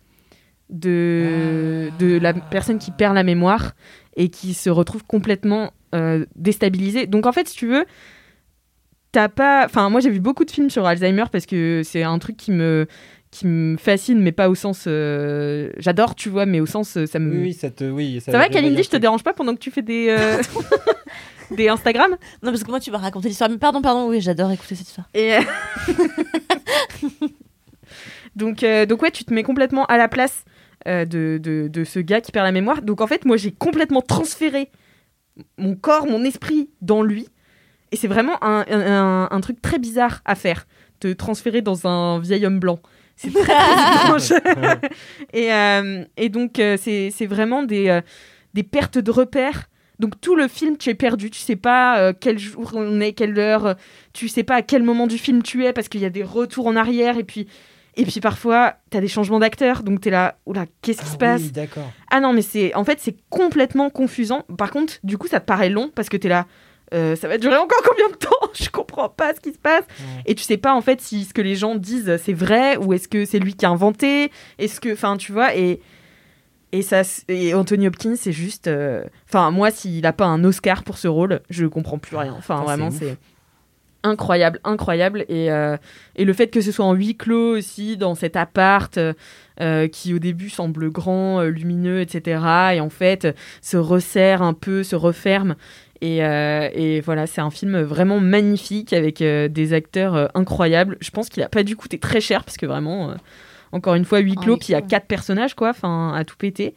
[0.71, 3.73] de, de la personne qui perd la mémoire
[4.17, 7.07] et qui se retrouve complètement euh, déstabilisée.
[7.07, 7.85] Donc en fait, si tu veux,
[9.17, 9.65] t'as pas...
[9.65, 12.53] Enfin, moi j'ai vu beaucoup de films sur Alzheimer parce que c'est un truc qui
[12.53, 12.87] me
[13.31, 14.85] qui me fascine, mais pas au sens.
[14.87, 16.97] euh, J'adore, tu vois, mais au sens.
[16.97, 17.31] euh, Ça, me...
[17.31, 17.85] Oui, oui, ça te.
[17.85, 20.09] Oui, ça va, réveille un Kalindi, je te dérange pas pendant que tu fais des.
[20.11, 20.43] euh,
[21.57, 22.11] des Instagram?
[22.43, 24.89] Non parce que moi tu vas raconter l'histoire mais pardon pardon oui j'adore écouter cette
[24.89, 25.09] histoire.
[25.15, 25.35] Et.
[25.37, 25.41] euh,
[28.37, 30.45] donc, euh, donc, ouais, tu te mets complètement à la place
[30.87, 32.83] euh, de, de, de ce gars qui perd la mémoire.
[32.83, 34.71] Donc, en fait, moi, j'ai complètement transféré
[35.59, 37.29] mon corps, mon esprit dans lui.
[37.93, 40.67] Et c'est vraiment un, un, truc très bizarre à faire,
[41.01, 42.81] te transférer dans un vieil homme blanc.
[43.17, 44.33] C'est très, très étrange.
[45.33, 48.01] et, euh, et donc, euh, c'est c'est vraiment des, euh,
[48.55, 49.69] des pertes de repères.
[49.99, 51.31] Donc, tout le film, tu es perdu.
[51.31, 53.77] Tu sais pas euh, quel jour on est, quelle heure.
[54.13, 56.25] tu sais pas à quel moment du film tu es parce qu'il y a des
[56.25, 57.17] retours en arrière.
[57.17, 57.47] Et puis,
[57.95, 59.83] et puis parfois, tu as des changements d'acteurs.
[59.83, 61.41] Donc, tu es là, oula, qu'est-ce qui se Ah passe?
[61.41, 61.91] Oui, d'accord.
[62.11, 64.43] ah non, mais c'est en fait c'est complètement confusant.
[64.59, 66.47] Par contre, du coup, ça te paraît long parce que t'es là.
[66.95, 68.51] Euh, ça va durer encore combien de temps?
[68.55, 69.85] Je comprends pas ce qui se passe.
[70.25, 72.93] Et tu sais pas en fait si ce que les gens disent c'est vrai ou
[72.93, 74.31] est-ce que c'est lui qui a inventé?
[74.59, 75.81] Est-ce que, enfin, tu vois, et
[76.73, 80.83] et ça, et Anthony Hopkins, c'est juste, euh, enfin, moi, s'il a pas un Oscar
[80.83, 82.35] pour ce rôle, je comprends plus rien.
[82.37, 83.17] Enfin, vraiment, c'est
[84.03, 85.25] incroyable, incroyable.
[85.29, 85.77] Et, euh,
[86.17, 88.99] et le fait que ce soit en huis clos aussi, dans cet appart
[89.61, 92.75] euh, qui au début semble grand, lumineux, etc.
[92.75, 95.57] Et en fait se resserre un peu, se referme.
[96.01, 100.97] Et, euh, et voilà, c'est un film vraiment magnifique avec euh, des acteurs euh, incroyables.
[101.01, 103.15] Je pense qu'il a pas dû coûter très cher parce que vraiment, euh,
[103.73, 106.25] encore une fois, huis clos, huis puis il y a quatre personnages, quoi, enfin, à
[106.25, 106.75] tout péter.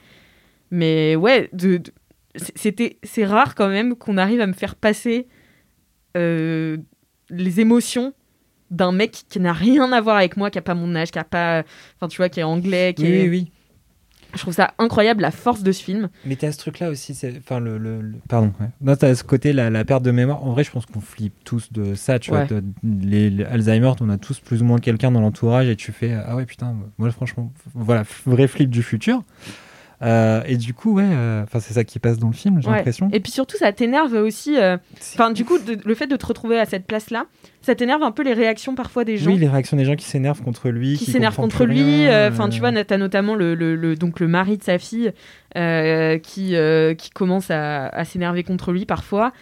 [0.71, 1.91] Mais ouais, de, de-
[2.55, 5.27] c'était, c'est rare quand même qu'on arrive à me faire passer
[6.17, 6.77] euh,
[7.29, 8.13] les émotions
[8.71, 11.19] d'un mec qui n'a rien à voir avec moi, qui a pas mon âge, qui
[11.19, 11.63] a pas,
[11.95, 13.51] enfin tu vois, qui est anglais, qui Oui, est- oui, oui.
[14.35, 16.09] Je trouve ça incroyable la force de ce film.
[16.25, 18.53] Mais t'as ce truc-là aussi, c'est, enfin le, le- le- pardon.
[18.59, 18.67] Ouais.
[18.81, 20.43] Non, t'as ce côté la, la perte de mémoire.
[20.43, 22.19] En vrai, je pense qu'on flippe tous de ça.
[22.19, 22.45] Tu Ouais.
[22.45, 25.75] vois, de- les, les Alzheimer, on a tous plus ou moins quelqu'un dans l'entourage et
[25.75, 29.23] tu fais ah ouais putain, moi franchement, voilà, vrai flip du futur.
[30.01, 32.69] Euh, et du coup, ouais, euh, enfin c'est ça qui passe dans le film, j'ai
[32.69, 32.77] Ouais.
[32.77, 33.09] l'impression.
[33.11, 34.57] Et puis surtout, ça t'énerve aussi.
[34.57, 34.77] euh,
[35.13, 37.25] Enfin, du coup, de- le fait de te retrouver à cette place-là,
[37.61, 39.29] ça t'énerve un peu les réactions parfois des gens.
[39.31, 42.05] Oui, les réactions des gens qui s'énervent contre lui, qui s'énerve comprend contre lui.
[42.07, 45.11] Enfin, euh, tu vois, t'as notamment le, le, le- donc le mari de sa fille
[45.57, 49.33] euh, qui, euh, qui commence à, à s'énerver contre lui parfois.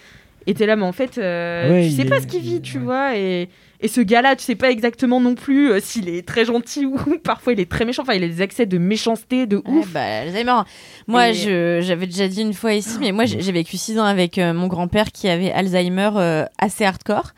[0.48, 2.62] Et t'es là, mais en fait, euh, Ouais, tu sais pas est- ce qu'il vit,
[2.62, 2.84] tu ouais.
[2.84, 3.18] vois.
[3.18, 3.50] Et,
[3.82, 6.96] et ce gars-là, tu sais pas exactement non plus euh, s'il est très gentil ou
[7.24, 8.02] parfois il est très méchant.
[8.04, 9.92] Enfin, il a des accès de méchanceté, de Ouais, ouf.
[9.92, 10.62] bah, Alzheimer.
[11.08, 14.06] Moi, Et- j'avais déjà dit une fois ici, mais moi, j'ai j'ai vécu six ans
[14.06, 17.34] avec euh, mon grand-père qui avait Alzheimer euh, assez hardcore.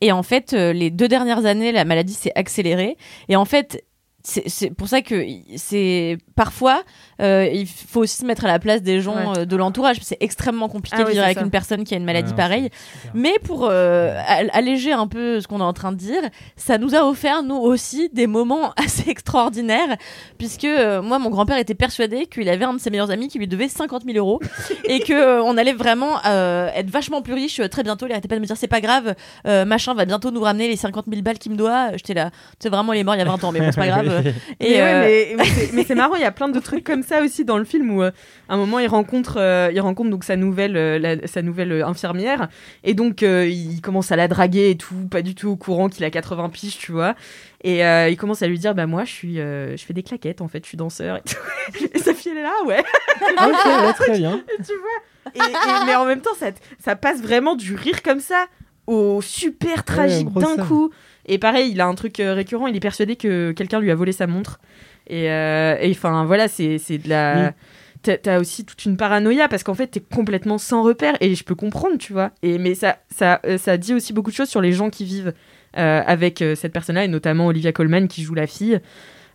[0.00, 2.96] Et en fait, euh, les deux dernières années, la maladie s'est accélérée.
[3.28, 3.84] Et en fait,
[4.26, 5.22] c'est pour ça que
[5.56, 6.82] c'est parfois
[7.20, 9.38] euh, il faut aussi se mettre à la place des gens Ouais.
[9.40, 9.96] euh, de l'entourage.
[10.02, 11.44] C'est extrêmement compliqué Ah de oui, vivre avec ça.
[11.44, 12.70] une personne qui a une maladie Ouais, pareille.
[13.14, 16.22] Mais pour euh, all- alléger un peu ce qu'on est en train de dire,
[16.56, 19.96] ça nous a offert, nous aussi, des moments assez extraordinaires,
[20.38, 23.38] puisque euh, moi, mon grand-père était persuadé qu'il avait un de ses meilleurs amis qui
[23.38, 24.40] lui devait 50 000 euros,
[24.84, 28.06] et que euh, on allait vraiment euh, être vachement plus riche très bientôt.
[28.06, 29.14] Il arrêtait pas de me dire, c'est pas grave,
[29.46, 31.92] euh, machin va bientôt nous ramener les 50 000 balles qu'il me doit.
[31.92, 33.80] J'étais là, c'est vraiment, il est mort il y a 20 ans, mais bon, c'est
[33.80, 34.22] pas grave.
[34.60, 37.44] Mais ouais, euh, mais c'est marrant, il y a plein de trucs comme ça aussi
[37.44, 38.10] dans le film où euh,
[38.48, 41.82] à un moment il rencontre, euh, il rencontre donc sa nouvelle, euh, la- sa nouvelle
[41.82, 42.48] infirmière
[42.82, 46.04] et donc il commence à la draguer et tout, pas du tout au courant qu'il
[46.04, 47.14] a 80 piges, tu vois.
[47.62, 50.02] Et euh, il commence à lui dire bah moi je suis, euh, je fais des
[50.02, 51.84] claquettes en fait, je suis danseur et tout.
[51.94, 52.80] Et sa fille elle est là ouais.
[53.22, 54.42] Ok, ouais, très bien.
[54.58, 55.34] tu vois.
[55.34, 56.48] Et, et- mais en même temps ça,
[56.78, 58.46] ça passe vraiment du rire comme ça
[58.86, 60.90] au super tragique d'un coup.
[61.26, 63.94] Et pareil, il a un truc euh, récurrent, il est persuadé que quelqu'un lui a
[63.94, 64.60] volé sa montre.
[65.06, 67.46] Et euh, et enfin voilà, c'est de la.
[67.46, 68.16] Oui.
[68.22, 71.54] T'as aussi toute une paranoïa parce qu'en fait t'es complètement sans repère et je peux
[71.54, 72.32] comprendre, tu vois.
[72.42, 75.06] Et mais ça ça euh, ça dit aussi beaucoup de choses sur les gens qui
[75.06, 75.32] vivent
[75.78, 78.78] euh, avec cette personne-là et notamment Olivia Colman qui joue la fille.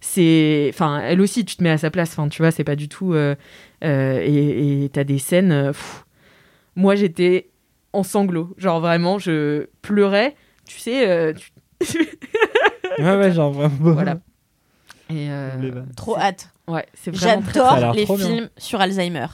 [0.01, 2.11] C'est enfin elle aussi tu te mets à sa place.
[2.11, 3.13] Enfin tu vois c'est pas du tout.
[3.15, 3.33] euh,
[3.81, 5.69] et t'as des scènes.
[5.71, 6.05] pff.
[6.75, 7.49] moi j'étais
[7.93, 10.35] en sanglots, genre vraiment je pleurais.
[10.65, 11.07] Tu sais.
[11.09, 11.51] euh, tu-
[12.99, 13.75] Ouais, ouais, genre vraiment.
[13.93, 14.17] Voilà.
[15.09, 16.49] Et euh, trop hâte.
[16.67, 18.17] ouais, c'est J'adore les bien.
[18.17, 19.25] films sur Alzheimer.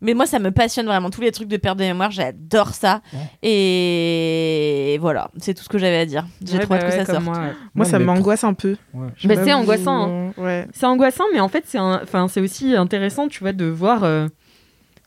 [0.00, 1.08] Mais moi, ça me passionne vraiment.
[1.08, 3.00] Tous les trucs de perte de mémoire, j'adore ça.
[3.12, 3.20] Ouais.
[3.42, 6.26] Et voilà, c'est tout ce que j'avais à dire.
[6.44, 7.24] J'ai Ouais, trop hâte bah que ouais, ça sorte.
[7.24, 7.52] moi, ouais.
[7.74, 8.76] Moi, Non, ça m'angoisse un peu.
[8.92, 10.66] Bah, c'est angoissant, Ouais.
[10.74, 12.00] C'est angoissant, mais en fait, c'est un...
[12.02, 14.26] enfin, c'est aussi intéressant, tu vois, de voir euh,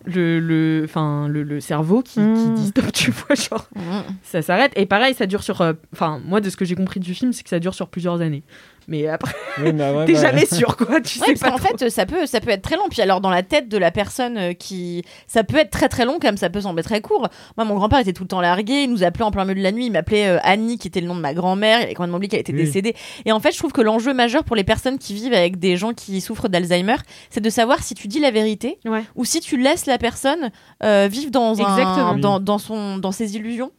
[0.08, 0.88] le, le,
[1.28, 2.54] le, le cerveau qui, qui Mm.
[2.56, 4.04] dit stop, tu vois, genre, Mhm.
[4.24, 4.72] ça s'arrête.
[4.76, 5.62] Et pareil, ça dure sur.
[5.62, 7.90] euh, Enfin, moi, de ce que j'ai compris du film, c'est que ça dure sur
[7.90, 8.44] plusieurs années.
[8.90, 11.02] Mais après, Oui, mais ouais, t'es bah, jamais sûr, quoi.
[11.02, 11.50] Tu Ouais, sais parce pas.
[11.52, 11.78] qu'en trop.
[11.78, 12.88] fait, ça peut, ça peut être très long.
[12.90, 15.04] Puis alors, dans la tête de la personne euh, qui.
[15.28, 17.28] Ça peut être très très long, comme ça peut sembler très court.
[17.58, 18.84] Moi, mon grand-père était tout le temps largué.
[18.84, 19.88] Il nous appelait en plein milieu de la nuit.
[19.88, 21.80] Il m'appelait euh, Annie, qui était le nom de ma grand-mère.
[21.82, 22.64] Il avait complètement oublié qu'elle était Oui.
[22.64, 22.96] décédée.
[23.26, 25.76] Et en fait, je trouve que l'enjeu majeur pour les personnes qui vivent avec des
[25.76, 26.96] gens qui souffrent d'Alzheimer,
[27.30, 29.04] c'est de savoir si tu dis la vérité Ouais.
[29.16, 30.50] ou si tu laisses la personne
[30.84, 32.16] euh, vivre dans, un- Exactement.
[32.16, 33.72] dans, dans, son, dans ses illusions.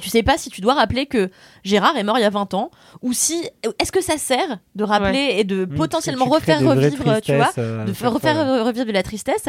[0.00, 1.30] Tu sais pas si tu dois rappeler que
[1.64, 2.70] Gérard est mort il y a 20 ans
[3.02, 3.42] ou si
[3.80, 7.84] est-ce que ça sert de rappeler et de oui, potentiellement refaire revivre tu vois euh,
[7.84, 9.46] de refaire revivre de la tristesse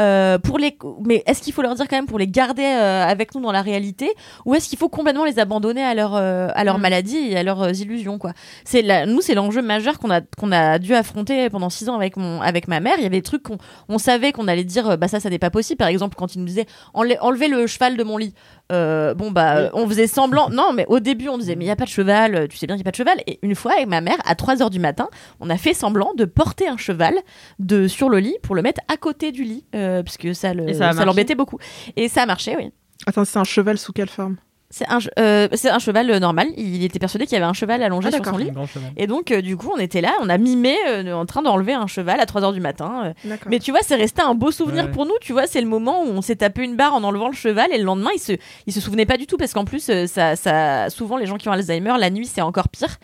[0.00, 3.04] euh, pour les mais est-ce qu'il faut leur dire quand même pour les garder euh,
[3.06, 4.10] avec nous dans la réalité
[4.44, 6.82] ou est-ce qu'il faut complètement les abandonner à leur à leur Mm.
[6.82, 8.32] maladie et à leurs illusions quoi?
[8.64, 12.16] C'est nous c'est l'enjeu majeur qu'on a qu'on a dû affronter pendant six ans avec
[12.16, 12.94] mon avec ma mère.
[12.98, 15.38] Il y avait des trucs qu'on on savait qu'on allait dire bah ça ça n'est
[15.38, 15.78] pas possible.
[15.78, 18.34] Par exemple quand il nous disait enle- enlevez le cheval de mon lit.
[18.70, 20.48] Bon bah on faisait semblant.
[20.52, 22.56] Non mais au début on disait mais il y a pas de cheval euh, tu
[22.56, 23.22] sais bien qu'il y a pas de cheval.
[23.26, 25.08] Et une fois avec ma mère à 3 heures du matin
[25.40, 27.14] on a fait semblant de porter un cheval
[27.58, 30.68] de sur le lit pour le mettre à côté du lit euh, puisque ça le
[30.68, 31.58] Et ça l'embêtait beaucoup.
[31.96, 32.70] Et ça a marché oui.
[33.06, 34.36] Attends, c'est un cheval sous quelle forme?
[34.74, 36.48] C'est un, euh, c'est un cheval euh, normal.
[36.56, 38.50] Il était persuadé qu'il y avait un cheval allongé Ah, sur son lit.
[38.96, 41.74] Et donc, euh, du coup, on était là, on a mimé euh, en train d'enlever
[41.74, 43.12] un cheval à 3h du matin.
[43.26, 43.36] euh.
[43.50, 44.90] Mais tu vois, c'est resté un beau souvenir Ouais.
[44.90, 45.12] pour nous.
[45.20, 47.70] Tu vois, c'est le moment où on s'est tapé une barre en enlevant le cheval
[47.70, 48.32] et le lendemain, il se,
[48.66, 51.36] il se souvenait pas du tout parce qu'en plus, euh, ça, ça, souvent, les gens
[51.36, 52.96] qui ont Alzheimer, la nuit, c'est encore pire.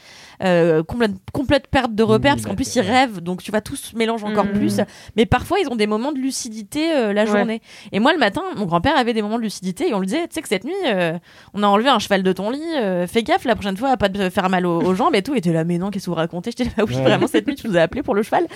[0.45, 3.21] Euh, complète, complète perte de repères parce qu'en plus, ils rêvent.
[3.21, 4.53] Donc, tu vois, tout se mélange encore Mhm.
[4.53, 4.81] plus.
[5.17, 7.27] Mais parfois, ils ont des moments de lucidité euh, la Ouais.
[7.39, 7.61] journée.
[7.91, 10.23] Et moi, le matin, mon grand-père avait des moments de lucidité et on lui disait,
[10.29, 11.19] tu sais que cette nuit, euh,
[11.55, 13.97] on a enlevé un cheval de ton lit, euh, fais gaffe la prochaine fois à
[13.97, 15.35] pas te faire mal aux, aux jambes et tout.
[15.35, 16.51] Et était là, mais non, qu'est-ce que vous racontez?
[16.51, 17.03] J'étais là, bah oui, Ouais.
[17.03, 18.47] vraiment, cette nuit, tu nous as appelé pour le cheval.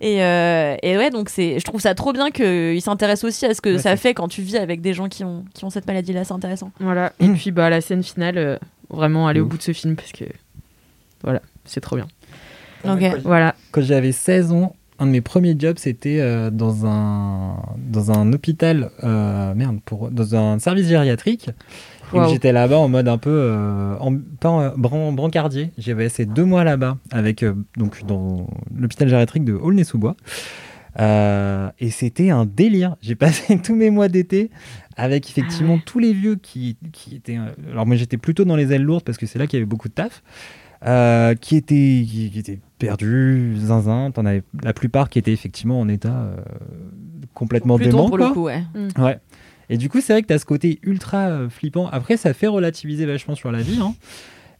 [0.00, 3.54] Et, euh, et ouais, donc c'est, je trouve ça trop bien qu'il s'intéresse aussi à
[3.54, 5.70] ce que Ouais, ça fait quand tu vis avec des gens qui ont, qui ont
[5.70, 6.70] cette maladie-là, c'est intéressant.
[6.80, 7.12] Voilà.
[7.20, 8.58] Et puis, bah, la scène finale, euh,
[8.90, 10.24] vraiment aller au bout de ce film parce que.
[11.22, 12.06] Voilà, c'est trop bien.
[12.84, 13.02] Ok.
[13.24, 13.54] Voilà.
[13.70, 18.32] Quand j'avais 16 ans, un de mes premiers jobs, c'était euh, dans, un, dans un
[18.32, 21.50] hôpital, euh, merde, pour, dans un service gériatrique.
[22.12, 22.30] Et Waouh.
[22.30, 25.70] J'étais là-bas en mode un peu, euh, en, pas bran- brancardier.
[25.78, 28.46] J'avais passé deux mois là-bas, avec, euh, donc, dans
[28.76, 30.14] l'hôpital gériatrique de Aulnay-sous-Bois.
[31.00, 32.96] Euh, et c'était un délire.
[33.00, 34.50] J'ai passé tous mes mois d'été
[34.96, 37.38] avec effectivement tous les vieux qui, qui étaient.
[37.38, 39.62] euh, alors moi j'étais plutôt dans les ailes lourdes parce que c'est là qu'il y
[39.62, 40.22] avait beaucoup de taf.
[40.86, 44.10] Euh, qui étaient qui, qui étaient perdus, zinzin.
[44.10, 46.36] T'en avais la plupart qui étaient effectivement en état euh,
[47.34, 48.08] complètement Plutôt dément.
[48.08, 48.28] pour quoi.
[48.28, 48.62] le coup, ouais.
[48.98, 49.18] Ouais.
[49.68, 51.88] Et du coup, c'est vrai que tu as ce côté ultra euh, flippant.
[51.88, 53.78] Après, ça fait relativiser vachement sur la vie.
[53.80, 53.94] Hein.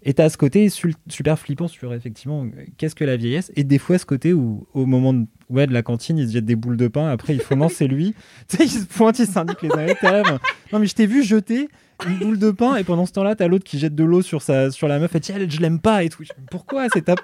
[0.04, 2.46] Et tu as ce côté super flippant sur effectivement
[2.76, 3.52] qu'est-ce que la vieillesse?
[3.54, 6.32] Et des fois, ce côté où, au moment de, ouais, de la cantine, ils se
[6.32, 7.08] jettent des boules de pain.
[7.08, 8.14] Après, ils font non, c'est lui.
[8.48, 10.40] Tu sais, ils se pointent, ils s'indiquent les autres.
[10.72, 11.68] Non, mais je t'ai vu jeter
[12.08, 12.76] une boule de pain.
[12.76, 14.98] Et pendant ce temps-là, tu as l'autre qui jette de l'eau sur, sa, sur la
[14.98, 15.14] meuf.
[15.14, 16.02] Et dit, elle, je l'aime pas.
[16.04, 16.22] Et tout.
[16.50, 17.14] Pourquoi c'est ta...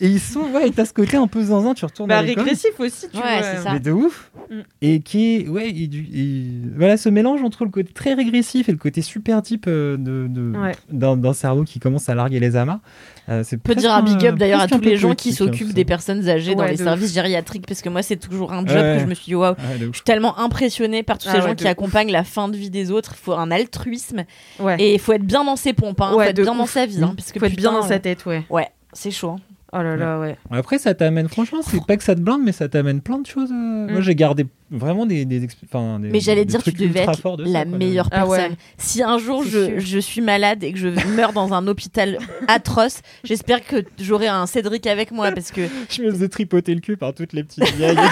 [0.00, 1.74] Et ils sont, ouais, et t'as ce côté un peu zinzin.
[1.74, 3.42] Tu retournes Bah, à régressif aussi, tu Ouais, vois.
[3.42, 3.72] c'est ça.
[3.72, 4.30] Mais de ouf.
[4.50, 4.54] Mm.
[4.82, 6.44] Et qui est, ouais, et du- et
[6.76, 10.26] voilà, ce mélange entre le côté très régressif et le côté super type euh, de,
[10.28, 10.72] de- Ouais.
[10.90, 12.80] d'un, d'un cerveau qui commence à larguer les amas.
[13.28, 15.32] Euh, c'est On peut dire un big up d'ailleurs à tous les gens qui hein,
[15.32, 18.76] s'occupent des personnes âgées dans les services gériatriques parce que moi c'est toujours un job
[18.76, 18.94] Ouais.
[18.96, 19.88] que je me suis dit waouh Ouais, ouf.
[19.90, 21.70] Je suis tellement impressionnée par tous Ah ces ouais, gens qui ouf.
[21.70, 23.14] accompagnent la fin de vie des autres.
[23.18, 24.24] Il faut un altruisme
[24.60, 24.76] Ouais.
[24.78, 26.00] et il faut être bien dans ses pompes.
[26.00, 26.14] Hein.
[26.14, 26.70] Ouais, faut être bien dans ouf.
[26.72, 27.02] sa vie.
[27.02, 28.44] Hein, parce que faut être bien dans sa tête, ouais.
[28.50, 29.30] Ouais, c'est chaud.
[29.30, 29.40] hein.
[29.72, 30.36] Oh là là, ouais.
[30.52, 33.26] Après, ça t'amène, franchement, c'est pas que ça te blinde, mais ça t'amène plein de
[33.26, 33.50] choses.
[33.50, 33.88] euh.
[33.88, 34.02] Moi, Mm.
[34.02, 37.42] j'ai gardé vraiment des, des, exp- enfin, des- Mais j'allais dire, tu devais être de
[37.44, 38.36] la ça, quoi, de- meilleure Ah ouais.
[38.38, 38.56] personne.
[38.78, 43.00] Si un jour je, je suis malade et que je meurs dans un hôpital atroce,
[43.24, 46.96] j'espère que j'aurai un Cédric avec moi parce que Je me faisais tripoter le cul
[46.96, 47.96] par toutes les petites vieilles.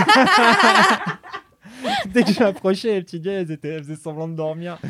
[2.12, 4.78] Dès que j'approchais, les petites vieilles, elles, étaient, elles faisaient semblant de dormir.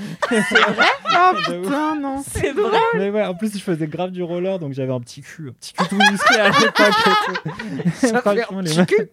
[1.17, 1.63] Oh De ouf.
[1.65, 2.23] putain, non.
[2.27, 2.79] c'est vrai.
[2.97, 5.53] Mais ouais, en plus, je faisais grave du roller, donc j'avais un petit cul, un
[5.53, 6.75] petit cul tout musclé à l'époque.
[6.79, 8.17] et tout.
[8.21, 9.09] Franchement, les meufs-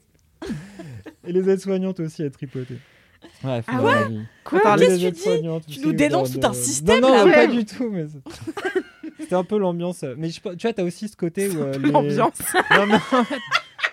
[1.27, 2.77] Et les aides-soignantes aussi, elles tripotaient.
[3.43, 3.93] Ouais, faut Ah ouais.
[4.43, 7.25] Quoi Qu'est-ce que tu dis aides-soignantes Tu nous ou dénonces tout un système, Non, non,
[7.25, 7.89] là, pas du tout.
[7.91, 8.73] Mais c'est-
[9.19, 10.03] c'était un peu l'ambiance.
[10.17, 11.61] Mais je, tu vois, t'as aussi ce côté où.
[11.61, 12.33] euh, les- L'ambiance.
[12.75, 13.37] Non, mais en fait,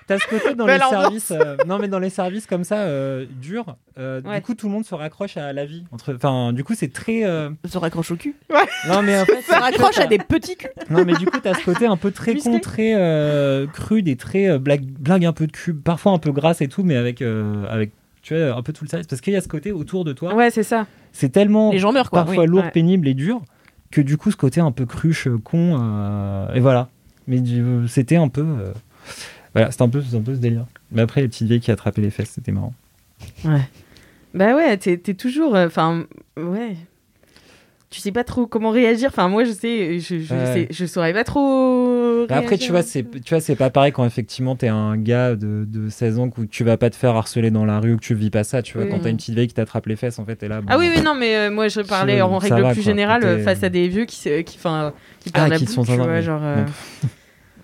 [0.08, 1.02] t'as ce côté dans Belle les ambiance.
[1.02, 1.30] services.
[1.30, 4.36] euh, non, mais dans les services comme ça, euh, durs, euh, Ouais.
[4.36, 5.84] du coup, tout le monde se raccroche à la vie.
[5.92, 7.24] Entre, enfin, du coup, c'est très.
[7.24, 8.34] euh, se raccroche au cul.
[8.88, 10.70] Non, mais en fait, se raccroche à des petits culs.
[10.90, 14.16] non, mais du coup, t'as ce côté un peu très con, très euh, cru, des
[14.16, 16.96] très euh, blague, blague un peu de cul, parfois un peu grasse et tout, mais
[16.96, 17.92] avec, euh, avec
[18.22, 19.06] tu vois, un peu tout le service.
[19.06, 20.86] Parce qu'il y a ce côté autour de toi, Ouais, c'est ça.
[21.12, 22.24] c'est tellement Les gens meurent quoi.
[22.24, 22.48] parfois oui.
[22.50, 22.70] lourd, Ouais.
[22.70, 23.40] pénible et dur,
[23.90, 26.88] que du coup, ce côté un peu cruche, con, euh, et voilà.
[27.26, 27.42] Mais
[27.88, 28.44] c'était un peu.
[29.58, 30.66] Euh, voilà, c'était un peu, un peu ce délire.
[30.92, 32.74] Mais après, les petites vieilles qui attrapaient les fesses, c'était marrant.
[34.34, 35.54] Bah ouais, t'es t'es toujours.
[35.54, 36.04] Enfin,
[36.36, 36.76] ouais.
[37.90, 39.08] Tu sais pas trop comment réagir.
[39.08, 40.52] Enfin, moi, je sais, je, je, Ouais.
[40.52, 42.26] sais, je saurais pas trop.
[42.28, 43.02] Mais après, tu vois, c'est,
[43.56, 46.90] pas pareil quand effectivement t'es un gars de, de 16 ans où tu vas pas
[46.90, 48.60] te faire harceler dans la rue ou que tu vis pas ça.
[48.60, 48.90] Tu vois, Oui.
[48.90, 50.60] quand t'as une petite vieille qui t'attrape les fesses, en fait, t'es là.
[50.60, 52.90] bon, Ah oui, oui, non, mais euh, moi, je parlais en règle va, plus quoi,
[52.92, 55.74] générale euh, face à des vieux qui, qui, enfin, qui Ah, perdent la qui boule,
[55.74, 56.22] sont tu vois, ouais.
[56.22, 56.42] genre.
[56.44, 57.08] euh, Ouais.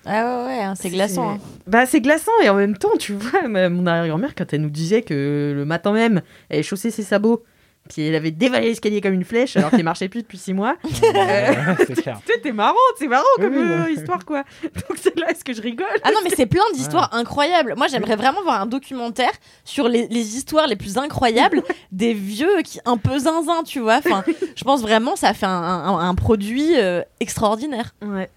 [0.06, 1.30] Ah ouais, ouais, hein, c'est glaçant.
[1.30, 1.38] hein.
[1.66, 5.02] Bah, c'est glaçant et en même temps, tu vois, mon arrière-grand-mère, quand elle nous disait
[5.02, 6.20] que le matin même,
[6.50, 7.42] elle chaussait ses sabots,
[7.88, 10.76] puis elle avait dévalé l'escalier comme une flèche alors qu'elle marchait plus depuis six mois.
[11.14, 11.54] Ouais,
[11.86, 12.18] c'est clair.
[12.26, 13.90] Tu sais, t'es marrant, c'est marrant comme oui, euh, bah.
[13.90, 14.42] histoire, quoi.
[14.62, 15.86] Donc, c'est là, est-ce que je rigole?
[16.02, 17.74] Ah non, mais c'est plein d'histoires incroyables.
[17.76, 19.32] Moi, j'aimerais vraiment voir un documentaire
[19.64, 21.62] sur les, les histoires les plus incroyables
[21.92, 23.98] des vieux qui un peu zinzin, tu vois.
[23.98, 24.24] Enfin,
[24.56, 27.94] je pense vraiment ça fait un, un- un produit euh, extraordinaire.
[28.02, 28.30] Ouais.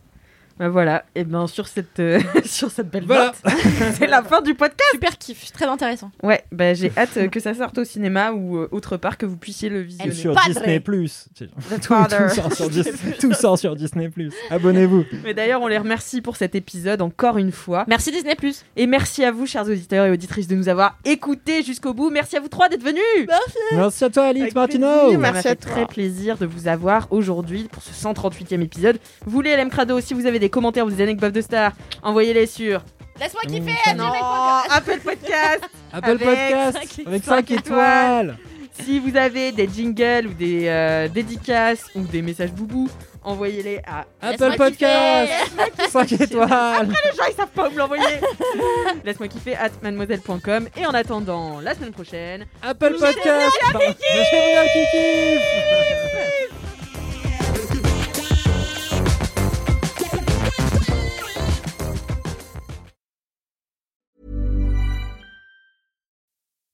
[0.59, 3.25] Bah voilà, et bien sur cette, euh, sur cette belle Voilà.
[3.43, 3.53] note,
[3.97, 4.89] c'est la fin du podcast.
[4.93, 6.11] Super kiff, très intéressant.
[6.23, 9.37] Ouais, bah j'ai hâte que ça sorte au cinéma ou euh, autre part que vous
[9.37, 10.11] puissiez le visionner.
[10.13, 10.35] sur.
[10.47, 11.27] Disney Plus.
[11.81, 11.93] Tout,
[12.33, 12.83] sort sur Dis-
[13.19, 14.31] tout sort sur Disney Plus.
[14.49, 15.05] Abonnez-vous.
[15.23, 17.85] Mais d'ailleurs, on les remercie pour cet épisode encore une fois.
[17.87, 18.35] Merci Disney+.
[18.75, 22.09] Et merci à vous, chers auditeurs et auditrices, de nous avoir écoutés jusqu'au bout.
[22.09, 23.01] Merci à vous trois d'être venus.
[23.73, 24.87] Merci à toi, Alix Avec Martino.
[24.87, 25.71] plaisir, Ça m'a Merci fait à toi.
[25.71, 28.99] très plaisir de vous avoir aujourd'hui pour ce 138e épisode.
[29.25, 31.71] Vous voulez LM Crado, si vous avez des commentaires ou des anecdotes de stars,
[32.03, 32.81] envoyez-les sur
[33.19, 34.11] Laisse-moi Mmh, kiffer, à non,
[34.69, 35.61] Apple Podcast.
[35.93, 38.37] Apple Avec Podcast cinq- avec cinq 5 étoiles.
[38.83, 42.87] Si vous avez des jingles ou des euh, dédicaces ou des messages boubou,
[43.23, 45.31] envoyez-les à Apple Podcast
[45.89, 46.87] 5 étoiles.
[46.89, 48.03] les gens ils savent pas où me l'envoyer.
[49.03, 52.45] Laisse-moi kiffer at mademoiselle.com et en attendant la semaine prochaine.
[52.61, 53.79] Apple Podcast Pardon.
[53.79, 55.39] Michel